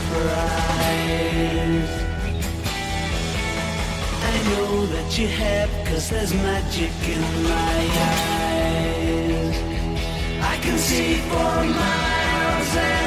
I 4.31 4.35
know 4.49 4.85
that 4.87 5.17
you 5.17 5.27
have, 5.27 5.69
cause 5.87 6.09
there's 6.09 6.33
magic 6.33 6.93
in 7.15 7.21
my 7.43 7.79
eyes. 8.13 9.55
I 10.53 10.55
can 10.63 10.77
see 10.77 11.15
for 11.29 11.55
miles 11.79 13.06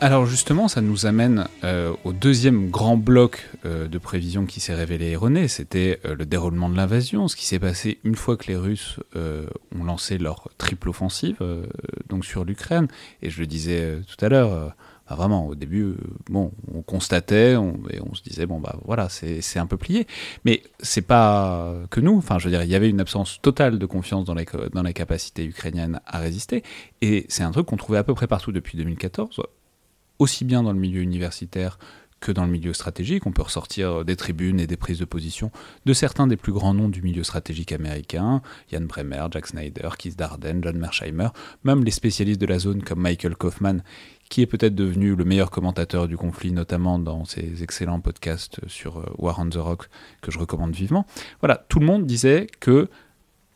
Alors 0.00 0.26
justement, 0.26 0.68
ça 0.68 0.80
nous 0.80 1.06
amène 1.06 1.48
euh, 1.64 1.92
au 2.04 2.12
deuxième 2.12 2.70
grand 2.70 2.96
bloc 2.96 3.44
euh, 3.64 3.88
de 3.88 3.98
prévision 3.98 4.46
qui 4.46 4.60
s'est 4.60 4.74
révélé 4.74 5.10
erroné, 5.10 5.48
c'était 5.48 5.98
euh, 6.04 6.14
le 6.14 6.24
déroulement 6.24 6.70
de 6.70 6.76
l'invasion, 6.76 7.26
ce 7.26 7.34
qui 7.34 7.44
s'est 7.44 7.58
passé 7.58 7.98
une 8.04 8.14
fois 8.14 8.36
que 8.36 8.46
les 8.46 8.54
Russes 8.54 9.00
ont 9.16 9.82
lancé 9.82 10.16
leur 10.16 10.48
triple 10.56 10.88
offensive 10.88 11.42
donc 12.08 12.24
sur 12.24 12.44
l'Ukraine. 12.44 12.86
Et 13.22 13.30
je 13.30 13.40
le 13.40 13.46
disais 13.46 13.98
tout 14.06 14.24
à 14.24 14.28
l'heure, 14.28 14.72
bah, 15.08 15.16
vraiment 15.16 15.48
au 15.48 15.56
début, 15.56 15.94
bon, 16.30 16.52
on 16.72 16.82
constatait 16.82 17.56
on, 17.56 17.80
et 17.90 18.00
on 18.00 18.14
se 18.14 18.22
disait 18.22 18.46
bon 18.46 18.60
bah 18.60 18.76
voilà, 18.84 19.08
c'est 19.08 19.58
un 19.58 19.66
peu 19.66 19.76
plié. 19.76 20.06
Mais 20.44 20.62
c'est 20.78 21.02
pas 21.02 21.74
que 21.90 22.00
nous. 22.00 22.16
Enfin, 22.16 22.38
je 22.38 22.44
veux 22.44 22.50
dire, 22.50 22.62
il 22.62 22.70
y 22.70 22.76
avait 22.76 22.88
une 22.90 23.00
absence 23.00 23.40
totale 23.42 23.78
de 23.78 23.86
confiance 23.86 24.24
dans 24.24 24.34
la 24.34 24.44
dans 24.72 24.82
la 24.82 24.92
capacité 24.92 25.44
ukrainienne 25.44 26.00
à 26.06 26.18
résister. 26.18 26.62
Et 27.02 27.26
c'est 27.28 27.42
un 27.42 27.50
truc 27.50 27.66
qu'on 27.66 27.76
trouvait 27.76 27.98
à 27.98 28.04
peu 28.04 28.14
près 28.14 28.28
partout 28.28 28.52
depuis 28.52 28.78
2014 28.78 29.40
aussi 30.18 30.44
bien 30.44 30.62
dans 30.62 30.72
le 30.72 30.78
milieu 30.78 31.00
universitaire 31.00 31.78
que 32.20 32.32
dans 32.32 32.44
le 32.44 32.50
milieu 32.50 32.72
stratégique. 32.72 33.26
On 33.26 33.32
peut 33.32 33.42
ressortir 33.42 34.04
des 34.04 34.16
tribunes 34.16 34.60
et 34.60 34.66
des 34.66 34.76
prises 34.76 34.98
de 34.98 35.04
position 35.04 35.50
de 35.86 35.92
certains 35.92 36.26
des 36.26 36.36
plus 36.36 36.52
grands 36.52 36.74
noms 36.74 36.88
du 36.88 37.02
milieu 37.02 37.22
stratégique 37.22 37.72
américain, 37.72 38.42
Ian 38.72 38.82
Bremer, 38.82 39.26
Jack 39.30 39.46
Snyder, 39.46 39.90
Keith 39.98 40.18
Darden, 40.18 40.60
John 40.62 40.78
Mersheimer, 40.78 41.28
même 41.64 41.84
les 41.84 41.90
spécialistes 41.90 42.40
de 42.40 42.46
la 42.46 42.58
zone 42.58 42.82
comme 42.82 43.00
Michael 43.00 43.36
Kaufman, 43.36 43.82
qui 44.28 44.42
est 44.42 44.46
peut-être 44.46 44.74
devenu 44.74 45.14
le 45.14 45.24
meilleur 45.24 45.50
commentateur 45.50 46.08
du 46.08 46.16
conflit, 46.16 46.52
notamment 46.52 46.98
dans 46.98 47.24
ses 47.24 47.62
excellents 47.62 48.00
podcasts 48.00 48.60
sur 48.66 49.14
War 49.18 49.38
on 49.38 49.48
the 49.48 49.54
Rock, 49.54 49.88
que 50.20 50.30
je 50.30 50.38
recommande 50.38 50.74
vivement. 50.74 51.06
Voilà, 51.40 51.64
tout 51.68 51.78
le 51.78 51.86
monde 51.86 52.04
disait 52.04 52.46
que 52.60 52.88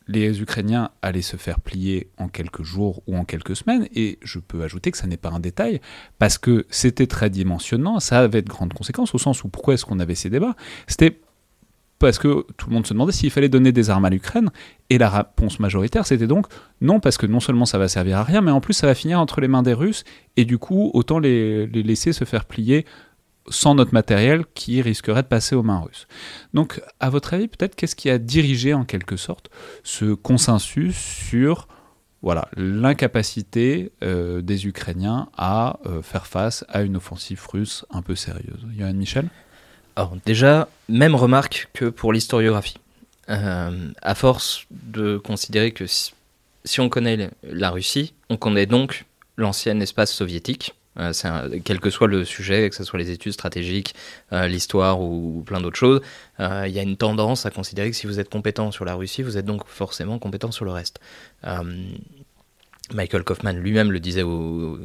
les 0.07 0.41
Ukrainiens 0.41 0.91
allaient 1.01 1.21
se 1.21 1.37
faire 1.37 1.59
plier 1.59 2.09
en 2.17 2.27
quelques 2.27 2.63
jours 2.63 3.01
ou 3.07 3.15
en 3.15 3.25
quelques 3.25 3.55
semaines, 3.55 3.87
et 3.95 4.19
je 4.21 4.39
peux 4.39 4.63
ajouter 4.63 4.91
que 4.91 4.97
ça 4.97 5.07
n'est 5.07 5.17
pas 5.17 5.29
un 5.29 5.39
détail, 5.39 5.79
parce 6.19 6.37
que 6.37 6.65
c'était 6.69 7.07
très 7.07 7.29
dimensionnant, 7.29 7.99
ça 7.99 8.19
avait 8.19 8.41
de 8.41 8.49
grandes 8.49 8.73
conséquences, 8.73 9.15
au 9.15 9.17
sens 9.17 9.43
où 9.43 9.49
pourquoi 9.49 9.75
est-ce 9.75 9.85
qu'on 9.85 9.99
avait 9.99 10.15
ces 10.15 10.29
débats? 10.29 10.55
C'était 10.87 11.19
parce 11.99 12.19
que 12.19 12.45
tout 12.57 12.67
le 12.67 12.73
monde 12.73 12.85
se 12.85 12.93
demandait 12.93 13.13
s'il 13.13 13.31
fallait 13.31 13.47
donner 13.47 13.71
des 13.71 13.89
armes 13.89 14.03
à 14.03 14.09
l'Ukraine, 14.09 14.49
et 14.89 14.97
la 14.97 15.09
réponse 15.09 15.59
majoritaire 15.59 16.05
c'était 16.05 16.27
donc 16.27 16.47
non, 16.81 16.99
parce 16.99 17.17
que 17.17 17.25
non 17.25 17.39
seulement 17.39 17.65
ça 17.65 17.77
va 17.77 17.87
servir 17.87 18.17
à 18.17 18.23
rien, 18.23 18.41
mais 18.41 18.51
en 18.51 18.59
plus 18.59 18.73
ça 18.73 18.87
va 18.87 18.95
finir 18.95 19.21
entre 19.21 19.39
les 19.39 19.47
mains 19.47 19.63
des 19.63 19.73
Russes, 19.73 20.03
et 20.35 20.43
du 20.43 20.57
coup 20.57 20.91
autant 20.93 21.19
les, 21.19 21.65
les 21.67 21.83
laisser 21.83 22.11
se 22.11 22.25
faire 22.25 22.43
plier 22.43 22.85
sans 23.49 23.75
notre 23.75 23.93
matériel 23.93 24.45
qui 24.53 24.81
risquerait 24.81 25.23
de 25.23 25.27
passer 25.27 25.55
aux 25.55 25.63
mains 25.63 25.81
russes. 25.81 26.07
Donc, 26.53 26.81
à 26.99 27.09
votre 27.09 27.33
avis, 27.33 27.47
peut-être 27.47 27.75
qu'est-ce 27.75 27.95
qui 27.95 28.09
a 28.09 28.17
dirigé 28.17 28.73
en 28.73 28.85
quelque 28.85 29.17
sorte 29.17 29.49
ce 29.83 30.13
consensus 30.13 30.95
sur 30.95 31.67
voilà 32.21 32.47
l'incapacité 32.55 33.91
euh, 34.01 34.41
des 34.41 34.65
Ukrainiens 34.65 35.27
à 35.37 35.79
euh, 35.85 36.01
faire 36.01 36.25
face 36.25 36.63
à 36.69 36.81
une 36.81 36.95
offensive 36.95 37.45
russe 37.51 37.85
un 37.89 38.01
peu 38.01 38.15
sérieuse? 38.15 38.65
Johan 38.77 38.93
Michel? 38.93 39.27
Alors 39.95 40.15
déjà, 40.25 40.69
même 40.89 41.15
remarque 41.15 41.69
que 41.73 41.85
pour 41.85 42.13
l'historiographie. 42.13 42.77
Euh, 43.29 43.91
à 44.01 44.15
force 44.15 44.65
de 44.71 45.17
considérer 45.17 45.71
que 45.71 45.85
si, 45.85 46.79
on 46.79 46.89
connaît 46.89 47.29
la 47.43 47.69
Russie, 47.69 48.13
on 48.29 48.35
connaît 48.35 48.65
donc 48.65 49.05
l'ancien 49.37 49.79
espace 49.79 50.11
soviétique, 50.11 50.75
un, 50.95 51.11
quel 51.63 51.79
que 51.79 51.89
soit 51.89 52.07
le 52.07 52.25
sujet, 52.25 52.69
que 52.69 52.75
ce 52.75 52.83
soit 52.83 52.99
les 52.99 53.09
études 53.09 53.33
stratégiques, 53.33 53.95
euh, 54.31 54.47
l'histoire 54.47 55.01
ou, 55.01 55.43
plein 55.45 55.61
d'autres 55.61 55.77
choses, 55.77 56.01
euh, 56.39 56.65
il 56.67 56.73
y 56.73 56.79
a 56.79 56.83
une 56.83 56.97
tendance 56.97 57.45
à 57.45 57.51
considérer 57.51 57.89
que 57.89 57.95
si 57.95 58.07
vous 58.07 58.19
êtes 58.19 58.29
compétent 58.29 58.71
sur 58.71 58.85
la 58.85 58.95
Russie, 58.95 59.23
vous 59.23 59.37
êtes 59.37 59.45
donc 59.45 59.67
forcément 59.67 60.19
compétent 60.19 60.51
sur 60.51 60.65
le 60.65 60.71
reste. 60.71 60.99
Michael 62.93 63.23
Kaufman 63.23 63.53
lui-même 63.53 63.91
le 63.91 63.99
disait 63.99 64.23
au, 64.23 64.77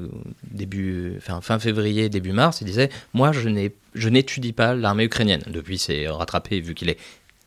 début, 0.50 1.18
fin 1.20 1.58
février, 1.58 2.08
début 2.08 2.32
mars, 2.32 2.60
il 2.60 2.64
disait 2.64 2.90
Moi, 3.12 3.32
je 3.32 4.08
n'étudie 4.08 4.52
pas 4.52 4.74
l'armée 4.74 5.04
ukrainienne. 5.04 5.42
Depuis, 5.48 5.78
c'est 5.78 6.08
rattrapé 6.08 6.60
vu 6.60 6.74
qu'il 6.74 6.88
est 6.88 6.98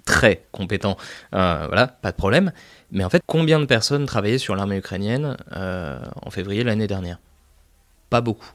très 0.05 0.43
compétent. 0.51 0.97
voilà, 1.31 1.87
pas 1.87 2.11
de 2.11 2.17
problème. 2.17 2.51
Mais 2.91 3.03
en 3.03 3.09
fait, 3.09 3.23
combien 3.25 3.59
de 3.59 3.65
personnes 3.65 4.05
travaillaient 4.05 4.37
sur 4.37 4.55
l'armée 4.55 4.77
ukrainienne 4.77 5.37
en 5.51 6.29
février 6.29 6.63
l'année 6.63 6.87
dernière? 6.87 7.17
Pas 8.11 8.21
beaucoup. 8.21 8.51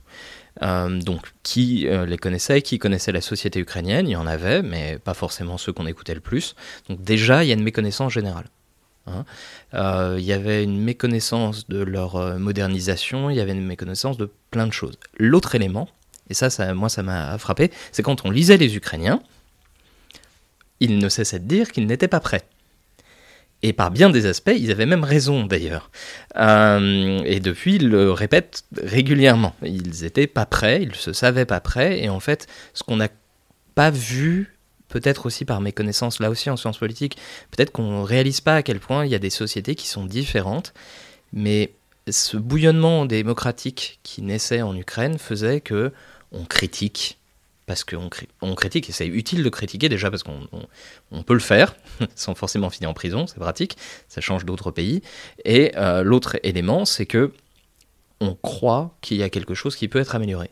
Euh, 0.62 1.00
donc, 1.00 1.32
qui 1.42 1.88
euh, 1.88 2.06
les 2.06 2.16
connaissait, 2.16 2.62
qui 2.62 2.78
connaissait 2.78 3.10
la 3.10 3.20
société 3.20 3.58
ukrainienne, 3.58 4.06
il 4.06 4.12
y 4.12 4.16
en 4.16 4.26
avait, 4.26 4.62
mais 4.62 4.98
pas 4.98 5.14
forcément 5.14 5.58
ceux 5.58 5.72
qu'on 5.72 5.86
écoutait 5.86 6.14
le 6.14 6.20
plus. 6.20 6.54
Donc 6.88 7.02
déjà, 7.02 7.42
il 7.42 7.48
y 7.48 7.50
a 7.50 7.54
une 7.54 7.64
méconnaissance 7.64 8.12
générale. 8.12 8.46
Hein. 9.06 9.24
Euh, 9.74 10.16
il 10.18 10.24
y 10.24 10.32
avait 10.32 10.62
une 10.62 10.80
méconnaissance 10.80 11.68
de 11.68 11.82
leur 11.82 12.38
modernisation, 12.38 13.30
il 13.30 13.36
y 13.36 13.40
avait 13.40 13.52
une 13.52 13.66
méconnaissance 13.66 14.16
de 14.16 14.30
plein 14.50 14.66
de 14.66 14.72
choses. 14.72 14.98
L'autre 15.18 15.54
élément, 15.54 15.88
et 16.30 16.34
ça, 16.34 16.50
ça 16.50 16.74
moi 16.74 16.88
ça 16.88 17.02
m'a 17.02 17.36
frappé, 17.38 17.70
c'est 17.92 18.02
quand 18.02 18.24
on 18.24 18.30
lisait 18.30 18.56
les 18.56 18.76
Ukrainiens, 18.76 19.22
ils 20.80 20.98
ne 20.98 21.08
cessaient 21.08 21.38
de 21.38 21.48
dire 21.48 21.72
qu'ils 21.72 21.86
n'étaient 21.86 22.08
pas 22.08 22.20
prêts. 22.20 22.44
Et 23.62 23.72
par 23.72 23.90
bien 23.90 24.10
des 24.10 24.26
aspects, 24.26 24.52
ils 24.56 24.70
avaient 24.70 24.86
même 24.86 25.04
raison 25.04 25.44
d'ailleurs. 25.44 25.90
Euh, 26.36 27.22
et 27.24 27.40
depuis, 27.40 27.76
ils 27.76 27.88
le 27.88 28.12
répètent 28.12 28.64
régulièrement. 28.80 29.54
Ils 29.62 30.02
n'étaient 30.02 30.26
pas 30.26 30.46
prêts, 30.46 30.82
ils 30.82 30.94
se 30.94 31.12
savaient 31.12 31.46
pas 31.46 31.60
prêts. 31.60 32.02
Et 32.02 32.08
en 32.08 32.20
fait, 32.20 32.46
ce 32.74 32.82
qu'on 32.82 32.96
n'a 32.96 33.08
pas 33.74 33.90
vu, 33.90 34.56
peut-être 34.88 35.26
aussi 35.26 35.44
par 35.44 35.60
mes 35.60 35.72
connaissances 35.72 36.20
là 36.20 36.30
aussi 36.30 36.50
en 36.50 36.56
sciences 36.56 36.78
politiques, 36.78 37.16
peut-être 37.50 37.72
qu'on 37.72 38.00
ne 38.00 38.04
réalise 38.04 38.40
pas 38.40 38.56
à 38.56 38.62
quel 38.62 38.78
point 38.78 39.04
il 39.04 39.10
y 39.10 39.14
a 39.14 39.18
des 39.18 39.30
sociétés 39.30 39.74
qui 39.74 39.88
sont 39.88 40.04
différentes. 40.04 40.74
Mais 41.32 41.72
ce 42.08 42.36
bouillonnement 42.36 43.04
démocratique 43.06 43.98
qui 44.02 44.22
naissait 44.22 44.62
en 44.62 44.76
Ukraine 44.76 45.18
faisait 45.18 45.60
que 45.60 45.92
on 46.32 46.44
critique 46.44 47.18
parce 47.66 47.82
qu'on 47.82 48.08
on 48.42 48.54
critique, 48.54 48.88
et 48.88 48.92
c'est 48.92 49.06
utile 49.06 49.42
de 49.42 49.48
critiquer 49.48 49.88
déjà 49.88 50.10
parce 50.10 50.22
qu'on 50.22 50.48
on, 51.10 51.22
peut 51.24 51.34
le 51.34 51.40
faire, 51.40 51.74
sans 52.14 52.34
forcément 52.34 52.70
finir 52.70 52.90
en 52.90 52.94
prison, 52.94 53.26
c'est 53.26 53.40
pratique, 53.40 53.76
ça 54.08 54.20
change 54.20 54.44
d'autres 54.44 54.70
pays. 54.70 55.02
Et 55.44 55.72
euh, 55.76 56.02
l'autre 56.02 56.38
élément, 56.44 56.84
c'est 56.84 57.06
que 57.06 57.32
on 58.20 58.34
croit 58.34 58.96
qu'il 59.02 59.18
y 59.18 59.22
a 59.22 59.28
quelque 59.28 59.54
chose 59.54 59.76
qui 59.76 59.88
peut 59.88 59.98
être 59.98 60.14
amélioré. 60.14 60.50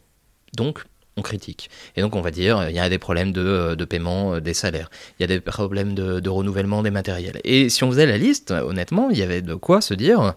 Donc, 0.56 0.84
on 1.16 1.22
critique. 1.22 1.70
Et 1.96 2.00
donc, 2.00 2.16
on 2.16 2.20
va 2.20 2.32
dire, 2.32 2.68
il 2.68 2.74
y 2.74 2.80
a 2.80 2.88
des 2.88 2.98
problèmes 2.98 3.32
de, 3.32 3.40
euh, 3.40 3.86
paiement 3.86 4.34
euh, 4.34 4.40
des 4.40 4.52
salaires, 4.52 4.90
il 5.18 5.22
y 5.22 5.24
a 5.24 5.28
des 5.28 5.40
problèmes 5.40 5.94
de 5.94 6.28
renouvellement 6.28 6.82
des 6.82 6.90
matériels. 6.90 7.40
Et 7.44 7.68
si 7.68 7.84
on 7.84 7.90
faisait 7.90 8.06
la 8.06 8.18
liste, 8.18 8.50
honnêtement, 8.50 9.10
il 9.10 9.18
y 9.18 9.22
avait 9.22 9.40
de 9.40 9.54
quoi 9.54 9.80
se 9.80 9.94
dire 9.94 10.34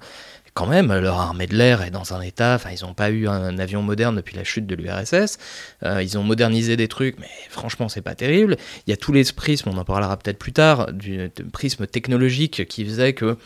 quand 0.58 0.66
même, 0.66 0.92
leur 0.92 1.20
armée 1.20 1.46
de 1.46 1.56
l'air 1.56 1.84
est 1.84 1.92
dans 1.92 2.16
un 2.16 2.22
état. 2.22 2.56
Enfin, 2.56 2.72
ils 2.72 2.84
n'ont 2.84 2.96
pas 2.96 3.12
eu 3.12 3.28
un 3.28 3.60
avion 3.60 3.84
moderne 3.84 4.16
depuis 4.16 4.36
la 4.36 4.44
chute 4.44 4.66
de 4.66 4.74
l'URSS. 4.74 5.38
Euh, 5.84 6.02
ils 6.02 6.18
ont 6.18 6.24
modernisé 6.24 6.76
des 6.76 6.88
trucs, 6.88 7.20
mais 7.20 7.30
franchement, 7.52 7.90
c'est 7.90 8.02
pas 8.02 8.16
terrible. 8.16 8.58
Il 8.88 8.90
y 8.90 8.94
a 8.94 8.98
tous 8.98 9.14
les 9.14 9.24
prismes, 9.26 9.70
on 9.70 9.78
en 9.78 9.86
parlera 9.86 10.18
peut-être 10.18 10.40
plus 10.40 10.54
tard, 10.54 10.92
du 10.92 11.30
prisme 11.54 11.86
technologique 11.86 12.68
qui 12.68 12.84
faisait 12.86 13.14
que 13.14 13.38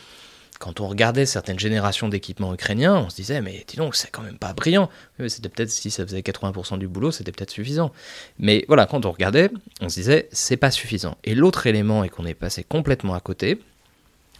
quand 0.58 0.80
on 0.80 0.88
regardait 0.88 1.26
certaines 1.26 1.58
générations 1.58 2.08
d'équipements 2.08 2.54
ukrainiens, 2.54 2.96
on 2.96 3.10
se 3.10 3.16
disait, 3.16 3.42
mais 3.42 3.62
dis 3.68 3.76
donc, 3.76 3.94
c'est 3.94 4.10
quand 4.10 4.22
même 4.22 4.38
pas 4.38 4.54
brillant. 4.54 4.88
C'était 5.28 5.50
peut-être, 5.50 5.68
si 5.68 5.90
ça 5.90 6.06
faisait 6.06 6.20
80% 6.20 6.78
du 6.78 6.88
boulot, 6.88 7.10
c'était 7.10 7.32
peut-être 7.32 7.50
suffisant. 7.50 7.92
Mais 8.38 8.64
voilà, 8.68 8.86
quand 8.86 9.04
on 9.04 9.12
regardait, 9.12 9.50
on 9.82 9.90
se 9.90 9.96
disait, 9.96 10.30
c'est 10.32 10.56
pas 10.56 10.70
suffisant. 10.70 11.18
Et 11.24 11.34
l'autre 11.34 11.66
élément, 11.66 12.04
et 12.04 12.08
qu'on 12.08 12.24
est 12.24 12.32
passé 12.32 12.64
complètement 12.64 13.12
à 13.12 13.20
côté, 13.20 13.60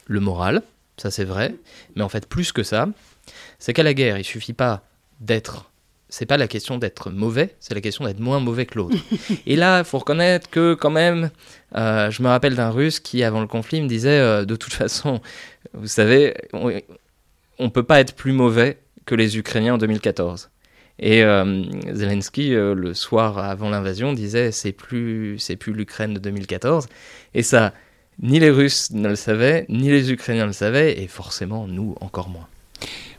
le 0.06 0.20
moral 0.20 0.62
ça 0.96 1.10
c'est 1.10 1.24
vrai. 1.24 1.54
Mais 1.96 2.02
en 2.02 2.08
fait, 2.08 2.28
plus 2.28 2.52
que 2.52 2.62
ça, 2.62 2.88
c'est 3.58 3.72
qu'à 3.72 3.82
la 3.82 3.94
guerre, 3.94 4.18
il 4.18 4.24
suffit 4.24 4.52
pas 4.52 4.82
d'être. 5.20 5.70
C'est 6.08 6.26
pas 6.26 6.36
la 6.36 6.46
question 6.46 6.76
d'être 6.76 7.10
mauvais, 7.10 7.54
c'est 7.58 7.74
la 7.74 7.80
question 7.80 8.04
d'être 8.04 8.20
moins 8.20 8.38
mauvais 8.38 8.66
que 8.66 8.76
l'autre. 8.76 8.96
Et 9.46 9.56
là, 9.56 9.78
il 9.78 9.84
faut 9.84 9.98
reconnaître 9.98 10.50
que 10.50 10.74
quand 10.74 10.90
même, 10.90 11.30
euh, 11.74 12.10
je 12.10 12.22
me 12.22 12.28
rappelle 12.28 12.54
d'un 12.54 12.68
Russe 12.68 13.00
qui, 13.00 13.24
avant 13.24 13.40
le 13.40 13.46
conflit, 13.46 13.80
me 13.80 13.88
disait 13.88 14.18
euh, 14.18 14.44
de 14.44 14.54
toute 14.54 14.74
façon, 14.74 15.22
vous 15.72 15.86
savez, 15.86 16.34
on, 16.52 16.70
ne 17.58 17.68
peut 17.68 17.82
pas 17.82 18.00
être 18.00 18.14
plus 18.14 18.32
mauvais 18.32 18.78
que 19.06 19.14
les 19.14 19.38
Ukrainiens 19.38 19.74
en 19.74 19.78
2014. 19.78 20.50
Et 20.98 21.24
euh, 21.24 21.62
Zelensky, 21.94 22.50
le 22.50 22.92
soir 22.92 23.38
avant 23.38 23.70
l'invasion, 23.70 24.12
disait 24.12 24.52
c'est 24.52 24.72
plus 24.72 25.38
c'est 25.38 25.56
plus 25.56 25.72
l'Ukraine 25.72 26.12
de 26.12 26.18
2014. 26.18 26.88
Et 27.32 27.42
ça, 27.42 27.72
ni 28.20 28.38
les 28.38 28.50
Russes 28.50 28.90
ne 28.90 29.08
le 29.08 29.16
savaient, 29.16 29.66
ni 29.68 29.90
les 29.90 30.12
Ukrainiens 30.12 30.46
le 30.46 30.52
savaient, 30.52 31.00
et 31.02 31.06
forcément 31.06 31.66
nous 31.66 31.94
encore 32.00 32.28
moins. 32.28 32.46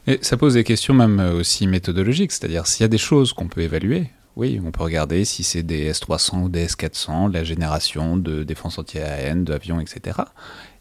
Et 0.05 0.19
ça 0.21 0.37
pose 0.37 0.55
des 0.55 0.63
questions 0.63 0.93
même 0.93 1.19
euh, 1.19 1.33
aussi 1.33 1.65
méthodologiques, 1.67 2.31
c'est-à-dire 2.31 2.67
s'il 2.67 2.81
y 2.81 2.85
a 2.85 2.89
des 2.89 2.97
choses 2.97 3.33
qu'on 3.33 3.47
peut 3.47 3.61
évaluer, 3.61 4.09
oui, 4.35 4.59
on 4.65 4.71
peut 4.71 4.83
regarder 4.83 5.25
si 5.25 5.43
c'est 5.43 5.63
des 5.63 5.83
S-300 5.85 6.43
ou 6.43 6.49
des 6.49 6.61
S-400, 6.61 7.31
la 7.31 7.43
génération 7.43 8.17
de 8.17 8.43
défense 8.43 8.79
anti-aérienne, 8.79 9.43
d'avions, 9.43 9.79
etc. 9.79 10.21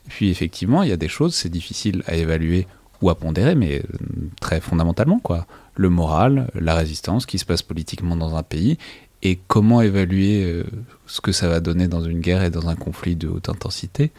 Et 0.06 0.08
puis 0.08 0.30
effectivement, 0.30 0.82
il 0.82 0.88
y 0.88 0.92
a 0.92 0.96
des 0.96 1.08
choses, 1.08 1.34
c'est 1.34 1.50
difficile 1.50 2.02
à 2.06 2.14
évaluer 2.14 2.66
ou 3.02 3.10
à 3.10 3.14
pondérer, 3.14 3.54
mais 3.54 3.80
euh, 3.80 4.30
très 4.40 4.60
fondamentalement, 4.60 5.18
quoi. 5.18 5.46
Le 5.74 5.90
moral, 5.90 6.50
la 6.54 6.74
résistance 6.74 7.26
qui 7.26 7.38
se 7.38 7.44
passe 7.44 7.62
politiquement 7.62 8.16
dans 8.16 8.36
un 8.36 8.42
pays, 8.42 8.78
et 9.22 9.38
comment 9.46 9.80
évaluer 9.80 10.44
euh, 10.44 10.64
ce 11.06 11.20
que 11.20 11.32
ça 11.32 11.48
va 11.48 11.60
donner 11.60 11.88
dans 11.88 12.02
une 12.02 12.20
guerre 12.20 12.42
et 12.42 12.50
dans 12.50 12.68
un 12.68 12.74
conflit 12.74 13.16
de 13.16 13.28
haute 13.28 13.48
intensité, 13.48 14.10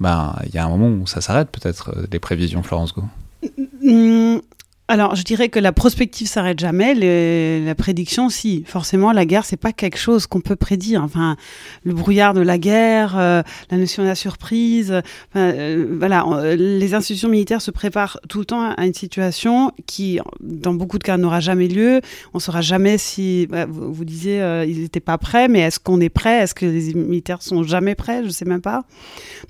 ben 0.00 0.36
il 0.46 0.54
y 0.54 0.58
a 0.58 0.64
un 0.64 0.68
moment 0.68 0.88
où 0.88 1.06
ça 1.06 1.20
s'arrête 1.20 1.50
peut-être 1.50 1.90
euh, 1.96 2.06
les 2.10 2.18
prévisions 2.18 2.62
Florence 2.62 2.94
Go. 2.94 3.04
Alors, 4.90 5.14
je 5.14 5.22
dirais 5.22 5.50
que 5.50 5.58
la 5.58 5.72
prospective 5.72 6.26
s'arrête 6.26 6.58
jamais. 6.58 6.94
la 6.94 7.74
prédiction, 7.74 8.30
si. 8.30 8.64
Forcément, 8.66 9.12
la 9.12 9.26
guerre, 9.26 9.44
c'est 9.44 9.58
pas 9.58 9.72
quelque 9.72 9.98
chose 9.98 10.26
qu'on 10.26 10.40
peut 10.40 10.56
prédire. 10.56 11.04
Enfin, 11.04 11.36
le 11.84 11.92
brouillard 11.92 12.32
de 12.32 12.40
la 12.40 12.56
guerre, 12.56 13.14
euh, 13.18 13.42
la 13.70 13.76
notion 13.76 14.02
de 14.02 14.08
la 14.08 14.14
surprise. 14.14 15.02
Euh, 15.36 15.96
voilà, 15.98 16.24
les 16.56 16.94
institutions 16.94 17.28
militaires 17.28 17.60
se 17.60 17.70
préparent 17.70 18.18
tout 18.30 18.38
le 18.38 18.46
temps 18.46 18.70
à 18.70 18.86
une 18.86 18.94
situation 18.94 19.72
qui, 19.84 20.20
dans 20.40 20.72
beaucoup 20.72 20.98
de 20.98 21.04
cas, 21.04 21.18
n'aura 21.18 21.40
jamais 21.40 21.68
lieu. 21.68 22.00
On 22.32 22.38
saura 22.38 22.62
jamais 22.62 22.96
si. 22.96 23.46
Bah, 23.46 23.66
vous, 23.68 24.06
disiez, 24.06 24.40
euh, 24.40 24.64
ils 24.64 24.80
n'étaient 24.80 25.00
pas 25.00 25.18
prêts, 25.18 25.48
mais 25.48 25.60
est-ce 25.60 25.78
qu'on 25.78 26.00
est 26.00 26.08
prêt? 26.08 26.38
Est-ce 26.38 26.54
que 26.54 26.64
les 26.64 26.94
militaires 26.94 27.42
sont 27.42 27.62
jamais 27.62 27.94
prêts? 27.94 28.24
Je 28.24 28.30
sais 28.30 28.46
même 28.46 28.62
pas. 28.62 28.84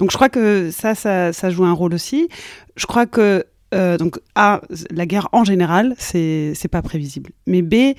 Donc, 0.01 0.11
je 0.11 0.17
crois 0.17 0.31
que 0.31 0.73
ça, 0.73 0.97
ça, 0.97 1.33
ça 1.33 1.51
joue 1.51 1.65
un 1.65 1.73
rôle 1.73 1.95
aussi. 1.95 2.29
Je 2.75 2.87
crois 2.87 3.07
que 3.07 3.45
euh, 3.75 3.99
donc 3.99 4.19
A, 4.35 4.61
la 4.91 5.07
guerre 5.07 5.29
en 5.33 5.45
général, 5.45 5.95
c'est 5.99 6.69
pas 6.71 6.83
prévisible. 6.83 7.31
Mais 7.47 7.63
B, 7.63 7.95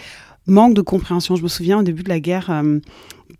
manque 0.47 0.73
de 0.73 0.81
compréhension. 0.81 1.35
Je 1.35 1.43
me 1.43 1.47
souviens 1.47 1.79
au 1.79 1.83
début 1.83 2.03
de 2.03 2.09
la 2.09 2.19
guerre, 2.19 2.49
euh, 2.49 2.79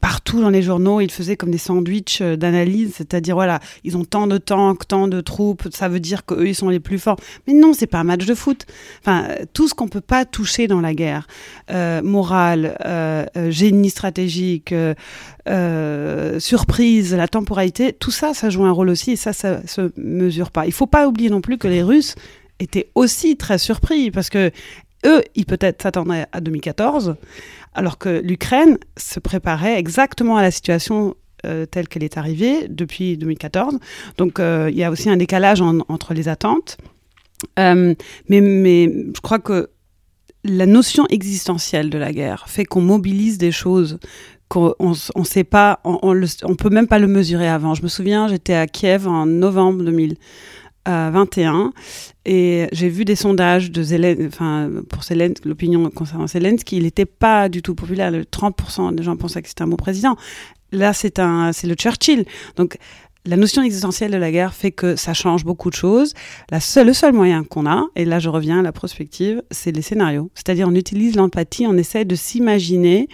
partout 0.02 0.42
dans 0.42 0.50
les 0.50 0.62
journaux, 0.62 1.02
ils 1.02 1.12
faisaient 1.12 1.36
comme 1.36 1.52
des 1.52 1.58
sandwichs 1.58 2.22
euh, 2.22 2.36
d'analyse, 2.36 2.94
c'est-à-dire 2.96 3.36
voilà, 3.36 3.60
ils 3.84 3.98
ont 3.98 4.06
tant 4.06 4.28
de 4.28 4.38
tanks, 4.38 4.88
tant 4.88 5.08
de 5.08 5.22
troupes, 5.22 5.68
ça 5.72 5.88
veut 5.90 6.00
dire 6.00 6.26
qu'eux 6.26 6.48
ils 6.48 6.56
sont 6.56 6.70
les 6.70 6.80
plus 6.80 7.00
forts. 7.00 7.18
Mais 7.48 7.54
non, 7.54 7.74
c'est 7.74 7.88
pas 7.88 8.00
un 8.00 8.04
match 8.04 8.26
de 8.26 8.36
foot. 8.36 8.66
Enfin, 9.02 9.28
tout 9.54 9.68
ce 9.68 9.74
qu'on 9.74 9.88
peut 9.88 10.02
pas 10.02 10.26
toucher 10.26 10.68
dans 10.68 10.82
la 10.82 10.94
guerre, 10.94 11.28
euh, 11.72 12.02
morale, 12.02 12.78
euh, 12.86 13.26
génie 13.50 13.90
stratégique, 13.90 14.74
surprise, 16.40 17.16
la 17.16 17.28
temporalité, 17.28 17.94
tout 17.94 18.12
ça, 18.12 18.34
ça 18.34 18.50
joue 18.50 18.66
un 18.66 18.72
rôle 18.72 18.90
aussi 18.90 19.12
et 19.12 19.16
ça, 19.16 19.34
ça 19.34 19.66
se 19.66 19.92
mesure 19.98 20.52
pas. 20.52 20.68
Il 20.68 20.74
faut 20.74 20.88
pas 20.88 21.08
oublier 21.08 21.30
non 21.30 21.42
plus 21.42 21.58
que 21.58 21.68
les 21.68 21.82
Russes 21.82 22.16
étaient 22.60 22.90
aussi 22.94 23.38
très 23.38 23.58
surpris 23.58 24.12
parce 24.12 24.30
que 24.30 24.52
eux, 25.06 25.24
ils 25.36 25.46
peut-être 25.46 25.82
s'attendaient 25.82 26.26
à 26.32 26.42
2014 26.42 27.16
alors 27.74 27.98
que 27.98 28.22
l'Ukraine 28.24 28.78
se 28.98 29.20
préparait 29.20 29.78
exactement 29.78 30.38
à 30.38 30.42
la 30.42 30.52
situation 30.52 31.16
euh, 31.46 31.66
telle 31.66 31.88
qu'elle 31.88 32.04
est 32.04 32.18
arrivée 32.18 32.68
depuis 32.68 33.18
2014. 33.18 33.80
Donc 34.18 34.40
euh, 34.40 34.70
il 34.72 34.78
y 34.78 34.84
a 34.84 34.92
aussi 34.92 35.10
un 35.10 35.18
décalage 35.18 35.62
entre 35.62 36.14
les 36.14 36.28
attentes. 36.28 36.78
Euh, 37.58 37.96
mais, 38.28 38.42
mais 38.42 38.92
je 39.16 39.22
crois 39.22 39.40
que 39.40 39.70
la 40.44 40.66
notion 40.66 41.06
existentielle 41.08 41.90
de 41.90 41.98
la 41.98 42.12
guerre 42.12 42.50
fait 42.50 42.66
qu'on 42.66 42.82
mobilise 42.82 43.38
des 43.38 43.52
choses 43.52 44.00
qu'on 44.50 44.74
ne 44.82 45.24
sait 45.24 45.44
pas, 45.44 45.80
on, 45.84 46.14
ne 46.14 46.56
peut 46.56 46.70
même 46.70 46.88
pas 46.88 46.98
le 47.00 47.08
mesurer 47.08 47.48
avant. 47.48 47.76
Je 47.76 47.84
me 47.84 47.88
souviens, 47.88 48.28
j'étais 48.28 48.56
à 48.56 48.66
Kiev 48.66 49.08
en 49.08 49.28
novembre 49.28 49.84
2000. 49.84 50.16
21 50.86 51.74
et 52.26 52.68
j'ai 52.72 52.90
vu 52.90 53.06
des 53.06 53.16
sondages 53.16 53.72
de 53.72 53.82
enfin 54.28 54.70
pour 54.90 55.04
Zelensky, 55.04 55.48
l'opinion 55.48 55.90
concernant 55.90 56.28
Zelensky, 56.28 56.78
il 56.78 56.84
n'était 56.84 57.06
pas 57.06 57.50
du 57.50 57.62
tout 57.62 57.76
populaire. 57.76 58.12
30% 58.12 58.96
des 58.96 59.04
gens 59.04 59.16
pensaient 59.16 59.42
que 59.42 59.48
c'était 59.50 59.64
un 59.64 59.68
bon 59.68 59.76
président. 59.76 60.16
Là, 60.72 60.94
c'est 60.94 61.20
un, 61.20 61.52
c'est 61.52 61.68
le 61.68 61.76
Churchill. 61.76 62.26
Donc 62.56 62.78
la 63.26 63.36
notion 63.36 63.62
existentielle 63.62 64.12
de 64.12 64.18
la 64.18 64.32
guerre 64.32 64.54
fait 64.54 64.72
que 64.72 64.96
ça 64.96 65.14
change 65.14 65.44
beaucoup 65.44 65.70
de 65.70 65.76
choses. 65.76 66.14
La 66.52 66.60
seule, 66.60 66.88
le 66.88 66.94
seul 66.94 67.14
moyen 67.14 67.44
qu'on 67.44 67.66
a, 67.66 67.86
et 67.96 68.06
là 68.06 68.20
je 68.20 68.30
reviens 68.30 68.60
à 68.60 68.62
la 68.62 68.72
prospective, 68.72 69.44
c'est 69.52 69.72
les 69.72 69.82
scénarios. 69.82 70.32
C'est-à-dire 70.36 70.68
on 70.68 70.76
utilise 70.76 71.16
l'empathie, 71.16 71.68
on 71.68 71.78
essaie 71.78 72.06
de 72.06 72.16
s'imaginer 72.16 73.08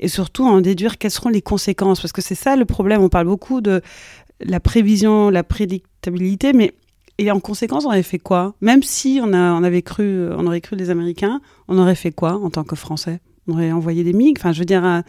et 0.00 0.08
surtout 0.08 0.44
en 0.44 0.60
déduire 0.60 0.98
quelles 0.98 1.12
seront 1.12 1.28
les 1.28 1.42
conséquences. 1.42 2.00
Parce 2.00 2.12
que 2.12 2.22
c'est 2.22 2.34
ça 2.34 2.56
le 2.56 2.64
problème. 2.64 3.02
On 3.02 3.08
parle 3.08 3.26
beaucoup 3.26 3.60
de 3.60 3.80
la 4.40 4.60
prévision, 4.60 5.30
la 5.30 5.44
prédictabilité, 5.44 6.52
mais 6.52 6.74
et 7.22 7.30
en 7.30 7.40
conséquence, 7.40 7.84
on 7.84 7.90
avait 7.90 8.02
fait 8.02 8.18
quoi? 8.18 8.54
Même 8.60 8.82
si 8.82 9.20
on, 9.22 9.32
avait 9.32 9.82
cru, 9.82 10.28
on 10.32 10.46
aurait 10.46 10.60
cru 10.60 10.76
les 10.76 10.90
Américains, 10.90 11.40
on 11.68 11.78
aurait 11.78 11.94
fait 11.94 12.12
quoi 12.12 12.34
en 12.34 12.50
tant 12.50 12.64
que 12.64 12.76
Français? 12.76 13.20
Aurait 13.48 13.72
envoyé 13.72 14.04
des 14.04 14.12
MiG. 14.12 14.36
Enfin, 14.38 14.52
je 14.52 14.60
veux 14.60 14.64
dire, 14.64 14.84
euh, 14.84 15.00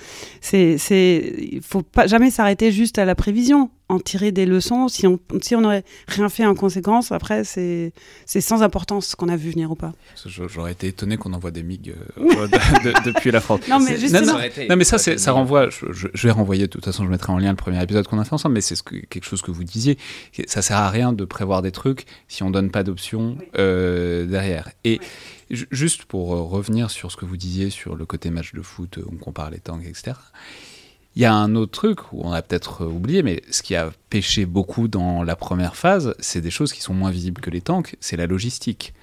c'est, 0.41 0.77
c'est, 0.77 1.35
il 1.51 1.61
faut 1.61 1.81
pas 1.81 2.07
jamais 2.07 2.31
s'arrêter 2.31 2.71
juste 2.71 2.97
à 2.97 3.05
la 3.05 3.15
prévision. 3.15 3.69
en 3.89 3.99
tirer 3.99 4.31
des 4.31 4.45
leçons. 4.45 4.87
Si 4.87 5.05
on 5.05 5.19
si 5.41 5.55
on 5.55 5.61
n'aurait 5.61 5.83
rien 6.07 6.29
fait 6.29 6.45
en 6.45 6.55
conséquence, 6.55 7.11
après, 7.11 7.43
c'est 7.43 7.93
c'est 8.25 8.41
sans 8.41 8.63
importance 8.63 9.07
ce 9.07 9.15
qu'on 9.15 9.29
a 9.29 9.35
vu 9.35 9.51
venir 9.51 9.71
ou 9.71 9.75
pas. 9.75 9.91
J'aurais 10.25 10.71
été 10.71 10.87
étonné 10.87 11.17
qu'on 11.17 11.33
envoie 11.33 11.51
des 11.51 11.63
MiG 11.63 11.93
euh, 12.17 12.47
depuis 13.05 13.31
la 13.31 13.41
France. 13.41 13.61
Non, 13.69 13.79
mais 13.79 13.97
justement. 13.97 14.33
Non, 14.69 14.75
mais 14.75 14.83
ça, 14.83 14.97
ça 14.97 15.31
renvoie. 15.31 15.69
Je, 15.69 16.27
vais 16.27 16.31
renvoyer. 16.31 16.63
De 16.63 16.71
toute 16.71 16.85
façon, 16.85 17.03
je 17.03 17.09
mettrai 17.09 17.31
en 17.31 17.37
lien 17.37 17.49
le 17.49 17.55
premier 17.55 17.81
épisode 17.81 18.07
qu'on 18.07 18.19
a 18.19 18.23
fait 18.23 18.33
ensemble. 18.33 18.55
Mais 18.55 18.61
c'est 18.61 18.75
ce 18.75 18.83
quelque 18.83 19.25
chose 19.25 19.41
que 19.41 19.51
vous 19.51 19.63
disiez. 19.63 19.97
Ça 20.47 20.61
sert 20.61 20.77
à 20.77 20.89
rien 20.89 21.13
de 21.13 21.25
prévoir 21.25 21.61
des 21.61 21.71
trucs 21.71 22.05
si 22.27 22.43
on 22.43 22.49
donne 22.49 22.71
pas 22.71 22.83
d'options 22.83 23.37
euh, 23.57 24.25
derrière. 24.25 24.69
Et 24.83 24.99
juste 25.71 26.05
pour 26.05 26.33
euh, 26.33 26.41
revenir 26.41 26.91
sur 26.91 27.11
ce 27.11 27.17
que 27.17 27.25
vous 27.25 27.37
disiez 27.37 27.69
sur 27.69 27.95
le 27.95 28.05
côté 28.05 28.29
match 28.29 28.53
de 28.53 28.61
foot, 28.61 28.99
on 29.11 29.15
compare 29.15 29.49
les 29.49 29.59
tanks, 29.59 29.85
etc. 29.85 30.13
Il 31.15 31.21
y 31.21 31.25
a 31.25 31.33
un 31.33 31.55
autre 31.55 31.71
truc 31.71 32.11
où 32.11 32.21
on 32.23 32.31
a 32.31 32.41
peut-être 32.41 32.85
oublié, 32.85 33.21
mais 33.21 33.43
ce 33.51 33.61
qui 33.61 33.75
a 33.75 33.91
pêché 34.09 34.45
beaucoup 34.45 34.87
dans 34.87 35.23
la 35.23 35.35
première 35.35 35.75
phase, 35.75 36.15
c'est 36.19 36.41
des 36.41 36.49
choses 36.49 36.73
qui 36.73 36.81
sont 36.81 36.93
moins 36.93 37.11
visibles 37.11 37.39
que 37.39 37.51
les 37.51 37.61
tanks, 37.61 37.95
c'est 37.99 38.17
la 38.17 38.25
logistique. 38.25 38.93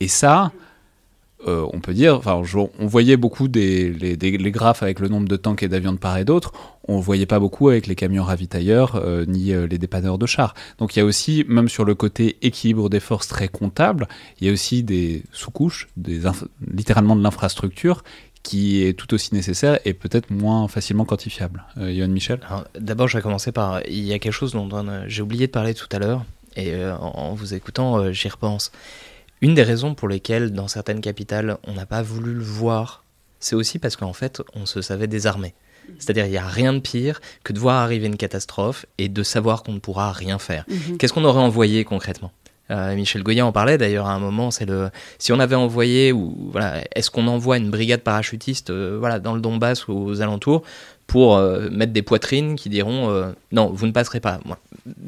Et 0.00 0.08
ça, 0.08 0.52
euh, 1.46 1.66
on 1.72 1.80
peut 1.80 1.94
dire, 1.94 2.16
enfin, 2.16 2.42
on 2.78 2.86
voyait 2.86 3.16
beaucoup 3.16 3.48
des 3.48 3.90
les, 3.90 4.50
graphes 4.50 4.82
avec 4.82 5.00
le 5.00 5.08
nombre 5.08 5.28
de 5.28 5.36
tanks 5.36 5.62
et 5.62 5.68
d'avions 5.68 5.92
de 5.92 5.98
part 5.98 6.18
et 6.18 6.24
d'autre, 6.24 6.52
on 6.90 6.98
ne 6.98 7.02
voyait 7.02 7.26
pas 7.26 7.38
beaucoup 7.38 7.68
avec 7.68 7.86
les 7.86 7.94
camions 7.94 8.24
ravitailleurs 8.24 8.96
euh, 8.96 9.24
ni 9.24 9.52
euh, 9.52 9.66
les 9.66 9.78
dépanneurs 9.78 10.18
de 10.18 10.26
chars. 10.26 10.54
Donc 10.78 10.96
il 10.96 10.98
y 10.98 11.02
a 11.02 11.04
aussi, 11.04 11.44
même 11.48 11.68
sur 11.68 11.84
le 11.84 11.94
côté 11.94 12.36
équilibre 12.42 12.90
des 12.90 12.98
forces 13.00 13.28
très 13.28 13.48
comptable, 13.48 14.08
il 14.40 14.48
y 14.48 14.50
a 14.50 14.52
aussi 14.52 14.82
des 14.82 15.22
sous-couches, 15.32 15.88
littéralement 16.66 17.14
de 17.14 17.22
l'infrastructure 17.22 18.02
qui 18.42 18.82
est 18.82 18.94
tout 18.94 19.12
aussi 19.14 19.34
nécessaire 19.34 19.78
et 19.84 19.92
peut-être 19.92 20.30
moins 20.30 20.66
facilement 20.66 21.04
quantifiable. 21.04 21.64
Euh, 21.76 22.08
Michel? 22.08 22.40
D'abord, 22.78 23.06
je 23.06 23.18
vais 23.18 23.22
commencer 23.22 23.52
par. 23.52 23.86
Il 23.86 24.04
y 24.04 24.12
a 24.12 24.18
quelque 24.18 24.32
chose 24.32 24.52
dont, 24.52 24.68
j'ai 25.06 25.22
oublié 25.22 25.46
de 25.46 25.52
parler 25.52 25.74
tout 25.74 25.88
à 25.92 25.98
l'heure, 25.98 26.24
et 26.56 26.72
euh, 26.72 26.96
en 26.96 27.34
vous 27.34 27.54
écoutant, 27.54 28.12
j'y 28.12 28.28
repense. 28.28 28.72
Une 29.42 29.54
des 29.54 29.62
raisons 29.62 29.94
pour 29.94 30.08
lesquelles, 30.08 30.52
dans 30.52 30.68
certaines 30.68 31.00
capitales, 31.00 31.58
on 31.64 31.74
n'a 31.74 31.86
pas 31.86 32.02
voulu 32.02 32.34
le 32.34 32.42
voir, 32.42 33.04
c'est 33.38 33.54
aussi 33.54 33.78
parce 33.78 33.96
qu'en 33.96 34.12
fait, 34.12 34.42
on 34.54 34.66
se 34.66 34.82
savait 34.82 35.06
désarmé. 35.06 35.54
C'est-à-dire, 35.98 36.26
il 36.26 36.30
n'y 36.30 36.38
a 36.38 36.46
rien 36.46 36.72
de 36.72 36.78
pire 36.78 37.20
que 37.44 37.52
de 37.52 37.58
voir 37.58 37.76
arriver 37.76 38.06
une 38.06 38.16
catastrophe 38.16 38.86
et 38.98 39.08
de 39.08 39.22
savoir 39.22 39.62
qu'on 39.62 39.72
ne 39.72 39.78
pourra 39.78 40.12
rien 40.12 40.38
faire. 40.38 40.64
Mhm. 40.68 40.98
Qu'est-ce 40.98 41.12
qu'on 41.12 41.24
aurait 41.24 41.40
envoyé 41.40 41.84
concrètement? 41.84 42.32
Euh, 42.70 42.94
Michel 42.94 43.22
Goya 43.22 43.44
en 43.44 43.52
parlait 43.52 43.78
d'ailleurs 43.78 44.06
à 44.06 44.12
un 44.12 44.20
moment. 44.20 44.50
C'est 44.50 44.66
le 44.66 44.90
si 45.18 45.32
on 45.32 45.40
avait 45.40 45.56
envoyé 45.56 46.12
ou 46.12 46.50
voilà, 46.52 46.84
est-ce 46.94 47.10
qu'on 47.10 47.26
envoie 47.26 47.56
une 47.56 47.70
brigade 47.70 48.00
parachutiste 48.00 48.70
euh, 48.70 48.96
voilà 48.98 49.18
dans 49.18 49.34
le 49.34 49.40
Donbass 49.40 49.88
ou 49.88 49.92
aux 49.92 50.22
alentours 50.22 50.62
pour 51.10 51.36
euh, 51.36 51.68
mettre 51.70 51.92
des 51.92 52.02
poitrines 52.02 52.54
qui 52.54 52.68
diront 52.68 53.34
non 53.50 53.70
vous 53.70 53.86
ne 53.88 53.92
passerez 53.92 54.20
pas. 54.20 54.38
Moi, 54.44 54.58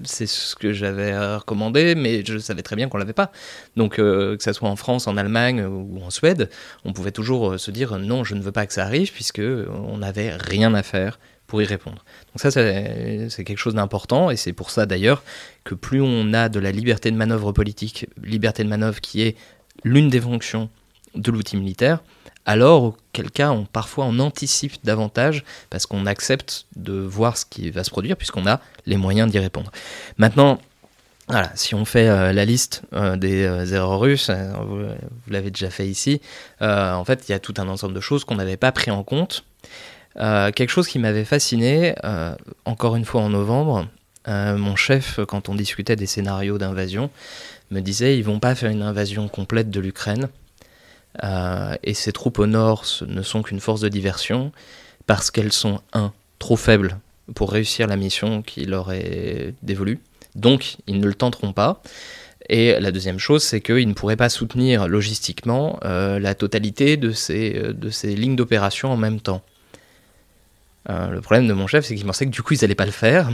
c'est 0.02 0.26
ce 0.26 0.56
que 0.56 0.72
j'avais 0.72 1.16
recommandé, 1.36 1.94
mais 1.94 2.24
je 2.24 2.38
savais 2.38 2.62
très 2.62 2.74
bien 2.74 2.88
qu'on 2.88 2.98
l'avait 2.98 3.12
pas. 3.12 3.30
Donc 3.76 3.96
que 3.96 4.36
ce 4.40 4.52
soit 4.52 4.68
en 4.68 4.74
France, 4.74 5.06
en 5.06 5.16
Allemagne 5.16 5.64
ou 5.64 6.00
en 6.02 6.10
Suède, 6.10 6.50
on 6.84 6.92
pouvait 6.92 7.12
toujours 7.12 7.56
se 7.58 7.70
dire 7.70 8.00
non 8.00 8.24
je 8.24 8.34
ne 8.34 8.42
veux 8.42 8.50
pas 8.50 8.66
que 8.66 8.72
ça 8.72 8.84
arrive 8.84 9.12
puisque 9.12 9.40
on 9.40 9.98
n'avait 9.98 10.32
rien 10.34 10.74
à 10.74 10.82
faire 10.82 11.20
pour 11.52 11.60
y 11.60 11.66
répondre. 11.66 12.02
Donc 12.28 12.40
ça, 12.40 12.50
c'est 12.50 13.44
quelque 13.44 13.58
chose 13.58 13.74
d'important, 13.74 14.30
et 14.30 14.36
c'est 14.36 14.54
pour 14.54 14.70
ça 14.70 14.86
d'ailleurs 14.86 15.22
que 15.64 15.74
plus 15.74 16.00
on 16.00 16.32
a 16.32 16.48
de 16.48 16.58
la 16.58 16.72
liberté 16.72 17.10
de 17.10 17.16
manœuvre 17.16 17.52
politique, 17.52 18.06
liberté 18.24 18.64
de 18.64 18.70
manœuvre 18.70 19.02
qui 19.02 19.20
est 19.20 19.36
l'une 19.84 20.08
des 20.08 20.20
fonctions 20.20 20.70
de 21.14 21.30
l'outil 21.30 21.58
militaire, 21.58 22.02
alors 22.46 22.82
auquel 22.84 23.30
cas 23.30 23.50
on, 23.50 23.64
parfois 23.64 24.06
on 24.06 24.18
anticipe 24.18 24.84
davantage 24.84 25.44
parce 25.70 25.86
qu'on 25.86 26.06
accepte 26.06 26.66
de 26.76 26.94
voir 26.94 27.36
ce 27.36 27.44
qui 27.44 27.70
va 27.70 27.84
se 27.84 27.90
produire 27.90 28.16
puisqu'on 28.16 28.46
a 28.46 28.60
les 28.86 28.96
moyens 28.96 29.30
d'y 29.30 29.38
répondre. 29.38 29.70
Maintenant, 30.18 30.58
voilà, 31.28 31.50
si 31.54 31.74
on 31.74 31.84
fait 31.84 32.08
euh, 32.08 32.32
la 32.32 32.44
liste 32.44 32.82
euh, 32.92 33.16
des 33.16 33.44
euh, 33.44 33.64
erreurs 33.66 34.00
russes, 34.00 34.30
vous, 34.66 34.78
vous 34.78 35.32
l'avez 35.32 35.50
déjà 35.50 35.70
fait 35.70 35.86
ici, 35.86 36.20
en 36.60 37.04
fait 37.04 37.28
il 37.28 37.32
y 37.32 37.34
a 37.34 37.38
tout 37.38 37.54
un 37.58 37.68
ensemble 37.68 37.94
de 37.94 38.00
choses 38.00 38.24
qu'on 38.24 38.34
n'avait 38.34 38.56
pas 38.56 38.72
pris 38.72 38.90
en 38.90 39.02
compte 39.02 39.44
quelque 40.14 40.68
chose 40.68 40.88
qui 40.88 40.98
m'avait 40.98 41.24
fasciné, 41.24 41.94
encore 42.66 42.96
une 42.96 43.06
fois 43.06 43.22
en 43.22 43.30
novembre, 43.30 43.86
mon 44.26 44.76
chef, 44.76 45.20
quand 45.26 45.48
on 45.48 45.54
discutait 45.54 45.96
des 45.96 46.04
scénarios 46.04 46.58
d'invasion, 46.58 47.08
me 47.70 47.80
disait 47.80 48.18
ils 48.18 48.22
vont 48.22 48.38
pas 48.38 48.54
faire 48.54 48.70
une 48.70 48.82
invasion 48.82 49.28
complète 49.28 49.70
de 49.70 49.80
l'Ukraine. 49.80 50.28
Et 51.20 51.94
ces 51.94 52.12
troupes 52.12 52.38
au 52.38 52.46
nord 52.46 52.84
ne 53.06 53.22
sont 53.22 53.42
qu'une 53.42 53.60
force 53.60 53.80
de 53.80 53.88
diversion 53.88 54.52
parce 55.06 55.30
qu'elles 55.30 55.52
sont, 55.52 55.80
un, 55.92 56.12
trop 56.38 56.56
faibles 56.56 56.98
pour 57.34 57.52
réussir 57.52 57.86
la 57.86 57.96
mission 57.96 58.42
qui 58.42 58.64
leur 58.64 58.92
est 58.92 59.54
dévolue. 59.62 60.00
Donc, 60.34 60.76
ils 60.86 60.98
ne 60.98 61.06
le 61.06 61.14
tenteront 61.14 61.52
pas. 61.52 61.82
Et 62.48 62.78
la 62.80 62.90
deuxième 62.90 63.18
chose, 63.18 63.42
c'est 63.42 63.60
qu'ils 63.60 63.88
ne 63.88 63.94
pourraient 63.94 64.16
pas 64.16 64.28
soutenir 64.28 64.88
logistiquement 64.88 65.78
la 65.82 66.34
totalité 66.34 66.96
de 66.96 67.12
ces, 67.12 67.52
de 67.52 67.90
ces 67.90 68.14
lignes 68.16 68.36
d'opération 68.36 68.90
en 68.90 68.96
même 68.96 69.20
temps. 69.20 69.42
Euh, 70.90 71.10
le 71.10 71.20
problème 71.20 71.46
de 71.46 71.52
mon 71.52 71.66
chef, 71.66 71.84
c'est 71.84 71.94
qu'il 71.94 72.04
pensait 72.04 72.26
que 72.26 72.30
du 72.30 72.42
coup, 72.42 72.54
ils 72.54 72.60
n'allaient 72.62 72.74
pas 72.74 72.86
le 72.86 72.90
faire. 72.90 73.30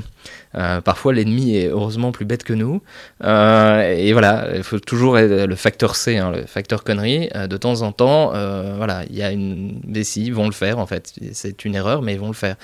Euh, 0.54 0.80
parfois, 0.80 1.12
l'ennemi 1.12 1.56
est 1.56 1.68
heureusement 1.68 2.12
plus 2.12 2.24
bête 2.24 2.44
que 2.44 2.52
nous. 2.52 2.82
Euh, 3.24 3.94
et 3.96 4.12
voilà, 4.12 4.48
il 4.54 4.62
faut 4.62 4.78
toujours 4.78 5.16
le 5.16 5.54
facteur 5.54 5.96
C, 5.96 6.18
hein, 6.18 6.30
le 6.30 6.44
facteur 6.46 6.84
connerie. 6.84 7.28
de 7.34 7.56
temps 7.56 7.82
en 7.82 7.92
temps, 7.92 8.28
voilà, 8.76 9.04
il 9.08 9.16
y 9.16 9.22
a 9.22 9.30
une. 9.32 9.80
Si, 10.02 10.26
ils 10.26 10.34
vont 10.34 10.46
le 10.46 10.52
faire 10.52 10.78
en 10.78 10.86
fait. 10.86 11.12
C'est 11.32 11.64
une 11.64 11.74
erreur, 11.74 12.02
mais 12.02 12.14
ils 12.14 12.20
vont 12.20 12.28
le 12.28 12.34
faire. 12.34 12.56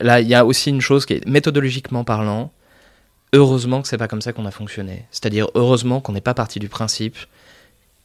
Là, 0.00 0.20
il 0.20 0.28
y 0.28 0.34
a 0.34 0.44
aussi 0.44 0.70
une 0.70 0.80
chose 0.80 1.06
qui 1.06 1.14
est 1.14 1.26
méthodologiquement 1.26 2.04
parlant. 2.04 2.52
Heureusement 3.32 3.80
que 3.80 3.86
c'est 3.86 3.98
pas 3.98 4.08
comme 4.08 4.22
ça 4.22 4.32
qu'on 4.32 4.46
a 4.46 4.50
fonctionné. 4.50 5.04
C'est-à-dire, 5.12 5.48
heureusement 5.54 6.00
qu'on 6.00 6.12
n'est 6.12 6.20
pas 6.20 6.34
parti 6.34 6.58
du 6.58 6.68
principe 6.68 7.16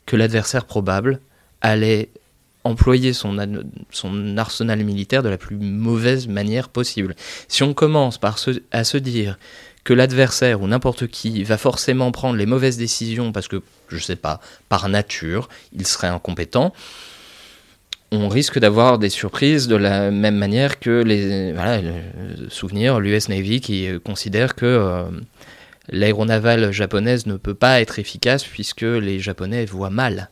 que 0.06 0.16
l'adversaire 0.16 0.66
probable 0.66 1.20
allait 1.62 2.10
employer 2.66 3.14
son, 3.14 3.38
arsenal 4.38 4.84
militaire 4.84 5.24
de 5.24 5.30
la 5.30 5.38
plus 5.38 5.56
mauvaise 5.56 6.28
manière 6.28 6.68
possible. 6.68 7.16
Si 7.48 7.64
on 7.64 7.74
commence 7.74 8.18
par 8.18 8.38
à 8.72 8.84
se 8.84 8.98
dire 8.98 9.38
que 9.84 9.94
l'adversaire 9.94 10.62
ou 10.62 10.68
n'importe 10.68 11.08
qui 11.08 11.44
va 11.44 11.58
forcément 11.58 12.12
prendre 12.12 12.36
les 12.36 12.48
mauvaises 12.48 12.78
décisions 12.78 13.32
parce 13.32 13.48
que, 13.48 13.62
je 13.88 14.00
sais 14.00 14.16
pas, 14.16 14.42
par 14.68 14.90
nature, 14.90 15.48
il 15.74 15.86
serait 15.86 16.08
incompétent, 16.08 16.74
on 18.12 18.28
risque 18.30 18.60
d'avoir 18.60 18.98
des 18.98 19.10
surprises 19.10 19.68
de 19.68 19.76
la 19.76 20.10
même 20.10 20.38
manière 20.38 20.80
que 20.80 21.04
les 21.04 21.54
voilà, 21.54 21.82
souvenirs 22.50 23.00
l'US 23.00 23.30
Navy 23.30 23.62
qui 23.62 23.88
considère 24.04 24.56
que 24.56 24.66
euh, 24.66 25.04
l'aéronavale 25.90 26.72
japonaise 26.72 27.26
ne 27.26 27.36
peut 27.36 27.54
pas 27.54 27.82
être 27.82 28.00
efficace 28.00 28.44
puisque 28.44 28.82
les 28.82 29.20
Japonais 29.20 29.66
voient 29.66 29.90
mal. 29.90 30.30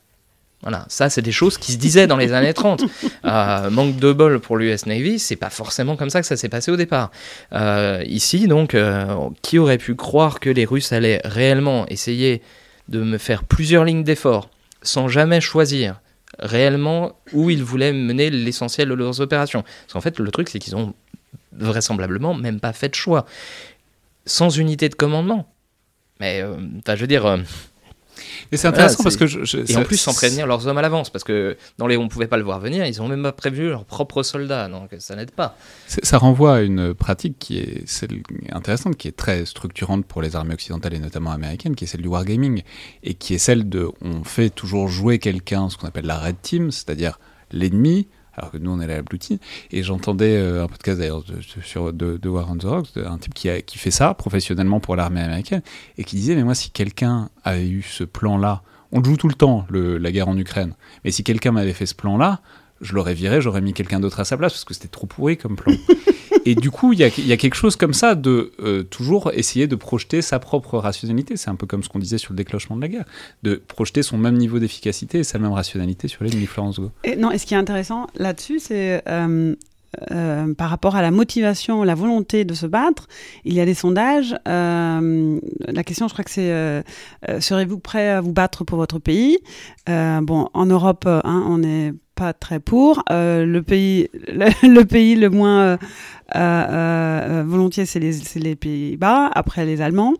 Voilà, 0.64 0.86
ça 0.88 1.10
c'est 1.10 1.22
des 1.22 1.34
choses 1.34 1.58
qui 1.58 1.74
se 1.74 1.78
disaient 1.78 2.08
dans 2.08 2.18
les 2.18 2.34
années 2.34 2.54
30. 2.54 2.84
Euh, 3.26 3.70
manque 3.70 3.96
de 3.98 4.12
bol 4.12 4.40
pour 4.40 4.58
l'US 4.58 4.86
Navy, 4.86 5.18
c'est 5.18 5.38
pas 5.38 5.50
forcément 5.50 5.96
comme 5.96 6.10
ça 6.10 6.20
que 6.20 6.28
ça 6.28 6.36
s'est 6.36 6.50
passé 6.50 6.72
au 6.72 6.76
départ. 6.76 7.10
Euh, 7.54 8.04
ici, 8.06 8.48
donc, 8.48 8.76
euh, 8.76 9.30
qui 9.42 9.60
aurait 9.60 9.78
pu 9.78 9.96
croire 9.96 10.42
que 10.42 10.50
les 10.50 10.66
Russes 10.66 10.92
allaient 10.92 11.22
réellement 11.24 11.88
essayer 11.88 12.42
de 12.90 13.02
me 13.02 13.18
faire 13.18 13.46
plusieurs 13.46 13.86
lignes 13.86 14.04
d'effort 14.04 14.50
sans 14.82 15.08
jamais 15.08 15.40
choisir 15.40 16.02
réellement 16.38 17.14
où 17.32 17.50
ils 17.50 17.64
voulaient 17.64 17.94
mener 17.94 18.30
l'essentiel 18.30 18.90
de 18.90 18.94
leurs 18.94 19.22
opérations? 19.22 19.62
Parce 19.62 19.94
qu'en 19.94 20.02
fait, 20.02 20.20
le 20.20 20.32
truc 20.32 20.50
c'est 20.50 20.60
qu'ils 20.60 20.76
ont 20.76 20.94
vraisemblablement 21.54 22.34
même 22.34 22.60
pas 22.60 22.74
fait 22.74 22.90
de 22.90 22.96
choix. 22.96 23.26
Sans 24.26 24.58
unité 24.58 24.90
de 24.90 24.96
commandement. 24.96 25.50
Mais, 26.20 26.44
enfin, 26.44 26.96
je 26.96 27.02
veux 27.02 27.08
dire 27.08 27.38
et 28.52 28.58
c'est 28.58 28.68
intéressant 28.68 29.04
parce 29.04 29.18
que 29.18 29.28
je, 29.28 29.72
et 29.72 29.78
en 29.78 29.84
plus 29.84 29.98
sans 29.98 30.14
prévenir 30.14 30.48
leurs 30.48 30.68
hommes 30.68 30.78
à 30.78 30.82
l'avance 30.82 31.10
parce 31.10 31.24
que 31.24 31.58
dans 31.78 31.88
les 31.88 31.98
on 31.98 32.08
pouvait 32.08 32.28
pas 32.28 32.38
le 32.38 32.44
voir 32.44 32.60
venir, 32.60 32.86
ils 32.86 33.02
ont 33.02 33.08
même 33.08 33.24
pas 33.24 33.32
prévu 33.32 33.70
leurs 33.70 33.86
propres 33.86 34.24
soldats, 34.24 34.68
donc 34.68 34.90
ça 35.00 35.16
n'aide 35.16 35.32
pas. 35.32 35.58
Ça 35.88 36.18
renvoie 36.18 36.58
à 36.58 36.62
une 36.62 36.94
pratique 36.94 37.38
qui 37.40 37.58
est 37.58 37.88
celle 37.88 38.22
intéressante, 38.52 38.96
qui 38.98 39.08
est 39.08 39.18
très 39.18 39.46
structurante 39.46 40.06
pour 40.06 40.22
les 40.22 40.36
armées 40.36 40.54
occidentales 40.54 40.94
et 40.94 41.00
notamment 41.00 41.32
américaines, 41.32 41.76
qui 41.76 41.86
est 41.86 41.88
celle 41.88 42.02
du 42.02 42.08
wargaming 42.08 42.64
et 43.04 43.14
qui 43.14 43.34
est 43.34 43.40
celle 43.40 43.70
de 43.70 43.90
on 44.02 44.24
fait 44.24 44.50
toujours 44.50 44.88
jouer 44.88 45.20
quelqu'un, 45.20 45.70
ce 45.70 45.78
qu'on 45.78 45.88
appelle 45.88 46.06
la 46.06 46.20
red 46.20 46.36
team, 46.42 46.72
c'est-à-dire 46.72 47.20
l'ennemi 47.52 48.08
alors 48.36 48.52
que 48.52 48.58
nous 48.58 48.72
on 48.72 48.80
est 48.80 48.88
la 48.88 49.02
Blue 49.02 49.20
Team. 49.20 49.38
Et 49.72 49.84
j'entendais 49.84 50.38
euh, 50.38 50.64
un 50.64 50.68
podcast 50.68 51.00
d'ailleurs 51.00 51.24
sur 51.64 51.94
de, 51.94 52.20
War 52.28 52.50
on 52.50 52.58
the 52.58 52.64
Rocks, 52.64 52.90
un 52.98 53.18
type 53.18 53.34
qui, 53.34 53.78
fait 53.78 53.92
ça 53.92 54.14
professionnellement 54.14 54.80
pour 54.80 54.96
l'armée 54.96 55.22
américaine 55.22 55.62
et 55.98 56.04
qui 56.04 56.16
disait 56.16 56.36
mais 56.36 56.44
moi 56.44 56.56
si 56.56 56.72
quelqu'un 56.72 57.30
a 57.44 57.60
eu 57.60 57.82
ce 57.82 58.04
plan-là, 58.04 58.64
on 58.92 59.00
le 59.00 59.06
joue 59.06 59.18
tout 59.18 59.28
le 59.28 59.36
temps 59.36 59.66
la 59.72 60.12
guerre 60.12 60.28
en 60.28 60.38
Ukraine, 60.38 60.74
mais 61.04 61.12
si 61.12 61.24
quelqu'un 61.24 61.52
m'avait 61.52 61.74
fait 61.74 61.86
ce 61.86 61.96
plan-là, 61.96 62.42
je 62.82 62.94
l'aurais 62.94 63.14
viré, 63.14 63.42
j'aurais 63.42 63.62
mis 63.62 63.74
quelqu'un 63.74 64.00
d'autre 64.00 64.20
à 64.20 64.26
sa 64.26 64.38
place 64.38 64.54
parce 64.54 64.66
que 64.66 64.74
c'était 64.74 64.88
trop 64.88 65.08
pourri 65.08 65.38
comme 65.38 65.56
plan. 65.56 65.74
et 66.46 66.56
du 66.56 66.72
coup, 66.72 66.94
il 66.94 67.00
y 67.00 67.04
a, 67.04 67.38
quelque 67.38 67.56
chose 67.56 67.76
comme 67.76 67.94
ça 67.94 68.16
de 68.16 68.52
euh, 68.60 68.84
toujours 68.84 69.32
essayer 69.34 69.68
de 69.68 69.76
projeter 69.76 70.22
sa 70.22 70.40
propre 70.40 70.78
rationalité. 70.78 71.38
C'est 71.38 71.50
un 71.50 71.56
peu 71.56 71.68
comme 71.68 71.84
ce 71.84 71.90
qu'on 71.90 72.00
disait 72.00 72.18
sur 72.18 72.34
le 72.34 72.38
déclenchement 72.38 72.76
de 72.76 72.82
la 72.82 72.88
guerre, 72.88 73.06
de 73.44 73.62
projeter 73.68 74.04
son 74.04 74.18
même 74.18 74.38
niveau 74.38 74.60
d'efficacité 74.60 75.20
et 75.20 75.24
sa 75.24 75.40
même 75.40 75.54
rationalité 75.54 76.08
sur 76.08 76.24
les 76.24 76.32
Florence 76.46 76.80
Go. 76.80 76.92
Et 77.04 77.16
non, 77.16 77.32
et 77.32 77.38
ce 77.38 77.46
qui 77.46 77.54
est 77.54 77.58
intéressant 77.58 78.08
là-dessus, 78.16 78.60
c'est 78.60 79.02
euh, 79.08 79.56
euh, 80.12 80.54
par 80.54 80.70
rapport 80.70 80.96
à 80.96 81.02
la 81.02 81.12
motivation, 81.12 81.84
la 81.84 81.96
volonté 81.96 82.46
de 82.46 82.54
se 82.54 82.66
battre, 82.66 83.08
il 83.46 83.54
y 83.54 83.62
a 83.62 83.66
des 83.66 83.74
sondages. 83.74 84.36
La 84.46 85.84
question, 85.86 86.08
je 86.08 86.14
crois 86.14 86.26
que 86.26 86.32
c'est 86.32 86.52
euh, 86.52 86.82
serez-vous 87.40 87.80
prêt 87.80 88.10
à 88.10 88.22
vous 88.22 88.34
battre 88.34 88.64
pour 88.64 88.78
votre 88.78 89.00
pays? 89.00 89.40
Bon, 89.88 90.50
en 90.54 90.66
Europe, 90.66 91.06
hein, 91.06 91.46
on 91.48 91.60
n'est 91.60 91.94
pas 92.16 92.34
très 92.34 92.60
pour. 92.60 93.04
Le 93.10 93.60
pays, 93.62 94.10
le 94.64 94.84
pays 94.84 95.16
le 95.16 95.30
moins 95.30 95.78
euh, 96.36 96.40
euh, 96.40 97.42
euh, 97.42 97.44
volontiers, 97.46 97.86
c'est 97.86 98.00
les, 98.00 98.56
Pays-Bas. 98.56 99.30
Après 99.34 99.66
les 99.66 99.82
Allemands, 99.82 100.14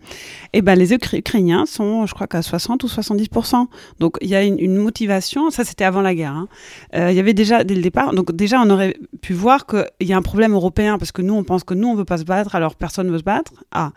et 0.54 0.62
ben 0.62 0.76
les 0.76 0.94
Ukra- 0.94 1.18
Ukrainiens 1.18 1.66
sont, 1.66 2.06
je 2.06 2.14
crois 2.14 2.28
qu'à 2.28 2.42
60 2.42 2.84
ou 2.84 2.88
70% 2.88 3.68
Donc 4.00 4.18
il 4.22 4.30
y 4.30 4.36
a 4.36 4.44
une, 4.44 4.76
motivation. 4.76 5.50
Ça, 5.50 5.64
c'était 5.64 5.84
avant 5.84 6.02
la 6.02 6.16
guerre. 6.16 6.34
hein. 6.34 6.48
Il 6.94 7.16
y 7.16 7.20
avait 7.20 7.34
déjà 7.34 7.64
dès 7.64 7.76
le 7.76 7.82
départ. 7.82 8.14
Donc 8.14 8.32
déjà, 8.32 8.62
on 8.62 8.70
aurait 8.70 8.96
pu 9.22 9.34
voir 9.34 9.66
qu'il 9.66 9.86
y 10.02 10.14
a 10.14 10.18
un 10.18 10.22
problème 10.22 10.54
européen 10.54 10.98
parce 10.98 11.12
que 11.12 11.22
nous, 11.22 11.34
on 11.34 11.44
pense 11.44 11.64
que 11.64 11.74
nous, 11.74 11.88
on 11.88 11.96
veut 11.96 12.06
pas 12.06 12.18
se 12.18 12.24
battre, 12.26 12.56
alors 12.56 12.76
personne 12.76 13.10
veut 13.12 13.20
se 13.20 13.24
battre. 13.24 13.52
A. 13.72 13.92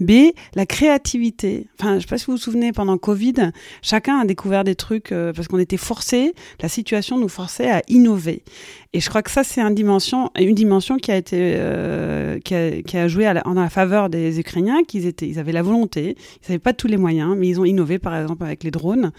B. 0.00 0.32
La 0.54 0.66
créativité. 0.66 1.68
Enfin, 1.78 1.96
je 1.96 2.00
sais 2.00 2.06
pas 2.06 2.18
si 2.18 2.26
vous 2.26 2.32
vous 2.32 2.38
souvenez, 2.38 2.72
pendant 2.72 2.96
Covid, 2.98 3.50
chacun 3.82 4.18
a 4.20 4.24
découvert 4.24 4.64
des 4.64 4.74
trucs 4.74 5.14
parce 5.34 5.48
qu'on 5.48 5.58
était 5.58 5.76
forcés. 5.76 6.34
La 6.60 6.68
situation 6.68 7.18
nous 7.18 7.28
forçait 7.28 7.70
à 7.70 7.82
innover. 7.88 8.42
Et 8.92 8.98
je 8.98 9.08
crois 9.08 9.22
que 9.22 9.30
ça, 9.30 9.44
c'est 9.44 9.60
une 9.60 9.74
dimension, 9.74 10.30
qui 10.34 11.12
a 11.12 11.22
euh, 11.32 12.38
joué 13.06 13.28
en 13.44 13.54
la 13.54 13.70
faveur 13.70 14.10
des 14.10 14.40
Ukrainiens, 14.40 14.82
qu'ils 14.82 15.12
ils 15.22 15.38
avaient 15.38 15.52
la 15.52 15.62
volonté, 15.62 16.16
ils 16.42 16.50
n'avaient 16.50 16.58
pas 16.58 16.72
tous 16.72 16.88
les 16.88 16.96
moyens, 16.96 17.36
mais 17.36 17.46
ils 17.46 17.60
ont 17.60 17.64
innové, 17.64 18.00
par 18.00 18.16
exemple, 18.16 18.42
avec 18.42 18.64
les 18.64 18.72
drones. 18.72 19.12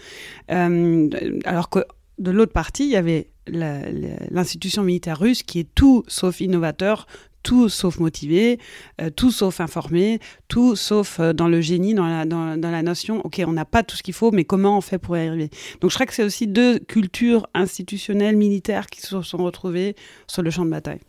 Euh, 0.50 1.08
alors 1.46 1.70
que 1.70 1.78
de 2.18 2.30
l'autre 2.30 2.52
partie, 2.52 2.84
il 2.84 2.90
y 2.90 2.96
avait 2.96 3.30
l'institution 3.46 4.82
militaire 4.82 5.18
russe 5.18 5.42
qui 5.42 5.60
est 5.60 5.74
tout 5.74 6.04
sauf 6.06 6.40
innovateur, 6.40 7.06
tout 7.42 7.68
sauf 7.68 7.98
motivé, 7.98 8.58
euh, 9.00 9.10
tout 9.10 9.30
sauf 9.30 9.60
informé, 9.60 10.20
tout 10.48 10.76
sauf 10.76 11.18
euh, 11.20 11.32
dans 11.32 11.48
le 11.48 11.60
génie, 11.60 11.94
dans 11.94 12.06
la, 12.06 12.24
dans, 12.24 12.56
dans 12.56 12.70
la 12.70 12.82
notion, 12.82 13.20
ok, 13.24 13.42
on 13.46 13.52
n'a 13.52 13.64
pas 13.64 13.82
tout 13.82 13.96
ce 13.96 14.02
qu'il 14.02 14.14
faut, 14.14 14.30
mais 14.30 14.44
comment 14.44 14.76
on 14.76 14.80
fait 14.80 14.98
pour 14.98 15.16
y 15.16 15.26
arriver? 15.26 15.50
Donc 15.80 15.90
je 15.90 15.96
crois 15.96 16.06
que 16.06 16.14
c'est 16.14 16.24
aussi 16.24 16.46
deux 16.46 16.78
cultures 16.78 17.46
institutionnelles, 17.54 18.36
militaires 18.36 18.86
qui 18.86 19.00
se 19.00 19.22
sont 19.22 19.38
retrouvées 19.38 19.96
sur 20.26 20.42
le 20.42 20.50
champ 20.50 20.64
de 20.64 20.70
bataille. 20.70 21.00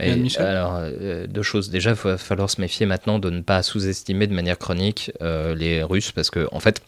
Et 0.00 0.10
Yann 0.10 0.20
Michel? 0.20 0.46
alors, 0.46 0.76
euh, 0.76 1.26
deux 1.26 1.42
choses. 1.42 1.70
Déjà, 1.70 1.90
il 1.90 1.96
va 1.96 2.18
falloir 2.18 2.50
se 2.50 2.60
méfier 2.60 2.86
maintenant 2.86 3.18
de 3.18 3.30
ne 3.30 3.40
pas 3.40 3.62
sous-estimer 3.62 4.26
de 4.26 4.34
manière 4.34 4.58
chronique 4.58 5.12
euh, 5.22 5.54
les 5.54 5.82
Russes, 5.82 6.12
parce 6.12 6.30
que 6.30 6.48
en 6.52 6.60
fait, 6.60 6.82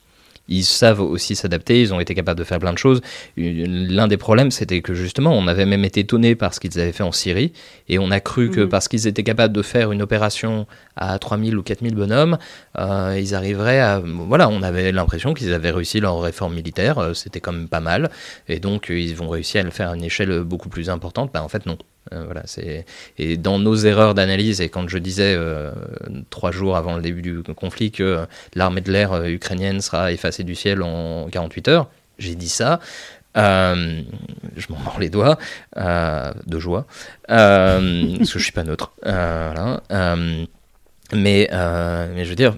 ils 0.48 0.64
savent 0.64 1.00
aussi 1.00 1.36
s'adapter, 1.36 1.80
ils 1.80 1.92
ont 1.94 2.00
été 2.00 2.14
capables 2.14 2.38
de 2.38 2.44
faire 2.44 2.58
plein 2.58 2.72
de 2.72 2.78
choses. 2.78 3.00
Une- 3.36 3.88
L'un 3.88 4.08
des 4.08 4.16
problèmes, 4.16 4.50
c'était 4.50 4.80
que 4.82 4.94
justement, 4.94 5.32
on 5.36 5.46
avait 5.46 5.66
même 5.66 5.84
été 5.84 6.00
étonné 6.00 6.34
par 6.34 6.54
ce 6.54 6.60
qu'ils 6.60 6.78
avaient 6.80 6.92
fait 6.92 7.02
en 7.02 7.12
Syrie, 7.12 7.52
et 7.88 7.98
on 7.98 8.10
a 8.10 8.20
cru 8.20 8.50
que 8.50 8.62
Mhm. 8.62 8.68
parce 8.68 8.88
qu'ils 8.88 9.06
étaient 9.06 9.22
capables 9.22 9.54
de 9.54 9.62
faire 9.62 9.92
une 9.92 10.02
opération 10.02 10.66
à 10.96 11.18
3000 11.18 11.56
ou 11.56 11.62
4000 11.62 11.94
bonhommes, 11.94 12.38
euh, 12.78 13.16
ils 13.20 13.34
arriveraient 13.34 13.80
à... 13.80 14.00
Voilà, 14.04 14.48
on 14.48 14.62
avait 14.62 14.92
l'impression 14.92 15.34
qu'ils 15.34 15.52
avaient 15.52 15.70
réussi 15.70 16.00
leur 16.00 16.20
réforme 16.20 16.54
militaire, 16.54 16.98
euh, 16.98 17.14
c'était 17.14 17.40
quand 17.40 17.52
même 17.52 17.68
pas 17.68 17.80
mal, 17.80 18.10
et 18.48 18.58
donc 18.60 18.90
euh, 18.90 18.98
ils 18.98 19.14
vont 19.14 19.28
réussir 19.28 19.60
à 19.60 19.64
le 19.64 19.70
faire 19.70 19.90
à 19.90 19.96
une 19.96 20.04
échelle 20.04 20.40
beaucoup 20.42 20.68
plus 20.68 20.90
importante. 20.90 21.30
Bah, 21.32 21.42
en 21.42 21.48
fait, 21.48 21.66
non. 21.66 21.78
Euh, 22.12 22.24
voilà, 22.24 22.42
c'est 22.44 22.86
et 23.18 23.36
dans 23.36 23.58
nos 23.58 23.74
erreurs 23.76 24.14
d'analyse 24.14 24.60
et 24.60 24.68
quand 24.68 24.88
je 24.88 24.98
disais 24.98 25.34
euh, 25.36 25.72
trois 26.30 26.50
jours 26.50 26.76
avant 26.76 26.96
le 26.96 27.02
début 27.02 27.22
du 27.22 27.42
conflit 27.54 27.90
que 27.90 28.26
l'armée 28.54 28.80
de 28.80 28.90
l'air 28.90 29.12
euh, 29.12 29.26
ukrainienne 29.26 29.80
sera 29.80 30.12
effacée 30.12 30.44
du 30.44 30.54
ciel 30.54 30.82
en 30.82 31.28
48 31.30 31.68
heures, 31.68 31.88
j'ai 32.18 32.34
dit 32.34 32.48
ça. 32.48 32.80
Je 33.36 34.66
m'en 34.70 34.78
mords 34.78 34.98
les 34.98 35.10
doigts 35.10 35.38
de 35.76 36.58
joie 36.58 36.86
parce 37.28 37.78
que 37.78 38.38
je 38.38 38.42
suis 38.42 38.52
pas 38.52 38.64
neutre. 38.64 38.90
Mais, 41.12 41.48
mais 41.52 42.24
je 42.24 42.28
veux 42.28 42.34
dire, 42.34 42.56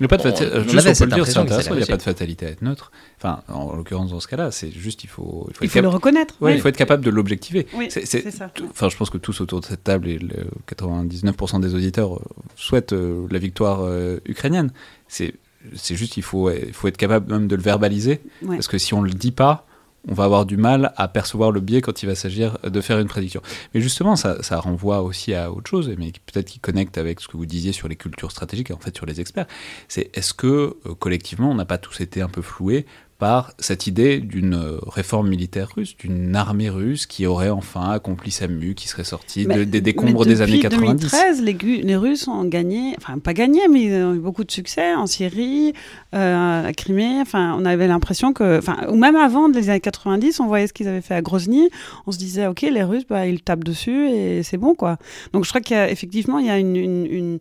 Il 0.00 0.02
n'y 0.02 0.06
a 0.06 0.08
pas 0.08 0.16
de 0.16 0.22
fatalité. 0.22 0.56
on 0.56 0.62
Juste, 0.62 0.74
avait 0.74 0.80
on 0.80 0.90
peut 0.90 0.94
cette 0.94 1.08
le 1.08 1.14
dire, 1.14 1.24
c'est 1.26 1.38
impression 1.38 1.42
qu'ils 1.44 1.52
intéressant. 1.52 1.74
Il 1.74 1.76
n'y 1.76 1.82
a 1.82 1.86
pas 1.86 1.96
de 1.96 2.02
fatalité 2.02 2.46
à 2.46 2.48
être 2.50 2.62
neutre. 2.62 2.90
Enfin, 3.18 3.42
en 3.48 3.76
l'occurrence, 3.76 4.10
dans 4.10 4.18
ce 4.18 4.26
cas-là, 4.26 4.50
c'est 4.50 4.72
juste, 4.72 5.04
il 5.04 5.06
faut, 5.08 5.46
il 5.50 5.54
faut 5.54 5.62
Il 5.62 5.66
être 5.66 5.72
faut 5.72 5.80
le 5.82 5.88
reconnaître. 5.88 6.34
Ouais, 6.40 6.50
oui. 6.50 6.58
il 6.58 6.60
faut 6.60 6.68
être 6.68 6.76
capable 6.76 7.04
de 7.04 7.10
l'objectiver. 7.10 7.66
Oui, 7.74 7.86
C'est- 7.90 8.04
ça. 8.30 8.50
Enfin, 8.70 8.88
je 8.88 8.96
pense 8.96 9.08
que 9.10 9.18
tous 9.18 9.40
autour 9.40 9.60
de 9.60 9.66
cette 9.66 9.84
table 9.84 10.08
et 10.08 10.18
le 10.18 10.46
99% 10.66 11.60
des 11.60 11.74
auditeurs 11.76 12.16
euh, 12.16 12.20
souhaitent 12.56 12.92
euh, 12.92 13.26
la 13.30 13.38
victoire 13.38 13.82
euh, 13.82 14.18
ukrainienne. 14.26 14.72
C'est 15.08 15.34
c'est 15.74 15.94
juste, 15.94 16.18
il 16.18 16.22
faut, 16.22 16.50
il 16.50 16.74
faut 16.74 16.88
être 16.88 16.98
capable 16.98 17.32
même 17.32 17.46
de 17.48 17.56
le 17.56 17.62
verbaliser. 17.62 18.20
Ouais. 18.42 18.56
Parce 18.56 18.68
que 18.68 18.76
si 18.76 18.92
on 18.92 19.00
ne 19.00 19.06
le 19.06 19.14
dit 19.14 19.30
pas, 19.32 19.66
on 20.08 20.14
va 20.14 20.24
avoir 20.24 20.46
du 20.46 20.56
mal 20.56 20.92
à 20.96 21.08
percevoir 21.08 21.50
le 21.50 21.60
biais 21.60 21.80
quand 21.80 22.02
il 22.02 22.06
va 22.06 22.14
s'agir 22.14 22.58
de 22.62 22.80
faire 22.80 22.98
une 22.98 23.08
prédiction. 23.08 23.40
Mais 23.74 23.80
justement, 23.80 24.16
ça, 24.16 24.36
renvoie 24.58 25.02
aussi 25.02 25.34
à 25.34 25.50
autre 25.50 25.68
chose, 25.68 25.92
mais 25.98 26.12
peut-être 26.26 26.46
qui 26.46 26.58
connecte 26.58 26.98
avec 26.98 27.20
ce 27.20 27.28
que 27.28 27.36
vous 27.36 27.46
disiez 27.46 27.72
sur 27.72 27.88
les 27.88 27.96
cultures 27.96 28.30
stratégiques 28.30 28.70
et 28.70 28.74
en 28.74 28.78
fait 28.78 28.96
sur 28.96 29.06
les 29.06 29.20
experts. 29.20 29.46
C'est 29.88 30.10
est-ce 30.16 30.34
que 30.34 30.76
euh, 30.86 30.94
collectivement, 30.98 31.50
on 31.50 31.54
n'a 31.54 31.64
pas 31.64 31.78
tous 31.78 32.00
été 32.00 32.20
un 32.20 32.28
peu 32.28 32.42
floués 32.42 32.86
par 33.24 33.52
cette 33.58 33.86
idée 33.86 34.18
d'une 34.20 34.52
euh, 34.52 34.76
réforme 34.86 35.30
militaire 35.30 35.70
russe, 35.74 35.96
d'une 35.96 36.36
armée 36.36 36.68
russe 36.68 37.06
qui 37.06 37.24
aurait 37.24 37.48
enfin 37.48 37.92
accompli 37.92 38.30
sa 38.30 38.48
mue, 38.48 38.74
qui 38.74 38.86
serait 38.86 39.02
sortie 39.02 39.46
de- 39.46 39.64
des 39.64 39.80
décombres 39.80 40.26
des 40.26 40.42
années 40.42 40.58
depuis 40.58 40.68
90. 40.68 41.10
2013, 41.10 41.40
les, 41.42 41.54
les 41.82 41.96
Russes 41.96 42.28
ont 42.28 42.44
gagné, 42.44 42.94
enfin 42.98 43.18
pas 43.18 43.32
gagné, 43.32 43.62
mais 43.72 43.84
ils 43.84 43.94
ont 44.04 44.12
eu 44.12 44.18
beaucoup 44.18 44.44
de 44.44 44.50
succès 44.50 44.94
en 44.94 45.06
Syrie, 45.06 45.72
euh, 46.14 46.66
à 46.68 46.72
Crimée. 46.74 47.18
Enfin, 47.22 47.56
on 47.58 47.64
avait 47.64 47.86
l'impression 47.88 48.34
que, 48.34 48.58
enfin, 48.58 48.76
ou 48.90 48.96
même 48.96 49.16
avant 49.16 49.48
les 49.48 49.70
années 49.70 49.80
90, 49.80 50.40
on 50.40 50.46
voyait 50.46 50.66
ce 50.66 50.74
qu'ils 50.74 50.88
avaient 50.88 51.00
fait 51.00 51.14
à 51.14 51.22
Grozny. 51.22 51.70
On 52.06 52.12
se 52.12 52.18
disait, 52.18 52.46
ok, 52.46 52.60
les 52.60 52.82
Russes, 52.84 53.06
bah, 53.08 53.26
ils 53.26 53.40
tapent 53.40 53.64
dessus 53.64 54.06
et 54.10 54.42
c'est 54.42 54.58
bon, 54.58 54.74
quoi. 54.74 54.98
Donc 55.32 55.44
je 55.44 55.48
crois 55.48 55.62
qu'effectivement, 55.62 56.40
il 56.40 56.46
y 56.46 56.50
a 56.50 56.58
une, 56.58 56.76
une, 56.76 57.06
une, 57.06 57.38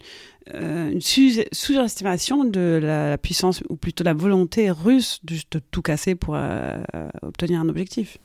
euh, 0.53 0.91
une 0.91 1.01
sous- 1.01 1.41
sous-estimation 1.51 2.43
de 2.43 2.79
la, 2.81 3.09
la 3.11 3.17
puissance, 3.17 3.61
ou 3.69 3.75
plutôt 3.75 4.03
la 4.03 4.13
volonté 4.13 4.71
russe 4.71 5.19
de, 5.23 5.35
de 5.51 5.61
tout 5.71 5.81
casser 5.81 6.15
pour 6.15 6.35
euh, 6.35 6.77
obtenir 7.21 7.59
un 7.61 7.69
objectif. 7.69 8.17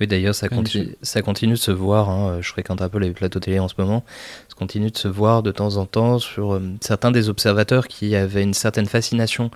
Oui, 0.00 0.06
d'ailleurs, 0.06 0.34
ça, 0.34 0.48
continue, 0.48 0.94
ça 1.02 1.20
continue 1.20 1.52
de 1.52 1.58
se 1.58 1.70
voir. 1.70 2.08
hein, 2.08 2.38
Je 2.40 2.48
fréquente 2.48 2.80
un 2.80 2.88
peu 2.88 2.98
les 2.98 3.10
plateaux 3.10 3.38
télé 3.40 3.58
en 3.58 3.68
ce 3.68 3.74
moment. 3.76 4.02
Ça 4.48 4.54
continue 4.56 4.90
de 4.90 4.96
se 4.96 5.08
voir 5.08 5.42
de 5.42 5.52
temps 5.52 5.76
en 5.76 5.84
temps 5.86 6.18
sur 6.18 6.54
euh, 6.54 6.60
certains 6.80 7.10
des 7.10 7.28
observateurs 7.28 7.86
qui 7.86 8.14
avaient 8.16 8.42
une 8.42 8.54
certaine 8.54 8.86
fascination 8.86 9.50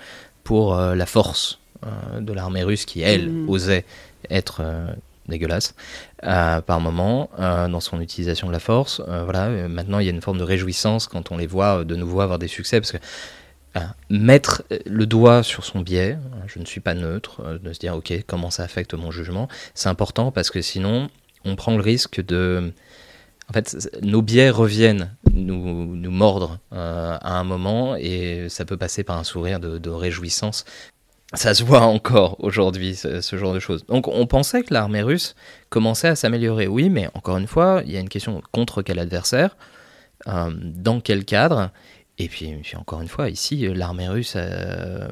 pour 0.45 0.75
euh, 0.79 0.95
la 0.95 1.07
force 1.07 1.61
euh, 1.87 2.21
de 2.21 2.33
l'armée 2.35 2.63
russe 2.63 2.85
qui, 2.85 3.01
elle, 3.01 3.31
Mhm. 3.31 3.49
osait 3.49 3.85
être 4.31 4.59
euh, 4.61 4.87
dégueulasse 5.29 5.75
euh, 6.25 6.61
par 6.61 6.81
moment 6.81 7.31
euh, 7.39 7.69
dans 7.69 7.81
son 7.81 8.01
utilisation 8.01 8.47
de 8.49 8.53
la 8.53 8.59
force. 8.59 9.03
Euh, 9.09 9.25
voilà. 9.25 9.49
Maintenant, 9.69 9.99
il 9.99 10.07
y 10.07 10.09
a 10.09 10.13
une 10.13 10.23
forme 10.23 10.39
de 10.39 10.45
réjouissance 10.45 11.07
quand 11.07 11.33
on 11.33 11.37
les 11.37 11.47
voit 11.47 11.85
de 11.85 11.97
nouveau 11.97 12.21
avoir 12.21 12.39
des 12.39 12.49
succès 12.49 12.81
parce 12.81 12.93
que 12.93 12.99
mettre 14.09 14.63
le 14.87 15.05
doigt 15.05 15.43
sur 15.43 15.65
son 15.65 15.81
biais, 15.81 16.13
euh, 16.13 16.47
je 16.47 16.59
ne 16.59 16.65
suis 16.65 16.81
pas 16.81 16.95
neutre, 16.95 17.59
de 17.61 17.73
se 17.73 17.79
dire 17.81 17.97
ok 17.97 18.13
comment 18.27 18.51
ça 18.51 18.63
affecte 18.63 18.95
mon 18.95 19.11
jugement, 19.11 19.49
c'est 19.75 19.89
important 19.89 20.31
parce 20.31 20.51
que 20.51 20.63
sinon 20.63 21.09
on 21.45 21.57
prend 21.57 21.77
le 21.77 21.83
risque 21.83 22.25
de... 22.25 22.73
En 23.51 23.53
fait, 23.53 23.91
nos 24.01 24.23
biais 24.23 24.49
reviennent 24.49 25.15
nous, 25.35 25.95
nous 25.97 26.11
mordre 26.11 26.61
à 26.71 27.39
un 27.39 27.45
moment 27.45 27.95
et 27.95 28.47
ça 28.49 28.65
peut 28.65 28.79
passer 28.79 29.05
par 29.05 29.19
un 29.19 29.25
sourire 29.25 29.61
de 29.61 29.91
réjouissance. 29.91 30.65
Ça 31.35 31.55
se 31.55 31.65
voit 31.65 31.83
encore 31.83 32.37
aujourd'hui, 32.39 32.95
ce, 32.95 33.37
genre 33.37 33.55
de 33.55 33.61
choses. 33.61 33.85
Donc 33.87 34.09
on 34.09 34.27
pensait 34.27 34.63
que 34.63 34.73
l'armée 34.73 35.03
russe 35.03 35.35
commençait 35.69 36.09
à 36.09 36.17
s'améliorer, 36.17 36.67
oui, 36.67 36.91
mais 36.91 37.09
encore 37.15 37.39
une 37.39 37.47
fois, 37.47 37.83
il 37.85 37.93
y 37.93 37.97
a 37.97 38.01
une 38.01 38.09
question 38.09 38.41
contre 38.53 38.83
quel 38.83 38.99
adversaire, 38.99 39.57
euh, 40.29 40.51
dans 40.55 41.01
quel 41.01 41.25
cadre, 41.25 41.71
et 42.19 42.29
puis, 42.29 42.55
encore 42.77 43.01
une 43.01 43.09
fois, 43.09 43.29
ici, 43.29 43.67
euh, 43.67 43.75
l'armée 43.75 44.09
russe, 44.09 44.35
euh, 44.37 45.09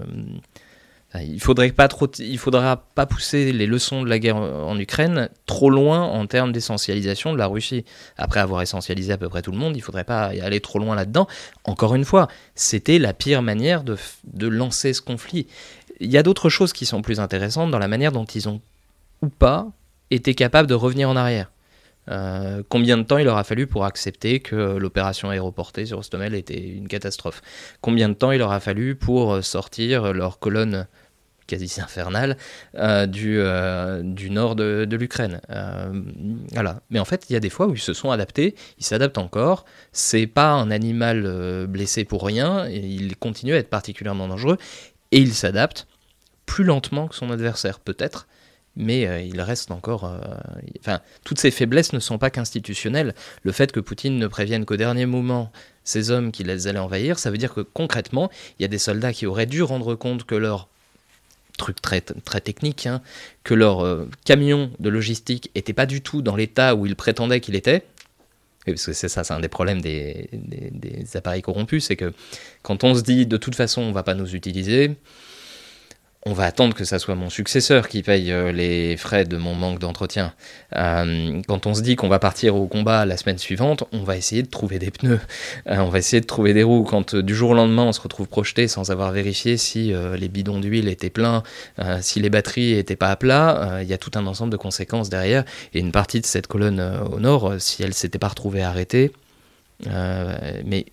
il 1.21 1.41
faudrait 1.41 1.73
pas 1.73 1.89
trop, 1.89 2.09
il 2.19 2.39
faudra 2.39 2.77
pas 2.77 3.07
pousser 3.07 3.53
les 3.53 3.67
leçons 3.67 4.03
de 4.03 4.09
la 4.09 4.19
guerre 4.19 4.37
en 4.37 4.79
Ukraine 4.79 5.29
trop 5.45 5.69
loin 5.69 6.01
en 6.01 6.27
termes 6.27 6.53
d'essentialisation 6.53 7.35
de 7.35 7.39
la 7.39 7.49
Russie. 7.49 7.85
Après 8.17 8.41
avoir 8.41 8.63
essentialisé 8.63 9.13
à 9.13 9.19
peu 9.19 9.29
près 9.29 9.43
tout 9.43 9.53
le 9.53 9.59
monde, 9.59 9.77
il 9.77 9.83
faudrait 9.83 10.05
pas 10.05 10.27
aller 10.27 10.61
trop 10.61 10.79
loin 10.79 10.95
là-dedans. 10.95 11.27
Encore 11.65 11.95
une 11.95 12.07
fois, 12.07 12.29
c'était 12.55 12.99
la 12.99 13.13
pire 13.13 13.43
manière 13.43 13.83
de 13.85 14.47
lancer 14.47 14.95
ce 14.95 15.03
conflit. 15.03 15.49
Il 16.03 16.11
y 16.11 16.19
a 16.19 16.23
d'autres 16.25 16.49
choses 16.49 16.73
qui 16.73 16.85
sont 16.85 17.01
plus 17.01 17.21
intéressantes 17.21 17.71
dans 17.71 17.79
la 17.79 17.89
manière 17.89 18.11
dont 18.11 18.25
ils 18.25 18.49
ont 18.49 18.61
ou 19.23 19.29
pas 19.29 19.69
été 20.11 20.35
capables 20.35 20.69
de 20.69 20.75
revenir 20.75 21.09
en 21.09 21.17
arrière. 21.17 21.51
Euh, 22.11 22.65
combien 22.69 22.99
de 22.99 23.05
temps 23.05 23.19
il 23.19 23.25
leur 23.25 23.37
a 23.37 23.45
fallu 23.45 23.69
pour 23.69 23.85
accepter 23.85 24.41
que 24.41 24.77
l'opération 24.77 25.31
aéroportée 25.31 25.87
sur 25.87 25.99
Ostomel 25.99 26.35
était 26.35 26.61
une 26.61 26.89
catastrophe? 26.89 27.41
Combien 27.81 28.09
de 28.09 28.15
temps 28.15 28.33
il 28.33 28.39
leur 28.39 28.51
a 28.51 28.59
fallu 28.59 28.97
pour 28.97 29.45
sortir 29.45 30.13
leur 30.13 30.41
colonne 30.41 30.89
quasi 31.47 31.81
infernale 31.81 32.37
euh, 32.77 33.07
du, 33.07 33.39
euh, 33.39 34.03
du 34.03 34.31
nord 34.31 34.57
de, 34.57 34.89
l'Ukraine? 34.91 35.41
Voilà. 36.53 36.81
Mais 36.91 36.99
en 36.99 37.05
fait, 37.05 37.27
il 37.31 37.35
y 37.35 37.37
a 37.37 37.41
des 37.41 37.51
fois 37.51 37.69
où 37.69 37.75
ils 37.75 37.81
se 37.81 37.95
sont 37.95 38.11
adaptés, 38.11 38.57
ils 38.79 38.85
s'adaptent 38.85 39.19
encore. 39.19 39.65
C'est 39.93 40.27
pas 40.27 40.51
un 40.51 40.73
animal 40.73 41.69
blessé 41.69 42.05
pour 42.05 42.27
rien, 42.27 42.69
il 42.69 43.17
continue 43.17 43.55
à 43.55 43.59
être 43.59 43.71
particulièrement 43.71 44.27
dangereux, 44.27 44.59
et 45.13 45.19
il 45.19 45.35
s'adapte 45.35 45.87
plus 46.47 46.65
lentement 46.65 47.07
que 47.07 47.15
son 47.15 47.31
adversaire, 47.31 47.79
peut-être, 47.79 48.27
mais 48.77 49.07
euh, 49.07 49.21
il 49.21 49.41
reste 49.41 49.71
encore. 49.71 50.05
euh, 50.05 50.19
Enfin, 50.81 51.01
toutes 51.25 51.39
ces 51.39 51.51
faiblesses 51.51 51.93
ne 51.93 52.01
sont 52.01 52.19
pas 52.19 52.31
qu'institutionnelles. 52.31 53.15
Le 53.43 53.53
fait 53.53 53.71
que 53.71 53.81
Poutine 53.81 54.19
ne 54.19 54.27
prévienne 54.27 54.65
qu'au 54.65 54.77
dernier 54.77 55.07
moment 55.07 55.53
ces 55.85 56.11
hommes 56.11 56.31
qu'il 56.33 56.49
allaient 56.51 56.79
envahir, 56.79 57.19
ça 57.19 57.31
veut 57.31 57.39
dire 57.39 57.53
que 57.55 57.61
concrètement, 57.61 58.31
il 58.59 58.63
y 58.63 58.65
a 58.65 58.69
des 58.69 58.79
soldats 58.79 59.13
qui 59.13 59.27
auraient 59.27 59.47
dû 59.47 59.63
rendre 59.63 59.95
compte 59.95 60.25
que 60.25 60.35
leur 60.35 60.69
truc 61.59 61.83
très, 61.83 62.01
très 62.01 62.41
technique, 62.41 62.87
hein, 62.87 63.03
que 63.45 63.55
leur 63.55 63.85
euh, 63.85 64.09
camion 64.25 64.71
de 64.79 64.89
logistique 64.89 65.51
était 65.55 65.73
pas 65.73 65.87
du 65.87 66.01
tout 66.01 66.23
dans 66.23 66.37
l'état 66.37 66.75
où 66.75 66.87
ils 66.87 66.97
prétendaient 66.97 67.41
qu'il 67.41 67.57
était. 67.57 67.85
Parce 68.67 68.87
que 68.87 68.93
c'est 68.93 69.09
ça, 69.09 69.25
c'est 69.25 69.35
un 69.35 69.41
des 69.41 69.49
problèmes 69.49 69.81
des, 69.83 70.29
des- 70.33 70.71
des 70.71 71.17
appareils 71.17 71.43
corrompus, 71.43 71.87
c'est 71.87 71.97
que 71.97 72.13
quand 72.63 72.85
on 72.85 72.95
se 72.95 73.03
dit 73.03 73.27
de 73.27 73.37
toute 73.37 73.55
façon 73.57 73.83
on 73.83 73.93
va 73.93 74.03
pas 74.05 74.15
nous 74.15 74.35
utiliser, 74.37 74.93
on 76.25 76.35
va 76.35 76.45
attendre 76.45 76.75
que 76.75 76.85
ça 76.85 77.01
soit 77.01 77.17
mon 77.17 77.31
successeur 77.31 77.89
qui 77.89 78.03
paye 78.03 78.31
euh, 78.31 78.53
les 78.53 78.97
frais 78.97 79.25
de 79.25 79.37
mon 79.37 79.55
manque 79.55 79.81
d'entretien. 79.81 80.33
Euh, 80.77 81.43
quand 81.49 81.67
on 81.67 81.75
se 81.75 81.83
dit 81.83 81.97
qu'on 81.97 82.09
va 82.09 82.21
partir 82.21 82.55
au 82.55 82.69
combat 82.69 83.05
la 83.05 83.17
semaine 83.17 83.39
suivante, 83.39 83.83
on 83.93 84.05
va 84.05 84.17
essayer 84.17 84.43
de 84.43 84.49
trouver 84.49 84.79
des 84.79 84.91
pneus, 84.91 85.21
Euh, 85.69 85.79
on 85.79 85.89
va 85.89 85.99
essayer 85.99 86.21
de 86.21 86.27
trouver 86.27 86.55
des 86.55 86.63
roues. 86.63 86.85
Quand 86.85 87.17
du 87.17 87.35
jour 87.35 87.51
au 87.51 87.55
lendemain 87.55 87.85
on 87.85 87.93
se 87.93 88.01
retrouve 88.01 88.29
projeté 88.29 88.69
sans 88.69 88.91
avoir 88.91 89.11
vérifié 89.11 89.57
si 89.57 89.93
les 90.19 90.29
bidons 90.29 90.61
d'huile 90.61 90.89
étaient 90.89 91.11
pleins, 91.11 91.43
si 92.01 92.21
les 92.21 92.31
batteries 92.31 92.73
étaient 92.73 92.97
pas 92.97 93.11
à 93.11 93.17
plat, 93.17 93.79
il 93.83 93.89
y 93.89 93.93
a 93.93 93.99
tout 93.99 94.11
un 94.15 94.27
ensemble 94.27 94.51
de 94.53 94.57
conséquences 94.57 95.11
derrière. 95.11 95.45
Et 95.75 95.81
une 95.81 95.93
partie 95.93 96.21
de 96.21 96.27
cette 96.27 96.47
colonne 96.47 96.81
au 97.11 97.21
nord, 97.21 97.55
si 97.59 97.83
elle 97.83 97.95
s'était 97.95 98.19
pas 98.19 98.29
retrouvée 98.29 98.63
arrêtée, 98.63 99.13
mais 99.87 100.87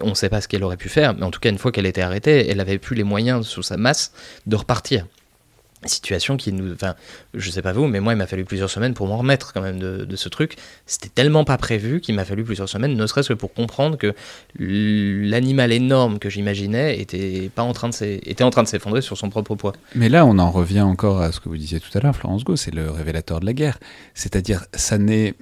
on 0.00 0.10
ne 0.10 0.14
sait 0.14 0.28
pas 0.28 0.40
ce 0.40 0.48
qu'elle 0.48 0.64
aurait 0.64 0.76
pu 0.76 0.88
faire, 0.88 1.14
mais 1.14 1.24
en 1.24 1.30
tout 1.30 1.40
cas, 1.40 1.50
une 1.50 1.58
fois 1.58 1.72
qu'elle 1.72 1.86
était 1.86 2.02
arrêtée, 2.02 2.48
elle 2.48 2.60
avait 2.60 2.78
plus 2.78 2.96
les 2.96 3.04
moyens 3.04 3.46
sous 3.46 3.62
sa 3.62 3.76
masse 3.76 4.12
de 4.46 4.56
repartir. 4.56 5.06
Situation 5.84 6.36
qui 6.36 6.52
nous. 6.52 6.72
Enfin, 6.72 6.94
je 7.34 7.50
sais 7.50 7.60
pas 7.60 7.72
vous, 7.72 7.88
mais 7.88 7.98
moi, 7.98 8.12
il 8.12 8.16
m'a 8.16 8.28
fallu 8.28 8.44
plusieurs 8.44 8.70
semaines 8.70 8.94
pour 8.94 9.08
m'en 9.08 9.16
remettre 9.16 9.52
quand 9.52 9.60
même 9.60 9.80
de, 9.80 10.16
ce 10.16 10.28
truc. 10.28 10.54
C'était 10.86 11.08
tellement 11.08 11.42
pas 11.42 11.58
prévu 11.58 12.00
qu'il 12.00 12.14
m'a 12.14 12.24
fallu 12.24 12.44
plusieurs 12.44 12.68
semaines, 12.68 12.94
ne 12.94 13.06
serait-ce 13.08 13.30
que 13.30 13.34
pour 13.34 13.52
comprendre 13.52 13.98
que 13.98 14.14
l'animal 14.60 15.72
énorme 15.72 16.20
que 16.20 16.30
j'imaginais 16.30 17.00
était, 17.00 17.50
pas 17.52 17.64
en 17.64 17.72
train 17.72 17.88
de 17.88 18.44
en 18.44 18.50
train 18.50 18.62
de 18.62 18.68
s'effondrer 18.68 19.02
sur 19.02 19.18
son 19.18 19.28
propre 19.28 19.56
poids. 19.56 19.72
Mais 19.96 20.08
là, 20.08 20.24
on 20.24 20.38
en 20.38 20.52
revient 20.52 20.82
encore 20.82 21.20
à 21.20 21.32
ce 21.32 21.40
que 21.40 21.48
vous 21.48 21.56
disiez 21.56 21.80
tout 21.80 21.98
à 21.98 22.00
l'heure, 22.00 22.14
Florence 22.14 22.44
Go, 22.44 22.54
c'est 22.54 22.72
le 22.72 22.88
révélateur 22.88 23.40
de 23.40 23.46
la 23.46 23.52
guerre. 23.52 23.80
C'est-à-dire, 24.14 24.64
ça 24.74 24.98
n'est. 24.98 25.34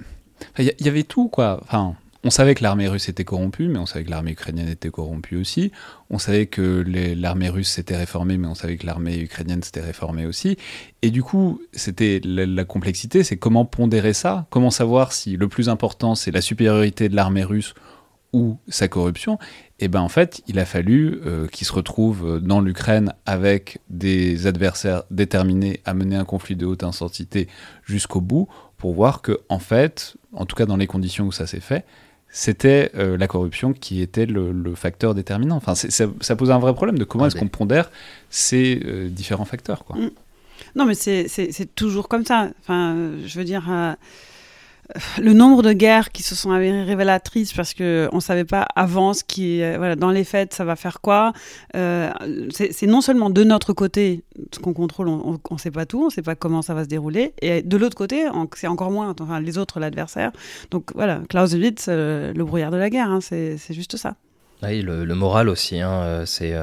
Il 0.57 0.65
y, 0.65 0.85
y 0.85 0.89
avait 0.89 1.03
tout, 1.03 1.27
quoi. 1.27 1.59
Enfin, 1.61 1.95
on 2.23 2.29
savait 2.29 2.53
que 2.53 2.61
l'armée 2.61 2.87
russe 2.87 3.09
était 3.09 3.23
corrompue, 3.23 3.67
mais 3.67 3.79
on 3.79 3.87
savait 3.87 4.05
que 4.05 4.11
l'armée 4.11 4.31
ukrainienne 4.31 4.67
était 4.67 4.91
corrompue 4.91 5.37
aussi. 5.37 5.71
On 6.11 6.19
savait 6.19 6.45
que 6.45 6.83
l'armée 7.17 7.49
russe 7.49 7.69
s'était 7.69 7.95
réformée, 7.95 8.37
mais 8.37 8.47
on 8.47 8.53
savait 8.53 8.77
que 8.77 8.85
l'armée 8.85 9.19
ukrainienne 9.19 9.63
s'était 9.63 9.81
réformée 9.81 10.27
aussi. 10.27 10.57
Et 11.01 11.09
du 11.09 11.23
coup, 11.23 11.61
c'était 11.73 12.21
la, 12.23 12.63
complexité, 12.63 13.23
c'est 13.23 13.37
comment 13.37 13.65
pondérer 13.65 14.13
ça, 14.13 14.45
comment 14.51 14.69
savoir 14.69 15.13
si 15.13 15.35
le 15.35 15.47
plus 15.47 15.67
important 15.67 16.13
c'est 16.13 16.31
la 16.31 16.41
supériorité 16.41 17.09
de 17.09 17.15
l'armée 17.15 17.43
russe 17.43 17.73
ou 18.33 18.57
sa 18.67 18.87
corruption. 18.87 19.39
Et 19.79 19.87
ben 19.87 19.99
en 19.99 20.07
fait, 20.07 20.41
il 20.47 20.59
a 20.59 20.65
fallu 20.65 21.19
euh, 21.25 21.47
qu'il 21.47 21.65
se 21.65 21.73
retrouve 21.73 22.39
dans 22.39 22.61
l'Ukraine 22.61 23.13
avec 23.25 23.79
des 23.89 24.45
adversaires 24.45 25.03
déterminés 25.09 25.81
à 25.85 25.95
mener 25.95 26.15
un 26.15 26.23
conflit 26.23 26.55
de 26.55 26.67
haute 26.67 26.83
intensité 26.83 27.47
jusqu'au 27.83 28.21
bout 28.21 28.47
pour 28.77 28.93
voir 28.93 29.21
que 29.21 29.41
en 29.49 29.59
fait, 29.59 30.15
en 30.33 30.45
tout 30.45 30.55
cas 30.55 30.65
dans 30.67 30.77
les 30.77 30.87
conditions 30.87 31.25
où 31.25 31.31
ça 31.31 31.47
s'est 31.47 31.59
fait, 31.59 31.83
c'était 32.31 32.91
euh, 32.95 33.17
la 33.17 33.27
corruption 33.27 33.73
qui 33.73 34.01
était 34.01 34.25
le, 34.25 34.51
le 34.51 34.73
facteur 34.75 35.13
déterminant. 35.13 35.57
Enfin, 35.57 35.75
ça, 35.75 36.05
ça 36.21 36.35
pose 36.35 36.49
un 36.51 36.59
vrai 36.59 36.73
problème 36.73 36.97
de 36.97 37.03
comment 37.03 37.25
Ah, 37.25 37.27
est-ce 37.27 37.35
mais- 37.35 37.41
qu'on 37.41 37.47
pondère 37.49 37.91
ces 38.29 38.81
euh, 38.85 39.09
différents 39.09 39.45
facteurs. 39.45 39.83
Quoi. 39.85 39.97
Mm. 39.97 40.11
Non, 40.75 40.85
mais 40.85 40.93
c'est- 40.93 41.27
toujours 41.75 42.07
comme 42.07 42.23
ça. 42.25 42.49
Enfin, 42.61 42.95
je 43.25 43.37
veux 43.37 43.43
dire, 43.45 43.65
euh, 43.69 43.93
le 45.19 45.33
nombre 45.33 45.63
de 45.63 45.73
guerres 45.73 46.11
qui 46.11 46.23
se 46.23 46.35
sont 46.35 46.49
révélatrices 46.49 47.53
parce 47.53 47.73
que 47.73 48.09
on 48.11 48.19
savait 48.19 48.45
pas 48.45 48.67
avant 48.75 49.13
ce 49.13 49.23
qui, 49.23 49.61
euh, 49.61 49.77
voilà, 49.77 49.95
dans 49.95 50.11
les 50.11 50.23
faits, 50.23 50.53
ça 50.53 50.65
va 50.65 50.75
faire 50.75 51.01
quoi. 51.01 51.33
Euh, 51.75 52.11
c'est 52.51 52.87
non 52.87 53.01
seulement 53.01 53.29
de 53.29 53.43
notre 53.43 53.73
côté, 53.73 54.23
ce 54.51 54.59
qu'on 54.59 54.73
contrôle, 54.73 55.07
on, 55.07 55.39
on 55.49 55.57
sait 55.57 55.71
pas 55.71 55.85
tout, 55.85 56.05
on 56.05 56.09
sait 56.09 56.21
pas 56.21 56.35
comment 56.35 56.61
ça 56.61 56.73
va 56.73 56.83
se 56.83 56.89
dérouler, 56.89 57.33
et 57.41 57.61
de 57.61 57.77
l'autre 57.77 57.95
côté, 57.95 58.25
c'est 58.55 58.67
encore 58.67 58.91
moins. 58.91 59.15
Les 59.41 59.57
autres, 59.57 59.79
l'adversaire. 59.79 60.31
Donc 60.71 60.91
voilà, 60.95 61.21
Clausewitz, 61.29 61.85
euh, 61.87 62.33
le 62.33 62.43
brouillard 62.43 62.71
de 62.71 62.77
la 62.77 62.89
guerre, 62.89 63.09
hein, 63.09 63.21
c'est 63.21 63.57
c'est 63.57 63.73
juste 63.73 63.97
ça. 63.97 64.15
Oui, 64.63 64.81
le, 64.81 65.05
le 65.05 65.15
moral 65.15 65.49
aussi, 65.49 65.79
hein, 65.81 65.91
euh, 65.91 66.25
c'est. 66.25 66.53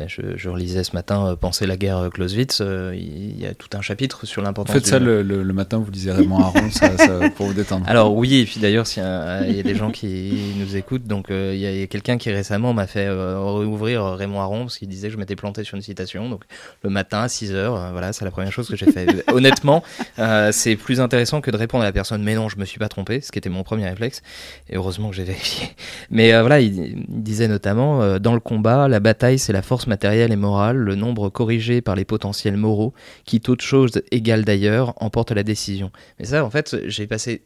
Euh, 0.00 0.04
je, 0.06 0.20
je 0.36 0.48
relisais 0.48 0.84
ce 0.84 0.94
matin 0.94 1.26
euh, 1.28 1.36
Penser 1.36 1.66
la 1.66 1.76
guerre 1.76 1.98
euh, 1.98 2.08
Clausewitz, 2.10 2.60
euh, 2.60 2.92
il 2.96 3.38
y 3.40 3.46
a 3.46 3.54
tout 3.54 3.68
un 3.76 3.80
chapitre 3.80 4.26
sur 4.26 4.42
l'importance. 4.42 4.74
faites 4.74 4.84
du- 4.84 4.90
ça 4.90 4.98
le, 4.98 5.22
le- 5.22 5.42
le 5.42 5.52
matin, 5.52 5.78
vous 5.78 5.90
lisez 5.90 6.12
Raymond 6.12 6.38
Aron 6.40 6.70
ça, 6.70 6.96
ça, 6.96 7.30
pour 7.36 7.46
vous 7.46 7.54
détendre. 7.54 7.84
Alors 7.88 8.14
oui, 8.14 8.36
et 8.36 8.44
puis 8.44 8.60
d'ailleurs, 8.60 8.86
y 8.96 9.00
il 9.50 9.56
y 9.56 9.60
a 9.60 9.62
des 9.62 9.74
gens 9.74 9.90
qui 9.90 10.54
nous 10.58 10.76
écoutent, 10.76 11.04
donc 11.06 11.26
il 11.30 11.56
y 11.56 11.82
a, 11.82 11.86
quelqu'un 11.86 12.18
qui 12.18 12.30
récemment 12.30 12.72
m'a 12.72 12.86
fait 12.86 13.08
réouvrir 13.08 14.04
Raymond 14.04 14.40
Aron 14.40 14.60
parce 14.62 14.78
qu'il 14.78 14.88
disait 14.88 15.08
que 15.08 15.14
je 15.14 15.18
m'étais 15.18 15.36
planté 15.36 15.64
sur 15.64 15.76
une 15.76 15.82
citation. 15.82 16.28
Donc 16.28 16.42
le 16.82 16.90
matin 16.90 17.20
à 17.22 17.28
6 17.28 17.52
heures, 17.52 17.76
euh, 17.76 17.90
voilà, 17.92 18.12
c'est 18.12 18.24
la 18.24 18.30
première 18.30 18.52
chose 18.52 18.68
que 18.68 18.76
j'ai 18.76 18.90
fait. 18.90 19.06
Honnêtement, 19.32 19.82
euh, 20.18 20.50
c'est 20.52 20.76
plus 20.76 21.00
intéressant 21.00 21.40
que 21.40 21.50
de 21.50 21.56
répondre 21.56 21.82
à 21.82 21.86
la 21.86 21.92
personne 21.92 22.22
mais 22.22 22.34
non, 22.34 22.48
je 22.48 22.56
me 22.58 22.64
suis 22.64 22.78
pas 22.78 22.88
trompé, 22.88 23.20
ce 23.20 23.32
qui 23.32 23.38
était 23.38 23.48
mon 23.50 23.62
premier 23.62 23.88
réflexe. 23.88 24.22
Et 24.70 24.76
heureusement 24.76 25.10
que 25.10 25.16
j'ai 25.16 25.24
vérifié. 25.24 25.68
Mais 26.10 26.32
euh, 26.34 26.40
voilà, 26.40 26.60
il, 26.60 26.78
il 26.78 27.04
disait 27.08 27.48
notamment 27.48 28.02
euh, 28.02 28.18
dans 28.18 28.34
le 28.34 28.40
combat, 28.40 28.88
la 28.88 29.00
bataille 29.00 29.38
c'est 29.38 29.52
la 29.52 29.62
force 29.62 29.86
matérielle 29.88 30.32
et 30.32 30.36
morale, 30.36 30.76
le 30.76 30.94
nombre 30.94 31.30
corrigé 31.30 31.80
par 31.80 31.96
les 31.96 32.04
potentiels 32.04 32.56
moraux, 32.56 32.94
qui 33.24 33.40
toute 33.40 33.62
chose 33.62 34.02
égale 34.10 34.44
d'ailleurs 34.44 34.94
emporte 35.02 35.32
la 35.32 35.42
décision. 35.42 35.90
Mais 36.18 36.26
ça, 36.26 36.44
en 36.44 36.50
fait, 36.50 36.76
j'ai 36.86 37.06
passé 37.06 37.42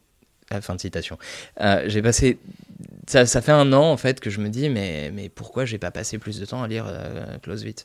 ah, 0.53 0.61
fin 0.61 0.75
de 0.75 0.81
citation. 0.81 1.19
Euh, 1.61 1.85
j'ai 1.87 2.03
passé. 2.03 2.39
Ça, 3.09 3.27
ça 3.27 3.41
fait 3.41 3.53
un 3.53 3.73
an 3.73 3.85
en 3.85 3.97
fait 3.97 4.21
que 4.21 4.29
je 4.29 4.41
me 4.41 4.49
dis 4.49 4.69
mais, 4.69 5.11
mais 5.15 5.29
pourquoi 5.29 5.65
j'ai 5.65 5.79
pas 5.79 5.91
passé 5.91 6.19
plus 6.19 6.39
de 6.41 6.45
temps 6.45 6.63
à 6.63 6.69
lire 6.69 6.85
euh, 6.89 7.39
Clausewitz? 7.39 7.85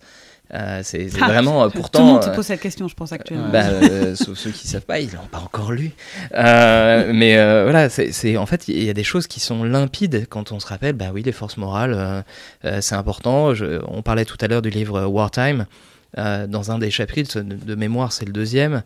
Euh, 0.53 0.79
C'est 0.83 1.07
Ah, 1.21 1.27
vraiment 1.27 1.63
euh, 1.63 1.67
Tout 1.67 1.75
le 1.75 1.81
pourtant. 1.81 2.03
monde 2.05 2.23
se 2.23 2.29
euh, 2.29 2.33
pose 2.33 2.45
cette 2.45 2.61
question, 2.61 2.87
je 2.87 2.95
pense, 2.95 3.11
actuellement. 3.11 3.49
bah, 3.49 3.65
euh, 3.65 4.15
sauf 4.15 4.37
ceux 4.37 4.51
qui 4.51 4.67
savent 4.67 4.85
pas, 4.85 4.99
ils 4.99 5.11
l'ont 5.11 5.27
pas 5.29 5.39
encore 5.39 5.71
lu. 5.73 5.91
Mais 6.33 7.35
voilà, 7.63 7.89
c'est 7.89 8.37
en 8.37 8.45
fait, 8.45 8.67
il 8.67 8.83
y 8.83 8.89
a 8.89 8.93
des 8.93 9.03
choses 9.03 9.27
qui 9.27 9.39
sont 9.39 9.63
limpides 9.63 10.27
quand 10.29 10.51
on 10.51 10.59
se 10.59 10.67
rappelle. 10.67 10.93
Bah 10.95 11.07
oui, 11.13 11.23
les 11.23 11.31
forces 11.31 11.57
morales, 11.57 12.23
c'est 12.81 12.95
important. 12.95 13.53
Je- 13.53 13.81
on 13.87 14.01
parlait 14.01 14.25
tout 14.25 14.37
à 14.41 14.47
l'heure 14.47 14.61
du 14.61 14.69
livre 14.69 15.03
Wartime. 15.05 15.65
Dans 16.15 16.71
un 16.71 16.79
des 16.79 16.89
chapitres 16.91 17.41
de, 17.41 17.55
de 17.55 17.75
mémoire, 17.75 18.11
c'est 18.11 18.25
le 18.25 18.31
deuxième. 18.33 18.83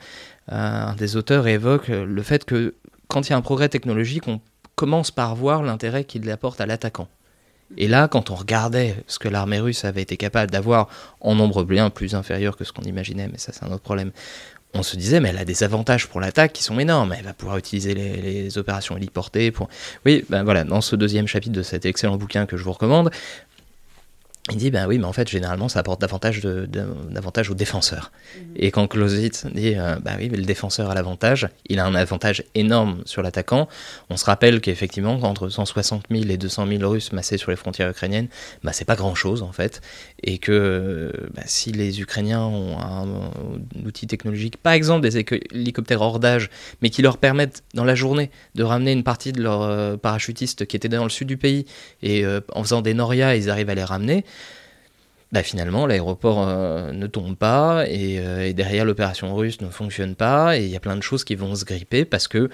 un 0.49 0.95
des 0.95 1.15
auteurs 1.15 1.47
évoque 1.47 1.87
le 1.89 2.21
fait 2.23 2.43
que 2.45 2.73
quand 3.07 3.27
il 3.27 3.31
y 3.31 3.33
a 3.33 3.37
un 3.37 3.41
progrès 3.41 3.69
technologique, 3.69 4.27
on 4.27 4.39
commence 4.75 5.11
par 5.11 5.35
voir 5.35 5.61
l'intérêt 5.63 6.03
qu'il 6.05 6.29
apporte 6.31 6.59
à 6.59 6.65
l'attaquant. 6.65 7.07
Et 7.77 7.87
là, 7.87 8.07
quand 8.07 8.29
on 8.29 8.35
regardait 8.35 8.95
ce 9.07 9.19
que 9.19 9.27
l'armée 9.27 9.59
russe 9.59 9.85
avait 9.85 10.01
été 10.01 10.17
capable 10.17 10.51
d'avoir 10.51 10.87
en 11.19 11.35
nombre 11.35 11.63
bien 11.63 11.89
plus 11.89 12.15
inférieur 12.15 12.57
que 12.57 12.63
ce 12.63 12.71
qu'on 12.73 12.83
imaginait, 12.83 13.27
mais 13.27 13.37
ça 13.37 13.51
c'est 13.53 13.65
un 13.65 13.71
autre 13.71 13.83
problème, 13.83 14.11
on 14.73 14.83
se 14.83 14.95
disait, 14.95 15.19
mais 15.19 15.29
elle 15.29 15.37
a 15.37 15.45
des 15.45 15.63
avantages 15.63 16.07
pour 16.07 16.21
l'attaque 16.21 16.53
qui 16.53 16.63
sont 16.63 16.79
énormes. 16.79 17.13
Elle 17.17 17.25
va 17.25 17.33
pouvoir 17.33 17.57
utiliser 17.57 17.93
les, 17.93 18.57
opérations 18.57 18.95
héliportées. 18.95 19.51
Pour... 19.51 19.69
Oui, 20.05 20.23
ben 20.29 20.43
voilà, 20.43 20.63
dans 20.63 20.81
ce 20.81 20.95
deuxième 20.95 21.27
chapitre 21.27 21.53
de 21.53 21.61
cet 21.61 21.85
excellent 21.85 22.17
bouquin 22.17 22.45
que 22.45 22.57
je 22.57 22.63
vous 22.63 22.71
recommande, 22.71 23.11
il 24.49 24.57
dit, 24.57 24.71
ben 24.71 24.87
oui, 24.87 24.97
mais 24.97 25.05
en 25.05 25.13
fait, 25.13 25.29
généralement, 25.29 25.69
ça 25.69 25.79
apporte 25.79 26.01
davantage, 26.01 26.41
de, 26.41 26.65
de- 26.65 26.87
davantage 27.11 27.51
aux 27.51 27.53
défenseurs. 27.53 28.11
Et 28.55 28.71
quand 28.71 28.87
Clausewitz 28.87 29.45
dit, 29.53 29.75
euh, 29.77 29.97
ben 30.03 30.15
oui, 30.17 30.29
mais 30.31 30.37
le 30.37 30.45
défenseur 30.45 30.89
a 30.89 30.95
l'avantage, 30.95 31.47
il 31.67 31.79
a 31.79 31.85
un 31.85 31.93
avantage 31.93 32.43
énorme 32.55 33.03
sur 33.05 33.21
l'attaquant. 33.21 33.69
On 34.09 34.17
se 34.17 34.25
rappelle 34.25 34.59
qu'effectivement, 34.59 35.13
entre 35.21 35.47
160 35.47 36.05
000 36.09 36.23
et 36.27 36.37
200 36.37 36.65
000 36.67 36.89
Russes 36.89 37.11
massés 37.13 37.37
sur 37.37 37.51
les 37.51 37.55
frontières 37.55 37.89
ukrainiennes, 37.91 38.29
bah, 38.63 38.73
c'est 38.73 38.83
pas 38.83 38.95
grand-chose, 38.95 39.43
en 39.43 39.51
fait. 39.51 39.79
Et 40.23 40.39
que 40.39 41.11
bah, 41.35 41.43
si 41.45 41.71
les 41.71 42.01
Ukrainiens 42.01 42.41
ont 42.41 42.79
un, 42.79 43.03
un 43.03 43.85
outil 43.85 44.07
technologique, 44.07 44.57
par 44.57 44.73
exemple 44.73 45.07
des 45.07 45.17
hélicoptères 45.51 46.01
hors 46.01 46.19
d'âge, 46.19 46.49
mais 46.81 46.89
qui 46.89 47.03
leur 47.03 47.19
permettent, 47.19 47.63
dans 47.75 47.85
la 47.85 47.93
journée, 47.95 48.31
de 48.55 48.63
ramener 48.63 48.91
une 48.91 49.03
partie 49.03 49.33
de 49.33 49.41
leurs 49.43 49.61
euh, 49.61 49.97
parachutistes 49.97 50.65
qui 50.65 50.75
étaient 50.75 50.89
dans 50.89 51.03
le 51.03 51.09
sud 51.11 51.27
du 51.27 51.37
pays, 51.37 51.65
et 52.01 52.25
euh, 52.25 52.41
en 52.53 52.63
faisant 52.63 52.81
des 52.81 52.95
norias, 52.95 53.35
ils 53.35 53.49
arrivent 53.51 53.69
à 53.69 53.75
les 53.75 53.83
ramener, 53.83 54.25
bah 55.31 55.43
finalement 55.43 55.85
l'aéroport 55.85 56.45
euh, 56.47 56.91
ne 56.91 57.07
tombe 57.07 57.37
pas 57.37 57.85
et, 57.87 58.19
euh, 58.19 58.45
et 58.45 58.53
derrière 58.53 58.83
l'opération 58.83 59.33
russe 59.35 59.61
ne 59.61 59.69
fonctionne 59.69 60.15
pas 60.15 60.57
et 60.57 60.65
il 60.65 60.69
y 60.69 60.75
a 60.75 60.79
plein 60.81 60.97
de 60.97 61.01
choses 61.01 61.23
qui 61.23 61.35
vont 61.35 61.55
se 61.55 61.63
gripper 61.63 62.03
parce 62.03 62.27
que 62.27 62.49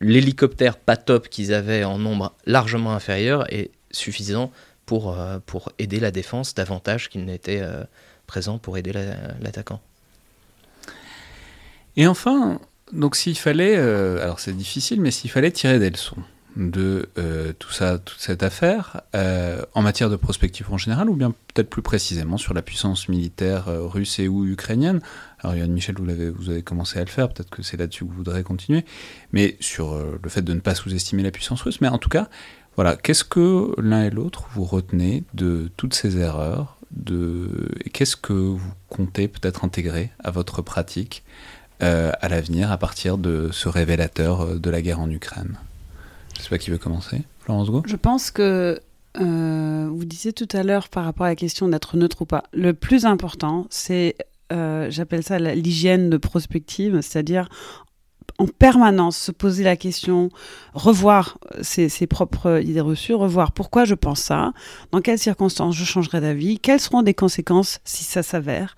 l'hélicoptère 0.00 0.76
pas 0.76 0.96
top 0.96 1.28
qu'ils 1.28 1.54
avaient 1.54 1.84
en 1.84 1.98
nombre 1.98 2.34
largement 2.44 2.92
inférieur 2.92 3.50
est 3.52 3.70
suffisant 3.92 4.50
pour, 4.84 5.18
euh, 5.18 5.38
pour 5.46 5.72
aider 5.78 6.00
la 6.00 6.10
défense 6.10 6.54
davantage 6.54 7.08
qu'il 7.08 7.24
n'était 7.24 7.62
présent 8.26 8.58
pour 8.58 8.76
aider 8.76 8.92
la- 8.92 9.16
l'attaquant. 9.40 9.80
Et 11.96 12.06
enfin, 12.06 12.60
donc 12.92 13.16
s'il 13.16 13.38
fallait, 13.38 13.76
alors 13.76 14.40
c'est 14.40 14.56
difficile, 14.56 15.00
mais 15.00 15.10
s'il 15.10 15.30
fallait 15.30 15.50
tirer 15.50 15.78
des 15.78 15.90
leçons 15.90 16.16
de 16.56 17.08
euh, 17.18 17.52
tout 17.58 17.72
ça, 17.72 17.98
toute 17.98 18.20
cette 18.20 18.42
affaire, 18.42 19.02
euh, 19.14 19.62
en 19.74 19.82
matière 19.82 20.10
de 20.10 20.16
prospective 20.16 20.72
en 20.72 20.78
général, 20.78 21.08
ou 21.08 21.14
bien 21.14 21.30
peut-être 21.30 21.70
plus 21.70 21.82
précisément 21.82 22.36
sur 22.36 22.54
la 22.54 22.62
puissance 22.62 23.08
militaire 23.08 23.68
euh, 23.68 23.86
russe 23.86 24.18
et 24.18 24.28
ou 24.28 24.44
ukrainienne 24.46 25.00
Alors, 25.40 25.56
Yann 25.56 25.72
Michel, 25.72 25.96
vous, 25.98 26.08
avez, 26.10 26.30
vous 26.30 26.50
avez 26.50 26.62
commencé 26.62 26.98
à 26.98 27.04
le 27.04 27.10
faire, 27.10 27.28
peut-être 27.28 27.50
que 27.50 27.62
c'est 27.62 27.76
là-dessus 27.76 28.04
que 28.04 28.10
vous 28.10 28.16
voudrez 28.16 28.42
continuer, 28.42 28.84
mais 29.32 29.56
sur 29.60 29.96
le 29.96 30.28
fait 30.28 30.42
de 30.42 30.52
ne 30.52 30.60
pas 30.60 30.74
sous-estimer 30.74 31.22
la 31.22 31.30
puissance 31.30 31.62
russe. 31.62 31.80
Mais 31.80 31.88
en 31.88 31.98
tout 31.98 32.10
cas, 32.10 32.28
voilà, 32.76 32.96
qu'est-ce 32.96 33.24
que 33.24 33.74
l'un 33.80 34.04
et 34.04 34.10
l'autre 34.10 34.46
vous 34.54 34.64
retenez 34.64 35.24
de 35.34 35.70
toutes 35.76 35.94
ces 35.94 36.18
erreurs 36.18 36.76
de... 36.90 37.70
Qu'est-ce 37.92 38.16
que 38.16 38.32
vous 38.32 38.72
comptez 38.88 39.28
peut-être 39.28 39.64
intégrer 39.64 40.10
à 40.22 40.30
votre 40.30 40.62
pratique 40.62 41.24
à 41.80 42.28
l'avenir 42.28 42.70
à 42.70 42.78
partir 42.78 43.18
de 43.18 43.48
ce 43.50 43.68
révélateur 43.68 44.60
de 44.60 44.70
la 44.70 44.82
guerre 44.82 45.00
en 45.00 45.10
Ukraine? 45.10 45.58
Je 46.36 46.42
sais 46.42 46.48
pas 46.48 46.58
qui 46.58 46.70
veut 46.70 46.78
commencer. 46.78 47.22
Florence 47.40 47.70
Go 47.70 47.82
Je 47.86 47.96
pense 47.96 48.30
que 48.30 48.80
euh, 49.20 49.88
vous 49.90 50.04
disiez 50.04 50.32
tout 50.32 50.48
à 50.52 50.62
l'heure 50.62 50.88
par 50.88 51.04
rapport 51.04 51.26
à 51.26 51.30
la 51.30 51.36
question 51.36 51.68
d'être 51.68 51.96
neutre 51.96 52.22
ou 52.22 52.26
pas. 52.26 52.44
Le 52.52 52.72
plus 52.72 53.04
important, 53.04 53.66
c'est, 53.70 54.16
euh, 54.52 54.86
j'appelle 54.90 55.22
ça 55.22 55.38
l'hygiène 55.38 56.10
de 56.10 56.16
prospective, 56.16 57.00
c'est-à-dire 57.00 57.48
en 58.38 58.46
permanence 58.46 59.18
se 59.18 59.30
poser 59.30 59.62
la 59.62 59.76
question, 59.76 60.30
revoir 60.72 61.38
ses, 61.60 61.88
ses, 61.88 62.06
propres 62.06 62.62
idées 62.64 62.80
reçues, 62.80 63.14
revoir 63.14 63.52
pourquoi 63.52 63.84
je 63.84 63.94
pense 63.94 64.20
ça, 64.20 64.52
dans 64.90 65.00
quelles 65.00 65.18
circonstances 65.18 65.76
je 65.76 65.84
changerai 65.84 66.20
d'avis, 66.20 66.58
quelles 66.58 66.80
seront 66.80 67.02
des 67.02 67.14
conséquences 67.14 67.80
si 67.84 68.04
ça 68.04 68.22
s'avère. 68.22 68.74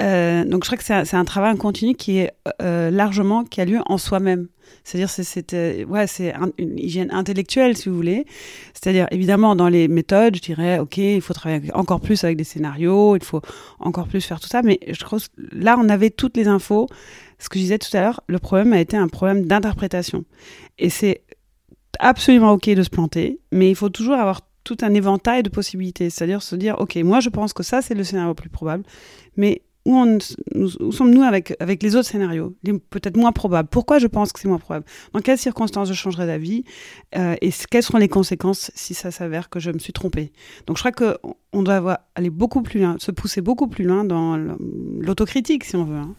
Euh, 0.00 0.44
donc 0.44 0.64
je 0.64 0.68
crois 0.68 0.78
que 0.78 0.84
c'est 0.84 1.16
un, 1.16 1.24
travail 1.24 1.56
continu 1.56 1.94
qui 1.94 2.18
est 2.18 2.32
euh, 2.60 2.90
largement 2.90 3.44
qui 3.44 3.60
a 3.60 3.64
lieu 3.64 3.80
en 3.86 3.98
soi-même. 3.98 4.48
C'est-à-dire 4.84 5.10
c'est 5.10 5.54
euh, 5.54 5.84
ouais 5.84 6.06
c'est 6.06 6.32
une 6.58 6.78
hygiène 6.78 7.10
intellectuelle 7.10 7.76
si 7.76 7.88
vous 7.88 7.96
voulez. 7.96 8.24
C'est-à-dire 8.72 9.08
évidemment 9.10 9.56
dans 9.56 9.68
les 9.68 9.88
méthodes, 9.88 10.36
je 10.36 10.42
dirais 10.42 10.78
ok 10.78 10.98
il 10.98 11.20
faut 11.20 11.34
travailler 11.34 11.74
encore 11.74 12.00
plus 12.00 12.22
avec 12.24 12.36
des 12.36 12.44
scénarios, 12.44 13.16
il 13.16 13.24
faut 13.24 13.42
encore 13.80 14.06
plus 14.06 14.20
faire 14.20 14.40
tout 14.40 14.48
ça. 14.48 14.62
Mais 14.62 14.78
je 14.86 15.04
crois 15.04 15.18
là 15.52 15.76
on 15.78 15.88
avait 15.88 16.10
toutes 16.10 16.36
les 16.36 16.48
infos. 16.48 16.88
Ce 17.38 17.48
que 17.48 17.58
je 17.58 17.64
disais 17.64 17.78
tout 17.78 17.94
à 17.94 18.00
l'heure, 18.00 18.20
le 18.28 18.38
problème 18.38 18.72
a 18.72 18.80
été 18.80 18.96
un 18.96 19.08
problème 19.08 19.44
d'interprétation. 19.44 20.24
Et 20.78 20.88
c'est 20.88 21.22
absolument 21.98 22.52
ok 22.52 22.70
de 22.70 22.82
se 22.82 22.90
planter, 22.90 23.40
mais 23.52 23.68
il 23.68 23.74
faut 23.74 23.90
toujours 23.90 24.14
avoir 24.14 24.40
tout 24.64 24.76
un 24.82 24.94
éventail 24.94 25.42
de 25.42 25.48
possibilités. 25.48 26.10
C'est-à-dire 26.10 26.42
se 26.42 26.56
dire 26.56 26.76
ok 26.78 26.96
moi 26.96 27.20
je 27.20 27.28
pense 27.28 27.52
que 27.52 27.62
ça 27.62 27.82
c'est 27.82 27.94
le 27.94 28.04
scénario 28.04 28.30
le 28.30 28.34
plus 28.34 28.50
probable, 28.50 28.84
mais 29.36 29.62
où, 29.86 30.90
sommes-nous 30.90 31.22
avec, 31.22 31.56
les 31.82 31.96
autres 31.96 32.08
scénarios, 32.08 32.54
peut-être 32.90 33.16
moins 33.16 33.32
probables 33.32 33.68
Pourquoi 33.68 33.98
je 33.98 34.08
pense 34.08 34.32
que 34.32 34.40
c'est 34.40 34.48
moins 34.48 34.58
probable? 34.58 34.84
Dans 35.12 35.20
quelles 35.20 35.38
circonstances 35.38 35.88
je 35.88 35.94
changerai 35.94 36.26
d'avis? 36.26 36.64
Euh, 37.16 37.36
Et 37.40 37.50
quelles 37.70 37.82
seront 37.82 37.98
les 37.98 38.08
conséquences 38.08 38.70
si 38.74 38.94
ça 38.94 39.10
s'avère 39.10 39.48
que 39.48 39.60
je 39.60 39.70
me 39.70 39.78
suis 39.78 39.92
trompé 39.92 40.32
Donc 40.66 40.76
je 40.76 40.82
crois 40.82 40.92
qu'on 40.92 41.62
doit 41.62 42.00
aller 42.14 42.30
beaucoup 42.30 42.62
plus 42.62 42.80
loin, 42.80 42.96
se 42.98 43.12
pousser 43.12 43.40
beaucoup 43.40 43.68
plus 43.68 43.84
loin 43.84 44.04
dans 44.04 44.36
l'autocritique, 44.36 45.64
si 45.64 45.76
on 45.76 45.84
veut. 45.84 45.96
Hein. 45.96 46.14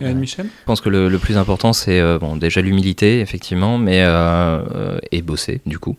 Michel 0.00 0.46
Je 0.46 0.64
pense 0.64 0.80
que 0.80 0.88
le, 0.88 1.18
plus 1.18 1.36
important, 1.36 1.72
c'est 1.72 2.00
euh, 2.00 2.18
bon, 2.18 2.36
déjà 2.36 2.60
l'humilité, 2.60 3.20
effectivement, 3.20 3.78
mais, 3.78 4.02
euh, 4.02 4.98
et 5.12 5.22
bosser, 5.22 5.60
du 5.66 5.78
coup. 5.78 5.96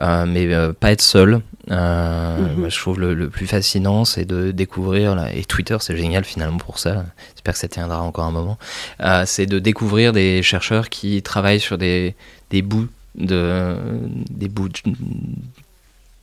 mais 0.00 0.48
pas 0.80 0.92
être 0.92 1.02
seul. 1.02 1.40
Mhm. 1.68 2.68
Je 2.68 2.78
trouve 2.78 3.00
le, 3.00 3.28
plus 3.28 3.46
fascinant, 3.46 4.04
c'est 4.04 4.24
de 4.24 4.50
découvrir, 4.50 5.14
là, 5.14 5.34
et 5.34 5.44
Twitter, 5.44 5.76
c'est 5.80 5.96
génial 5.96 6.24
finalement 6.24 6.58
pour 6.58 6.78
ça. 6.78 7.04
J'espère 7.34 7.54
que 7.54 7.60
ça 7.60 7.68
tiendra 7.68 8.00
encore 8.02 8.24
un 8.24 8.32
moment. 8.32 8.58
c'est 9.26 9.46
de 9.46 9.58
découvrir 9.58 10.12
des 10.12 10.42
chercheurs 10.42 10.88
qui 10.88 11.22
travaillent 11.22 11.60
sur 11.60 11.78
des, 11.78 12.14
des 12.50 12.62
bouts 12.62 12.88
de. 13.16 13.76
des 14.30 14.48
bouts 14.48 14.68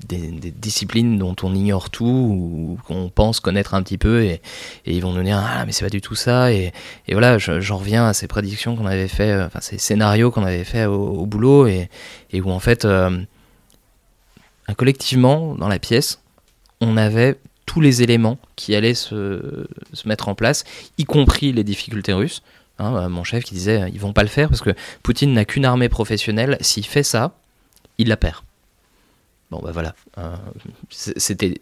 des, 0.08 0.52
disciplines 0.52 1.18
dont 1.18 1.36
on 1.44 1.54
ignore 1.54 1.90
tout 1.90 2.06
ou 2.06 2.78
qu'on 2.86 3.10
pense 3.10 3.40
connaître 3.40 3.74
un 3.74 3.84
petit 3.84 3.98
peu 3.98 4.24
et, 4.24 4.42
ils 4.86 5.02
vont 5.02 5.14
nous 5.14 5.24
dire 5.24 5.38
ah 5.38 5.66
mais 5.66 5.72
c'est 5.72 5.86
pas 5.86 5.90
du 5.90 6.02
tout 6.02 6.16
ça 6.16 6.52
et, 6.52 6.74
voilà 7.12 7.38
j'en 7.38 7.78
reviens 7.78 8.08
à 8.08 8.14
ces 8.14 8.28
prédictions 8.28 8.76
qu'on 8.76 8.86
avait 8.86 9.08
fait 9.08 9.32
euh, 9.32 9.48
enfin 9.48 9.60
ces 9.62 9.78
scénarios 9.78 10.32
qu'on 10.32 10.44
avait 10.44 10.64
fait 10.64 10.86
au, 10.86 11.26
boulot 11.26 11.68
et, 11.68 11.90
où 12.34 12.52
en 12.52 12.60
fait 12.60 12.86
euh, 12.86 13.22
collectivement 14.78 15.56
dans 15.56 15.68
la 15.68 15.80
pièce 15.80 16.22
on 16.80 16.98
avait 16.98 17.38
tous 17.66 17.82
les 17.82 18.04
éléments 18.04 18.38
qui 18.56 18.76
allaient 18.76 18.94
se, 18.94 19.66
se 19.94 20.08
mettre 20.08 20.28
en 20.28 20.36
place 20.36 20.64
y 20.98 21.06
compris 21.06 21.54
les 21.54 21.64
difficultés 21.64 22.12
russes. 22.12 22.42
Hein, 22.80 22.96
euh, 22.96 23.10
mon 23.10 23.24
chef 23.24 23.44
qui 23.44 23.54
disait 23.54 23.90
ils 23.94 24.00
vont 24.00 24.14
pas 24.14 24.24
le 24.24 24.30
faire 24.30 24.50
parce 24.50 24.62
que 24.62 24.72
Poutine 25.04 25.34
n'a 25.34 25.46
qu'une 25.46 25.66
armée 25.66 25.90
professionnelle. 25.90 26.58
S'il 26.62 26.86
fait 26.86 27.04
ça 27.04 27.34
il 27.98 28.08
la 28.08 28.18
perd 28.18 28.42
Bon, 29.52 29.60
bah 29.62 29.72
voilà. 29.74 29.94
Euh, 30.18 30.34
c'était, 30.90 31.56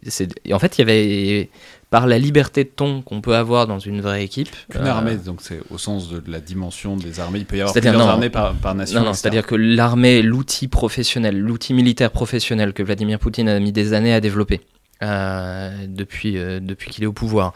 en 0.51 0.59
fait, 0.59 0.77
il 0.77 0.81
y 0.81 0.83
avait, 0.83 1.49
par 1.89 2.05
la 2.05 2.19
liberté 2.19 2.63
de 2.63 2.69
ton 2.69 3.01
qu'on 3.01 3.19
peut 3.19 3.35
avoir 3.35 3.65
dans 3.65 3.79
une 3.79 3.99
vraie 3.99 4.23
équipe. 4.23 4.55
Une 4.75 4.81
euh, 4.81 4.91
armée, 4.91 5.15
donc 5.15 5.39
c'est 5.41 5.59
au 5.71 5.79
sens 5.79 6.07
de 6.07 6.21
la 6.27 6.39
dimension 6.39 6.95
des 6.95 7.19
armées. 7.19 7.39
Il 7.39 7.45
peut 7.45 7.57
y 7.57 7.61
avoir 7.61 7.73
plusieurs 7.73 7.99
armées 7.99 8.29
par, 8.29 8.53
par 8.53 8.75
nation. 8.75 8.99
Non, 8.99 9.07
non, 9.07 9.13
c'est-à-dire 9.13 9.47
que 9.47 9.55
l'armée, 9.55 10.21
l'outil 10.21 10.67
professionnel, 10.67 11.39
l'outil 11.39 11.73
militaire 11.73 12.11
professionnel 12.11 12.73
que 12.73 12.83
Vladimir 12.83 13.17
Poutine 13.17 13.49
a 13.49 13.59
mis 13.59 13.71
des 13.71 13.93
années 13.93 14.13
à 14.13 14.21
développer. 14.21 14.61
Euh, 15.01 15.71
depuis, 15.87 16.33
depuis 16.33 16.91
qu'il 16.91 17.05
est 17.05 17.07
au 17.07 17.13
pouvoir, 17.13 17.53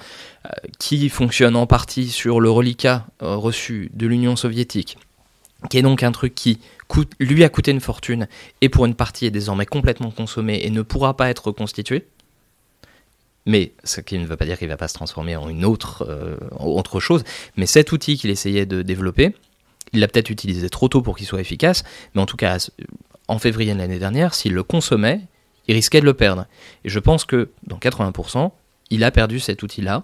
qui 0.80 1.10
fonctionne 1.10 1.58
en 1.58 1.68
partie 1.68 2.08
sur 2.08 2.40
le 2.40 2.50
reliquat 2.50 3.06
reçu 3.20 3.92
de 3.94 4.08
l'Union 4.08 4.38
soviétique, 4.38 4.98
qui 5.70 5.78
est 5.78 5.82
donc 5.82 6.04
un 6.04 6.12
truc 6.12 6.36
qui 6.36 6.60
lui 7.20 7.44
a 7.44 7.50
coûté 7.50 7.72
une 7.72 7.80
fortune 7.80 8.28
et 8.62 8.70
pour 8.70 8.86
une 8.86 8.96
partie 8.96 9.26
est 9.26 9.32
désormais 9.32 9.66
complètement 9.66 10.12
consommé 10.12 10.62
et 10.64 10.70
ne 10.70 10.82
pourra 10.82 11.16
pas 11.16 11.30
être 11.30 11.48
reconstitué. 11.48 12.06
Mais 13.46 13.74
ce 13.84 14.00
qui 14.00 14.18
ne 14.18 14.26
veut 14.26 14.38
pas 14.38 14.46
dire 14.46 14.58
qu'il 14.58 14.68
ne 14.68 14.74
va 14.74 14.78
pas 14.78 14.88
se 14.88 14.94
transformer 14.94 15.36
en 15.36 15.50
une 15.50 15.66
autre, 15.66 16.06
euh, 16.08 16.38
autre 16.60 17.00
chose. 17.00 17.24
Mais 17.58 17.66
cet 17.66 17.92
outil 17.92 18.18
qu'il 18.18 18.30
essayait 18.30 18.66
de 18.66 18.82
développer, 18.82 19.36
il 19.92 20.00
l'a 20.00 20.08
peut-être 20.08 20.30
utilisé 20.30 20.70
trop 20.70 20.88
tôt 20.88 21.02
pour 21.02 21.18
qu'il 21.18 21.28
soit 21.28 21.42
efficace. 21.42 21.84
Mais 22.16 22.22
en 22.22 22.26
tout 22.26 22.38
cas, 22.38 22.58
en 23.28 23.40
février 23.40 23.74
de 23.74 23.80
l'année 23.80 24.00
dernière, 24.00 24.34
s'il 24.34 24.54
le 24.54 24.64
consommait, 24.64 25.22
il 25.68 25.76
risquait 25.76 26.00
de 26.00 26.06
le 26.06 26.14
perdre. 26.14 26.46
Et 26.86 26.90
je 26.90 27.00
pense 27.00 27.26
que 27.26 27.50
dans 27.68 27.78
80%, 27.78 28.52
il 28.90 29.04
a 29.04 29.12
perdu 29.12 29.40
cet 29.40 29.64
outil-là. 29.64 30.04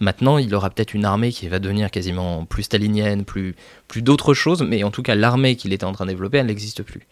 Maintenant, 0.00 0.38
il 0.38 0.54
aura 0.54 0.70
peut-être 0.70 0.94
une 0.94 1.04
armée 1.04 1.32
qui 1.32 1.48
va 1.48 1.58
devenir 1.58 1.90
quasiment 1.90 2.44
plus 2.44 2.64
stalinienne, 2.64 3.24
plus, 3.24 3.56
plus 3.88 4.02
d'autres 4.02 4.32
choses, 4.32 4.62
mais 4.62 4.84
en 4.84 4.90
tout 4.90 5.02
cas, 5.02 5.16
l'armée 5.16 5.56
qu'il 5.56 5.72
était 5.72 5.84
en 5.84 5.92
train 5.92 6.04
de 6.04 6.10
développer, 6.10 6.38
elle 6.38 6.46
n'existe 6.46 6.82
plus. 6.82 7.06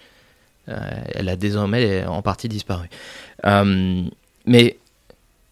Euh, 0.69 0.79
elle 1.15 1.29
a 1.29 1.37
désormais 1.37 2.05
en 2.07 2.23
partie 2.23 2.49
disparu. 2.49 2.89
Euh, 3.45 4.03
mais 4.47 4.79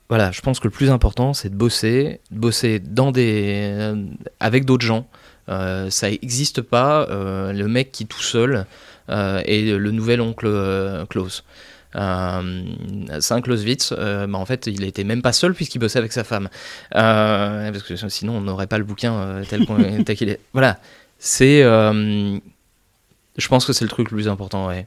voilà, 0.08 0.30
je 0.30 0.40
pense 0.40 0.60
que 0.60 0.68
le 0.68 0.72
plus 0.72 0.90
important, 0.90 1.34
c'est 1.34 1.48
de 1.48 1.56
bosser, 1.56 2.20
de 2.30 2.38
bosser 2.38 2.78
dans 2.78 3.10
des, 3.10 3.70
euh, 3.72 4.04
avec 4.40 4.64
d'autres 4.64 4.86
gens. 4.86 5.06
ça 5.48 6.10
n'existe 6.10 6.62
pas, 6.62 7.06
le 7.10 7.66
mec 7.66 7.90
qui 7.92 8.06
tout 8.06 8.22
seul 8.22 8.66
est 9.08 9.76
le 9.76 9.90
nouvel 9.90 10.20
oncle 10.20 11.06
Klaus. 11.10 11.44
Euh, 11.96 13.20
Saint-Clausewitz, 13.20 13.94
euh, 13.96 14.26
bah, 14.26 14.38
en 14.38 14.46
fait, 14.46 14.66
il 14.66 14.84
était 14.84 15.04
même 15.04 15.22
pas 15.22 15.32
seul 15.32 15.54
puisqu'il 15.54 15.78
bossait 15.78 15.98
avec 15.98 16.12
sa 16.12 16.24
femme. 16.24 16.48
Euh, 16.94 17.70
parce 17.70 17.84
que 17.84 17.96
sinon, 18.08 18.36
on 18.36 18.40
n'aurait 18.40 18.66
pas 18.66 18.78
le 18.78 18.84
bouquin 18.84 19.42
tel 19.48 20.16
qu'il 20.16 20.28
est. 20.28 20.40
Voilà. 20.52 20.78
C'est. 21.18 21.62
je 21.62 23.48
pense 23.48 23.64
que 23.64 23.72
c'est 23.72 23.84
le 23.84 23.90
truc 23.90 24.10
le 24.10 24.16
plus 24.16 24.28
important, 24.28 24.66
ouais. 24.66 24.86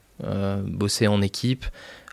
bosser 0.66 1.08
en 1.08 1.22
équipe 1.22 1.66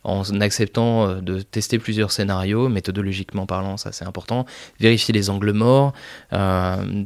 en 0.07 0.22
acceptant 0.40 1.22
de 1.22 1.40
tester 1.40 1.78
plusieurs 1.78 2.12
scénarios, 2.12 2.68
méthodologiquement 2.68 3.47
parlant, 3.47 3.78
ça 3.78 3.90
c'est 3.90 4.05
important, 4.05 4.45
vérifier 4.78 5.14
les 5.14 5.30
angles 5.30 5.53
morts, 5.53 5.95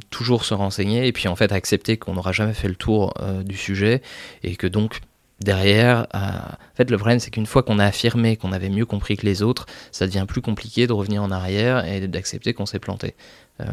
toujours 0.09 0.43
se 0.43 0.53
renseigner, 0.53 1.07
et 1.07 1.13
puis 1.13 1.29
en 1.29 1.35
fait 1.37 1.53
accepter 1.53 1.95
qu'on 1.95 2.15
n'aura 2.15 2.33
jamais 2.33 2.53
fait 2.53 2.67
le 2.67 2.75
tour 2.75 3.13
du 3.45 3.55
sujet, 3.55 4.01
et 4.43 4.57
que 4.57 4.67
donc 4.67 4.99
derrière, 5.41 6.07
euh, 6.13 6.17
en 6.17 6.75
fait, 6.75 6.89
le 6.89 6.97
problème, 6.97 7.19
c'est 7.19 7.31
qu'une 7.31 7.45
fois 7.45 7.63
qu'on 7.63 7.79
a 7.79 7.85
affirmé 7.85 8.35
qu'on 8.35 8.51
avait 8.51 8.69
mieux 8.69 8.85
compris 8.85 9.17
que 9.17 9.25
les 9.25 9.41
autres, 9.41 9.65
ça 9.91 10.05
devient 10.05 10.25
plus 10.27 10.41
compliqué 10.41 10.87
de 10.87 10.93
revenir 10.93 11.23
en 11.23 11.31
arrière 11.31 11.85
et 11.85 12.07
d'accepter 12.07 12.53
qu'on 12.53 12.65
s'est 12.65 12.79
planté. 12.79 13.15
Euh, 13.61 13.65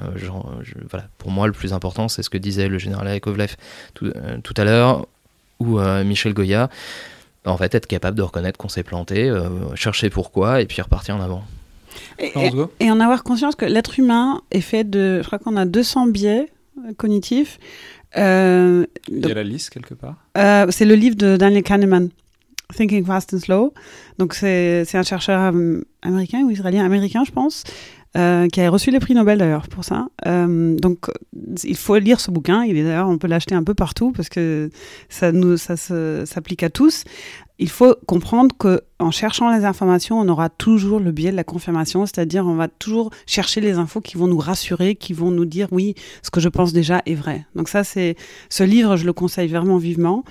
voilà. 0.89 1.07
Pour 1.19 1.31
moi, 1.31 1.47
le 1.47 1.53
plus 1.53 1.73
important, 1.73 2.09
c'est 2.09 2.23
ce 2.23 2.31
que 2.31 2.39
disait 2.39 2.69
le 2.69 2.79
général 2.79 3.09
Yakovlev 3.09 3.57
tout, 3.95 4.07
euh, 4.07 4.39
tout 4.43 4.55
à 4.57 4.64
l'heure, 4.64 5.07
ou 5.59 5.79
Michel 6.05 6.35
Goya. 6.35 6.69
En 7.47 7.57
fait, 7.57 7.75
être 7.75 7.87
capable 7.87 8.17
de 8.17 8.23
reconnaître 8.23 8.59
qu'on 8.59 8.69
s'est 8.69 8.83
planté, 8.83 9.33
chercher 9.75 10.11
pourquoi, 10.11 10.61
et 10.61 10.67
puis 10.67 10.83
repartir 10.83 11.17
en 11.17 11.21
avant. 11.21 11.45
Et, 12.19 12.33
et 12.81 12.91
en 12.91 13.01
avoir 13.01 13.23
conscience 13.23 13.55
que 13.55 13.64
l'être 13.64 13.99
humain 13.99 14.43
est 14.51 14.61
fait 14.61 14.85
de, 14.85 15.21
je 15.23 15.27
crois 15.27 15.39
qu'on 15.39 15.57
a 15.57 15.64
200 15.64 16.09
biais 16.09 16.51
cognitifs. 16.97 17.59
Euh, 18.17 18.87
Il 19.09 19.27
y 19.27 19.31
a 19.31 19.35
la 19.35 19.43
liste 19.45 19.71
quelque 19.71 19.95
part? 19.95 20.17
euh, 20.39 20.67
C'est 20.71 20.85
le 20.85 20.95
livre 20.95 21.17
de 21.17 21.37
Daniel 21.37 21.63
Kahneman, 21.63 22.09
Thinking 22.75 23.05
Fast 23.05 23.35
and 23.35 23.39
Slow. 23.41 23.75
Donc 24.19 24.35
c'est 24.35 24.87
un 24.95 25.03
chercheur 25.03 25.53
américain 26.03 26.43
ou 26.45 26.51
israélien 26.51 26.85
américain, 26.85 27.25
je 27.25 27.33
pense. 27.33 27.65
Euh, 28.17 28.49
qui 28.49 28.61
a 28.61 28.71
reçu 28.71 28.91
les 28.91 28.99
prix 28.99 29.14
Nobel 29.14 29.39
d'ailleurs 29.39 29.69
pour 29.69 29.85
ça. 29.85 30.07
Euh, 30.27 30.75
donc, 30.77 31.07
il 31.64 31.77
faut 31.77 31.97
lire 31.99 32.21
ce 32.21 32.31
bouquin. 32.31 32.64
Il 32.64 32.77
est 32.79 32.85
d'ailleurs, 32.85 33.09
on 33.09 33.19
peut 33.19 33.29
l'acheter 33.29 33.55
un 33.55 33.62
peu 33.62 33.75
partout 33.75 34.12
parce 34.12 34.29
que 34.29 34.71
ça 35.09 35.33
nous, 35.33 35.57
ça 35.57 35.77
s'applique 35.77 36.62
à 36.62 36.71
tous. 36.71 37.05
Il 37.59 37.69
faut 37.71 37.95
comprendre 38.07 38.55
que 38.59 38.83
en 38.99 39.11
cherchant 39.11 39.55
les 39.55 39.64
informations, 39.64 40.19
on 40.19 40.29
aura 40.29 40.49
toujours 40.49 41.01
le 41.01 41.11
biais 41.11 41.31
de 41.31 41.37
la 41.37 41.45
confirmation, 41.45 42.05
c'est-à-dire 42.07 42.47
on 42.47 42.55
va 42.55 42.69
toujours 42.69 43.11
chercher 43.27 43.61
les 43.61 43.75
infos 43.75 44.01
qui 44.01 44.17
vont 44.17 44.27
nous 44.27 44.39
rassurer, 44.39 44.95
qui 44.95 45.12
vont 45.12 45.31
nous 45.31 45.47
dire 45.47 45.69
oui, 45.71 45.95
ce 46.23 46.31
que 46.31 46.41
je 46.41 46.49
pense 46.49 46.73
déjà 46.73 47.03
est 47.07 47.14
vrai. 47.14 47.47
Donc 47.55 47.69
ça, 47.69 47.85
c'est 47.85 48.17
ce 48.51 48.62
livre, 48.62 48.97
je 48.97 49.05
le 49.05 49.12
conseille 49.12 49.49
vraiment 49.49 49.79
vivement. 49.79 50.25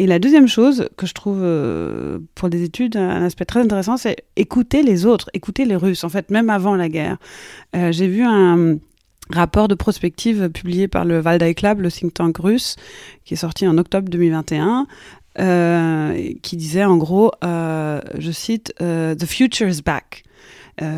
Et 0.00 0.06
la 0.06 0.18
deuxième 0.18 0.48
chose 0.48 0.88
que 0.96 1.04
je 1.06 1.12
trouve 1.12 1.40
euh, 1.42 2.20
pour 2.34 2.48
des 2.48 2.62
études 2.62 2.96
un 2.96 3.22
aspect 3.22 3.44
très 3.44 3.60
intéressant, 3.60 3.98
c'est 3.98 4.24
écouter 4.34 4.82
les 4.82 5.04
autres, 5.04 5.28
écouter 5.34 5.66
les 5.66 5.76
Russes. 5.76 6.04
En 6.04 6.08
fait, 6.08 6.30
même 6.30 6.48
avant 6.48 6.74
la 6.74 6.88
guerre, 6.88 7.18
euh, 7.76 7.92
j'ai 7.92 8.08
vu 8.08 8.22
un 8.22 8.78
rapport 9.28 9.68
de 9.68 9.74
prospective 9.74 10.48
publié 10.48 10.88
par 10.88 11.04
le 11.04 11.20
Valdai 11.20 11.54
Club, 11.54 11.82
le 11.82 11.90
think 11.90 12.14
tank 12.14 12.38
russe, 12.38 12.76
qui 13.26 13.34
est 13.34 13.36
sorti 13.36 13.68
en 13.68 13.76
octobre 13.76 14.08
2021, 14.08 14.86
euh, 15.38 16.32
qui 16.40 16.56
disait 16.56 16.84
en 16.84 16.96
gros, 16.96 17.30
euh, 17.44 18.00
je 18.16 18.30
cite, 18.30 18.72
The 18.78 19.26
future 19.26 19.68
is 19.68 19.82
back. 19.84 20.24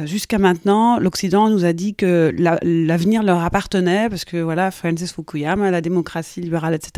Jusqu'à 0.05 0.39
maintenant, 0.39 0.99
l'Occident 0.99 1.49
nous 1.49 1.65
a 1.65 1.73
dit 1.73 1.95
que 1.95 2.35
l'avenir 2.63 3.23
leur 3.23 3.43
appartenait 3.43 4.09
parce 4.09 4.25
que 4.25 4.37
voilà, 4.37 4.71
Francis 4.71 5.13
Fukuyama, 5.13 5.71
la 5.71 5.81
démocratie 5.81 6.41
libérale, 6.41 6.75
etc. 6.75 6.93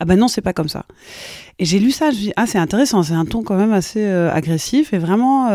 Ah 0.00 0.04
ben 0.06 0.16
non, 0.16 0.28
c'est 0.28 0.40
pas 0.40 0.52
comme 0.52 0.68
ça. 0.68 0.84
Et 1.58 1.64
j'ai 1.64 1.80
lu 1.80 1.90
ça, 1.90 2.10
je 2.10 2.16
me 2.16 2.20
dis 2.20 2.32
ah 2.36 2.46
c'est 2.46 2.58
intéressant, 2.58 3.02
c'est 3.02 3.14
un 3.14 3.24
ton 3.24 3.42
quand 3.42 3.56
même 3.56 3.72
assez 3.72 4.04
agressif 4.04 4.92
et 4.92 4.98
vraiment 4.98 5.50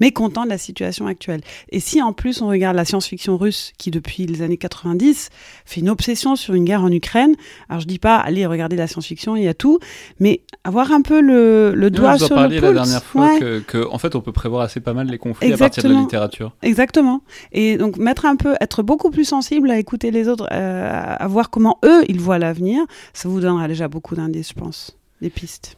mécontent 0.00 0.44
de 0.44 0.48
la 0.48 0.58
situation 0.58 1.06
actuelle. 1.06 1.40
Et 1.70 1.80
si 1.80 2.00
en 2.02 2.12
plus 2.12 2.42
on 2.42 2.48
regarde 2.48 2.76
la 2.76 2.84
science-fiction 2.84 3.36
russe 3.36 3.72
qui 3.78 3.90
depuis 3.90 4.26
les 4.26 4.42
années 4.42 4.56
90 4.56 5.30
fait 5.64 5.80
une 5.80 5.90
obsession 5.90 6.36
sur 6.36 6.54
une 6.54 6.64
guerre 6.64 6.82
en 6.82 6.90
Ukraine, 6.90 7.34
alors 7.68 7.80
je 7.80 7.86
dis 7.86 7.98
pas 7.98 8.16
allez 8.16 8.46
regarder 8.46 8.76
la 8.76 8.86
science-fiction, 8.86 9.36
il 9.36 9.44
y 9.44 9.48
a 9.48 9.54
tout, 9.54 9.78
mais 10.20 10.42
avoir 10.64 10.92
un 10.92 11.02
peu 11.02 11.20
le, 11.20 11.74
le 11.74 11.90
doigt 11.90 12.18
sur 12.18 12.38
le 12.40 12.48
pulse. 12.48 12.62
la 12.62 12.72
dernière 12.72 13.02
fois 13.02 13.38
que, 13.38 13.86
en 13.88 13.98
fait 13.98 14.14
on 14.14 14.20
peut 14.20 14.32
prévoir 14.32 14.62
assez 14.62 14.80
pas 14.80 14.94
mal 14.94 15.08
les 15.08 15.18
conflits 15.18 15.52
à 15.52 15.56
partir 15.56 15.82
de 15.84 15.88
la 15.88 16.00
littérature. 16.00 16.52
Exactement. 16.62 17.22
Et 17.52 17.76
donc 17.76 17.96
mettre 17.96 18.26
un 18.26 18.36
peu, 18.36 18.54
être 18.60 18.82
beaucoup 18.82 19.10
plus 19.10 19.24
sensible 19.24 19.70
à 19.70 19.78
écouter 19.78 20.10
les 20.10 20.28
autres, 20.28 20.48
euh, 20.52 21.16
à 21.18 21.26
voir 21.28 21.50
comment 21.50 21.78
eux 21.84 22.04
ils 22.08 22.20
voient 22.20 22.38
l'avenir, 22.38 22.84
ça 23.12 23.28
vous 23.28 23.40
donnera 23.40 23.68
déjà 23.68 23.88
beaucoup 23.88 24.14
d'indices, 24.14 24.50
je 24.50 24.60
pense, 24.60 24.96
des 25.20 25.30
pistes. 25.30 25.76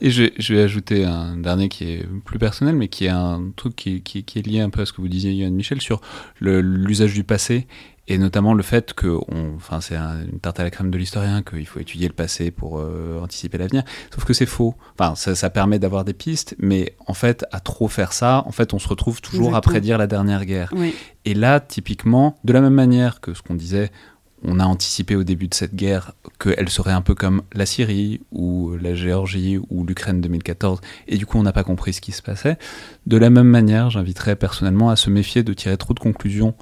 Et 0.00 0.10
je, 0.10 0.24
je, 0.38 0.54
vais 0.54 0.62
ajouter 0.62 1.04
un 1.04 1.36
dernier 1.36 1.68
qui 1.68 1.90
est 1.90 2.06
plus 2.24 2.38
personnel, 2.38 2.76
mais 2.76 2.88
qui 2.88 3.06
est 3.06 3.10
un 3.10 3.50
truc 3.56 3.76
qui, 3.76 4.02
qui, 4.02 4.24
qui 4.24 4.38
est 4.38 4.46
lié 4.46 4.60
un 4.60 4.70
peu 4.70 4.82
à 4.82 4.86
ce 4.86 4.92
que 4.92 5.00
vous 5.00 5.08
disiez, 5.08 5.32
Yann 5.32 5.54
Michel, 5.54 5.80
sur 5.80 6.00
l'usage 6.40 7.14
du 7.14 7.24
passé 7.24 7.66
et 8.08 8.18
notamment 8.18 8.54
le 8.54 8.62
fait 8.62 8.94
que, 8.94 9.18
on, 9.28 9.56
enfin, 9.56 9.80
c'est 9.80 9.96
une 9.96 10.38
tarte 10.40 10.60
à 10.60 10.62
la 10.62 10.70
crème 10.70 10.90
de 10.90 10.98
l'historien, 10.98 11.42
qu'il 11.42 11.66
faut 11.66 11.80
étudier 11.80 12.06
le 12.06 12.14
passé 12.14 12.50
pour 12.50 12.78
euh, 12.78 13.20
anticiper 13.20 13.58
l'avenir. 13.58 13.82
Sauf 14.14 14.24
que 14.24 14.32
c'est 14.32 14.46
faux. 14.46 14.76
Enfin, 14.98 15.16
ça, 15.16 15.34
ça 15.34 15.50
permet 15.50 15.78
d'avoir 15.78 16.04
des 16.04 16.12
pistes, 16.12 16.54
mais 16.58 16.94
en 17.06 17.14
fait, 17.14 17.44
à 17.50 17.58
trop 17.58 17.88
faire 17.88 18.12
ça, 18.12 18.44
en 18.46 18.52
fait, 18.52 18.74
on 18.74 18.78
se 18.78 18.88
retrouve 18.88 19.20
toujours 19.20 19.56
à 19.56 19.60
prédire 19.60 19.98
la 19.98 20.06
dernière 20.06 20.44
guerre. 20.44 20.72
Oui. 20.76 20.94
Et 21.24 21.34
là, 21.34 21.58
typiquement, 21.58 22.38
de 22.44 22.52
la 22.52 22.60
même 22.60 22.74
manière 22.74 23.20
que 23.20 23.34
ce 23.34 23.42
qu'on 23.42 23.54
disait, 23.54 23.90
on 24.42 24.60
a 24.60 24.64
anticipé 24.64 25.16
au 25.16 25.24
début 25.24 25.48
de 25.48 25.54
cette 25.54 25.74
guerre 25.74 26.12
qu'elle 26.38 26.68
serait 26.68 26.92
un 26.92 27.00
peu 27.00 27.14
comme 27.14 27.42
la 27.52 27.66
Syrie 27.66 28.20
ou 28.32 28.76
la 28.80 28.94
Géorgie 28.94 29.58
ou 29.70 29.84
l'Ukraine 29.84 30.20
2014, 30.20 30.80
et 31.08 31.16
du 31.16 31.26
coup 31.26 31.38
on 31.38 31.42
n'a 31.42 31.52
pas 31.52 31.64
compris 31.64 31.92
ce 31.92 32.00
qui 32.00 32.12
se 32.12 32.22
passait. 32.22 32.58
De 33.06 33.16
la 33.16 33.30
même 33.30 33.48
manière, 33.48 33.90
j'inviterais 33.90 34.36
personnellement 34.36 34.90
à 34.90 34.96
se 34.96 35.10
méfier 35.10 35.42
de 35.42 35.52
tirer 35.52 35.76
trop 35.76 35.94
de 35.94 36.00
conclusions 36.00 36.54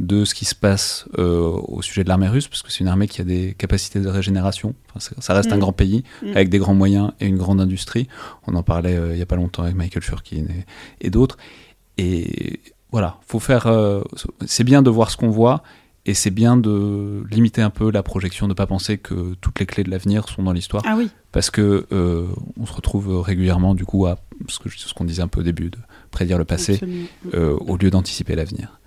de 0.00 0.24
ce 0.24 0.34
qui 0.34 0.46
se 0.46 0.54
passe 0.54 1.06
euh, 1.18 1.40
au 1.40 1.82
sujet 1.82 2.02
de 2.02 2.08
l'armée 2.08 2.28
russe, 2.28 2.48
parce 2.48 2.62
que 2.62 2.72
c'est 2.72 2.80
une 2.80 2.88
armée 2.88 3.06
qui 3.06 3.20
a 3.20 3.24
des 3.24 3.54
capacités 3.56 4.00
de 4.00 4.08
régénération. 4.08 4.74
ça 4.98 5.34
reste 5.34 5.52
un 5.52 5.56
mm. 5.56 5.60
grand 5.60 5.72
pays, 5.72 6.04
mm. 6.22 6.30
avec 6.30 6.48
des 6.48 6.58
grands 6.58 6.74
moyens 6.74 7.12
et 7.20 7.26
une 7.26 7.36
grande 7.36 7.60
industrie. 7.60 8.08
On 8.46 8.54
en 8.54 8.62
parlait 8.62 8.96
euh, 8.96 9.12
il 9.12 9.16
n'y 9.16 9.22
a 9.22 9.26
pas 9.26 9.36
longtemps 9.36 9.62
avec 9.62 9.76
Michael 9.76 10.02
Furkin 10.02 10.46
et, 11.02 11.10
d'autres. 11.10 11.36
Et 11.98 12.60
voilà, 12.90 13.18
faut 13.26 13.40
faire. 13.40 13.66
Euh, 13.66 14.02
c'est 14.46 14.64
bien 14.64 14.80
de 14.80 14.88
voir 14.88 15.10
ce 15.10 15.18
qu'on 15.18 15.28
voit, 15.28 15.62
et 16.10 16.14
c'est 16.14 16.30
bien 16.30 16.56
de 16.56 17.22
limiter 17.30 17.62
un 17.62 17.70
peu 17.70 17.92
la 17.92 18.02
projection, 18.02 18.46
de 18.46 18.52
ne 18.52 18.56
pas 18.56 18.66
penser 18.66 18.98
que 18.98 19.34
toutes 19.40 19.60
les 19.60 19.66
clés 19.66 19.84
de 19.84 19.90
l'avenir 19.90 20.28
sont 20.28 20.42
dans 20.42 20.52
l'histoire. 20.52 20.82
Ah 20.84 20.96
oui. 20.98 21.08
Parce 21.30 21.50
que 21.50 21.86
euh, 21.92 22.26
on 22.58 22.66
se 22.66 22.72
retrouve 22.72 23.20
régulièrement, 23.20 23.76
du 23.76 23.84
coup, 23.84 24.06
à 24.06 24.18
ce 24.48 24.92
qu'on 24.92 25.04
disait 25.04 25.22
un 25.22 25.28
peu 25.28 25.40
au 25.40 25.44
début, 25.44 25.70
de 25.70 25.78
prédire 26.10 26.36
le 26.36 26.44
passé 26.44 26.80
euh, 27.32 27.56
au 27.58 27.76
lieu 27.76 27.90
d'anticiper 27.90 28.34
l'avenir. 28.34 28.80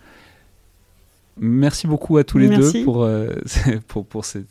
Merci 1.40 1.88
beaucoup 1.88 2.18
à 2.18 2.26
tous 2.26 2.40
les 2.40 2.50
deux 2.50 2.84
pour, 2.84 3.04
euh, 3.04 3.30
pour, 3.88 4.06
pour 4.06 4.26
cet 4.26 4.46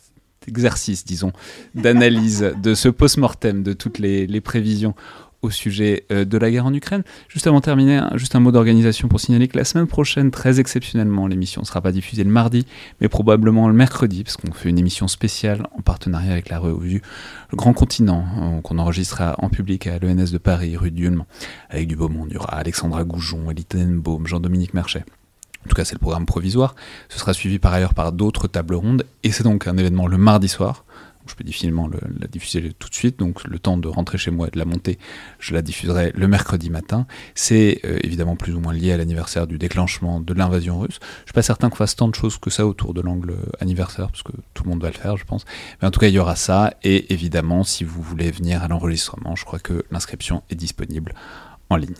exercice, 0.49 1.05
disons, 1.05 1.33
d'analyse 1.75 2.55
de 2.63 2.75
ce 2.75 2.89
post-mortem, 2.89 3.63
de 3.63 3.75
toutes 3.75 3.99
les, 3.99 4.27
les 4.27 4.41
prévisions 4.41 4.95
au 5.43 5.51
sujet 5.51 6.07
euh, 6.11 6.25
de 6.25 6.39
la 6.39 6.51
guerre 6.51 6.67
en 6.67 6.73
Ukraine. 6.73 7.03
Juste 7.29 7.47
avant 7.47 7.59
de 7.59 7.65
terminer, 7.65 8.01
juste 8.15 8.35
un 8.35 8.41
mot 8.41 8.53
d'organisation 8.53 9.09
pour 9.09 9.21
signaler 9.21 9.49
que 9.49 9.59
la 9.59 9.65
semaine 9.65 9.87
prochaine, 9.87 10.31
très 10.31 10.61
exceptionnellement, 10.61 11.27
l'émission 11.27 11.63
ne 11.63 11.67
sera 11.67 11.81
pas 11.81 11.93
diffusée 11.93 12.25
le 12.25 12.31
mardi, 12.31 12.67
mais 13.01 13.09
probablement 13.09 13.69
le 13.69 13.75
mercredi, 13.75 14.25
parce 14.25 14.37
qu'on 14.37 14.53
fait 14.53 14.71
une 14.71 14.79
émission 14.79 15.09
spéciale 15.09 15.67
en 15.77 15.83
partenariat 15.83 16.33
avec 16.33 16.49
la 16.49 16.59
revue 16.59 17.03
Le 17.51 17.57
Grand 17.57 17.73
Continent, 17.73 18.25
euh, 18.41 18.61
qu'on 18.61 18.79
enregistrera 18.79 19.35
en 19.39 19.49
public 19.49 19.87
à 19.87 19.99
l'ENS 19.99 20.31
de 20.33 20.39
Paris, 20.39 20.77
rue 20.77 20.91
d'Ulm, 20.91 21.25
avec 21.71 21.89
du 21.89 21.97
beau 21.97 22.09
monde. 22.09 22.33
Alexandra 22.49 23.05
Goujon, 23.05 23.51
Elie 23.51 23.65
Tenenbaum, 23.65 24.27
Jean-Dominique 24.27 24.75
Merchet. 24.75 25.05
En 25.65 25.69
tout 25.69 25.77
cas, 25.77 25.85
c'est 25.85 25.95
le 25.95 26.01
programme 26.01 26.27
provisoire. 26.27 26.75
Ce 27.09 27.19
sera 27.19 27.33
suivi 27.33 27.59
par 27.59 27.73
ailleurs 27.73 27.95
par 27.95 28.13
d'autres 28.13 28.49
tables 28.49 28.75
rondes, 28.75 29.05
et 29.23 29.31
c'est 29.33 29.45
donc 29.45 29.67
un 29.67 29.77
événement 29.77 30.07
le 30.07 30.19
mardi 30.19 30.49
soir 30.49 30.85
je 31.27 31.35
peux 31.35 31.45
difficilement 31.45 31.89
la 31.89 32.27
diffuser 32.27 32.73
tout 32.79 32.89
de 32.89 32.95
suite, 32.95 33.19
donc 33.19 33.45
le 33.45 33.59
temps 33.59 33.77
de 33.77 33.89
rentrer 33.89 34.19
chez 34.19 34.31
moi 34.31 34.49
et 34.49 34.51
de 34.51 34.59
la 34.59 34.65
monter, 34.65 34.99
je 35.39 35.55
la 35.55 35.63
diffuserai 35.63 36.13
le 36.15 36.29
mercredi 36.29 36.71
matin. 36.71 37.07
C'est 37.35 37.81
euh, 37.85 37.99
évidemment 38.03 38.37
plus 38.37 38.55
ou 38.55 38.61
moins 38.61 38.73
lié 38.73 38.93
à 38.93 38.97
l'anniversaire 38.97 39.47
du 39.47 39.59
déclenchement 39.59 40.21
de 40.21 40.35
l'invasion 40.35 40.81
russe. 40.81 40.99
Je 41.21 41.27
suis 41.27 41.33
pas 41.35 41.43
certain 41.43 41.71
qu'on 41.71 41.77
fasse 41.77 41.97
tant 41.97 42.09
de 42.09 42.15
choses 42.15 42.39
que 42.39 42.51
ça 42.51 42.67
autour 42.67 42.95
de 42.95 43.01
l'angle 43.01 43.37
anniversaire, 43.61 44.11
parce 44.11 44.23
que 44.23 44.33
tout 44.55 44.65
le 44.65 44.71
monde 44.71 44.83
va 44.83 44.89
le 44.89 44.95
faire, 44.95 45.17
je 45.17 45.25
pense. 45.25 45.45
Mais 45.81 45.89
en 45.89 45.91
tout 45.91 46.01
cas, 46.01 46.09
il 46.09 46.15
y 46.15 46.19
aura 46.19 46.37
ça, 46.37 46.75
et 46.83 47.13
évidemment, 47.13 47.65
si 47.65 47.85
vous 47.85 48.03
voulez 48.03 48.31
venir 48.31 48.63
à 48.63 48.69
l'enregistrement, 48.69 49.37
je 49.37 49.45
crois 49.45 49.59
que 49.59 49.85
l'inscription 49.91 50.43
est 50.51 50.55
disponible 50.55 51.15
en 51.71 51.77
ligne. 51.77 51.95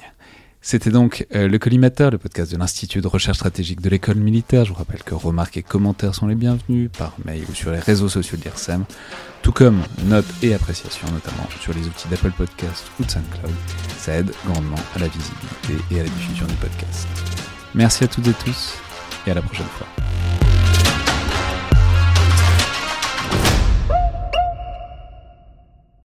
C'était 0.65 0.91
donc 0.91 1.27
euh, 1.35 1.49
le 1.49 1.59
collimateur, 1.59 2.13
le 2.13 2.19
podcast 2.19 2.53
de 2.53 2.57
l'Institut 2.57 3.01
de 3.01 3.09
recherche 3.09 3.39
stratégique 3.39 3.81
de 3.81 3.91
l'école 3.91 4.15
militaire. 4.15 4.65
Je 4.65 4.71
vous 4.71 4.79
rappelle 4.79 5.03
que 5.03 5.13
remarques 5.13 5.57
et 5.57 5.63
commentaires 5.63 6.15
sont 6.15 6.29
les 6.29 6.37
bienvenus 6.37 6.89
par 6.97 7.17
mail 7.25 7.43
ou 7.51 7.55
sur 7.55 7.73
les 7.73 7.81
réseaux 7.81 8.09
sociaux 8.09 8.39
de 8.39 8.45
l'IRSEM, 8.45 8.85
tout 9.43 9.51
comme 9.51 9.83
notes 10.05 10.25
et 10.41 10.55
appréciations, 10.55 11.09
notamment 11.11 11.49
sur 11.61 11.75
les 11.75 11.85
outils 11.85 12.07
d'Apple 12.09 12.31
Podcast 12.31 12.85
ou 13.01 13.05
de 13.05 13.11
SoundCloud. 13.11 13.53
Ça 13.99 14.15
aide 14.15 14.31
grandement 14.47 14.79
à 14.95 15.01
la 15.01 15.09
visibilité 15.09 15.85
et 15.91 15.99
à 15.99 16.05
la 16.05 16.09
diffusion 16.09 16.47
du 16.47 16.55
podcast. 16.55 17.09
Merci 17.75 18.05
à 18.05 18.07
toutes 18.07 18.29
et 18.29 18.35
tous 18.45 18.75
et 19.27 19.33
à 19.33 19.35
la 19.35 19.43
prochaine 19.43 19.67
fois. 19.67 19.89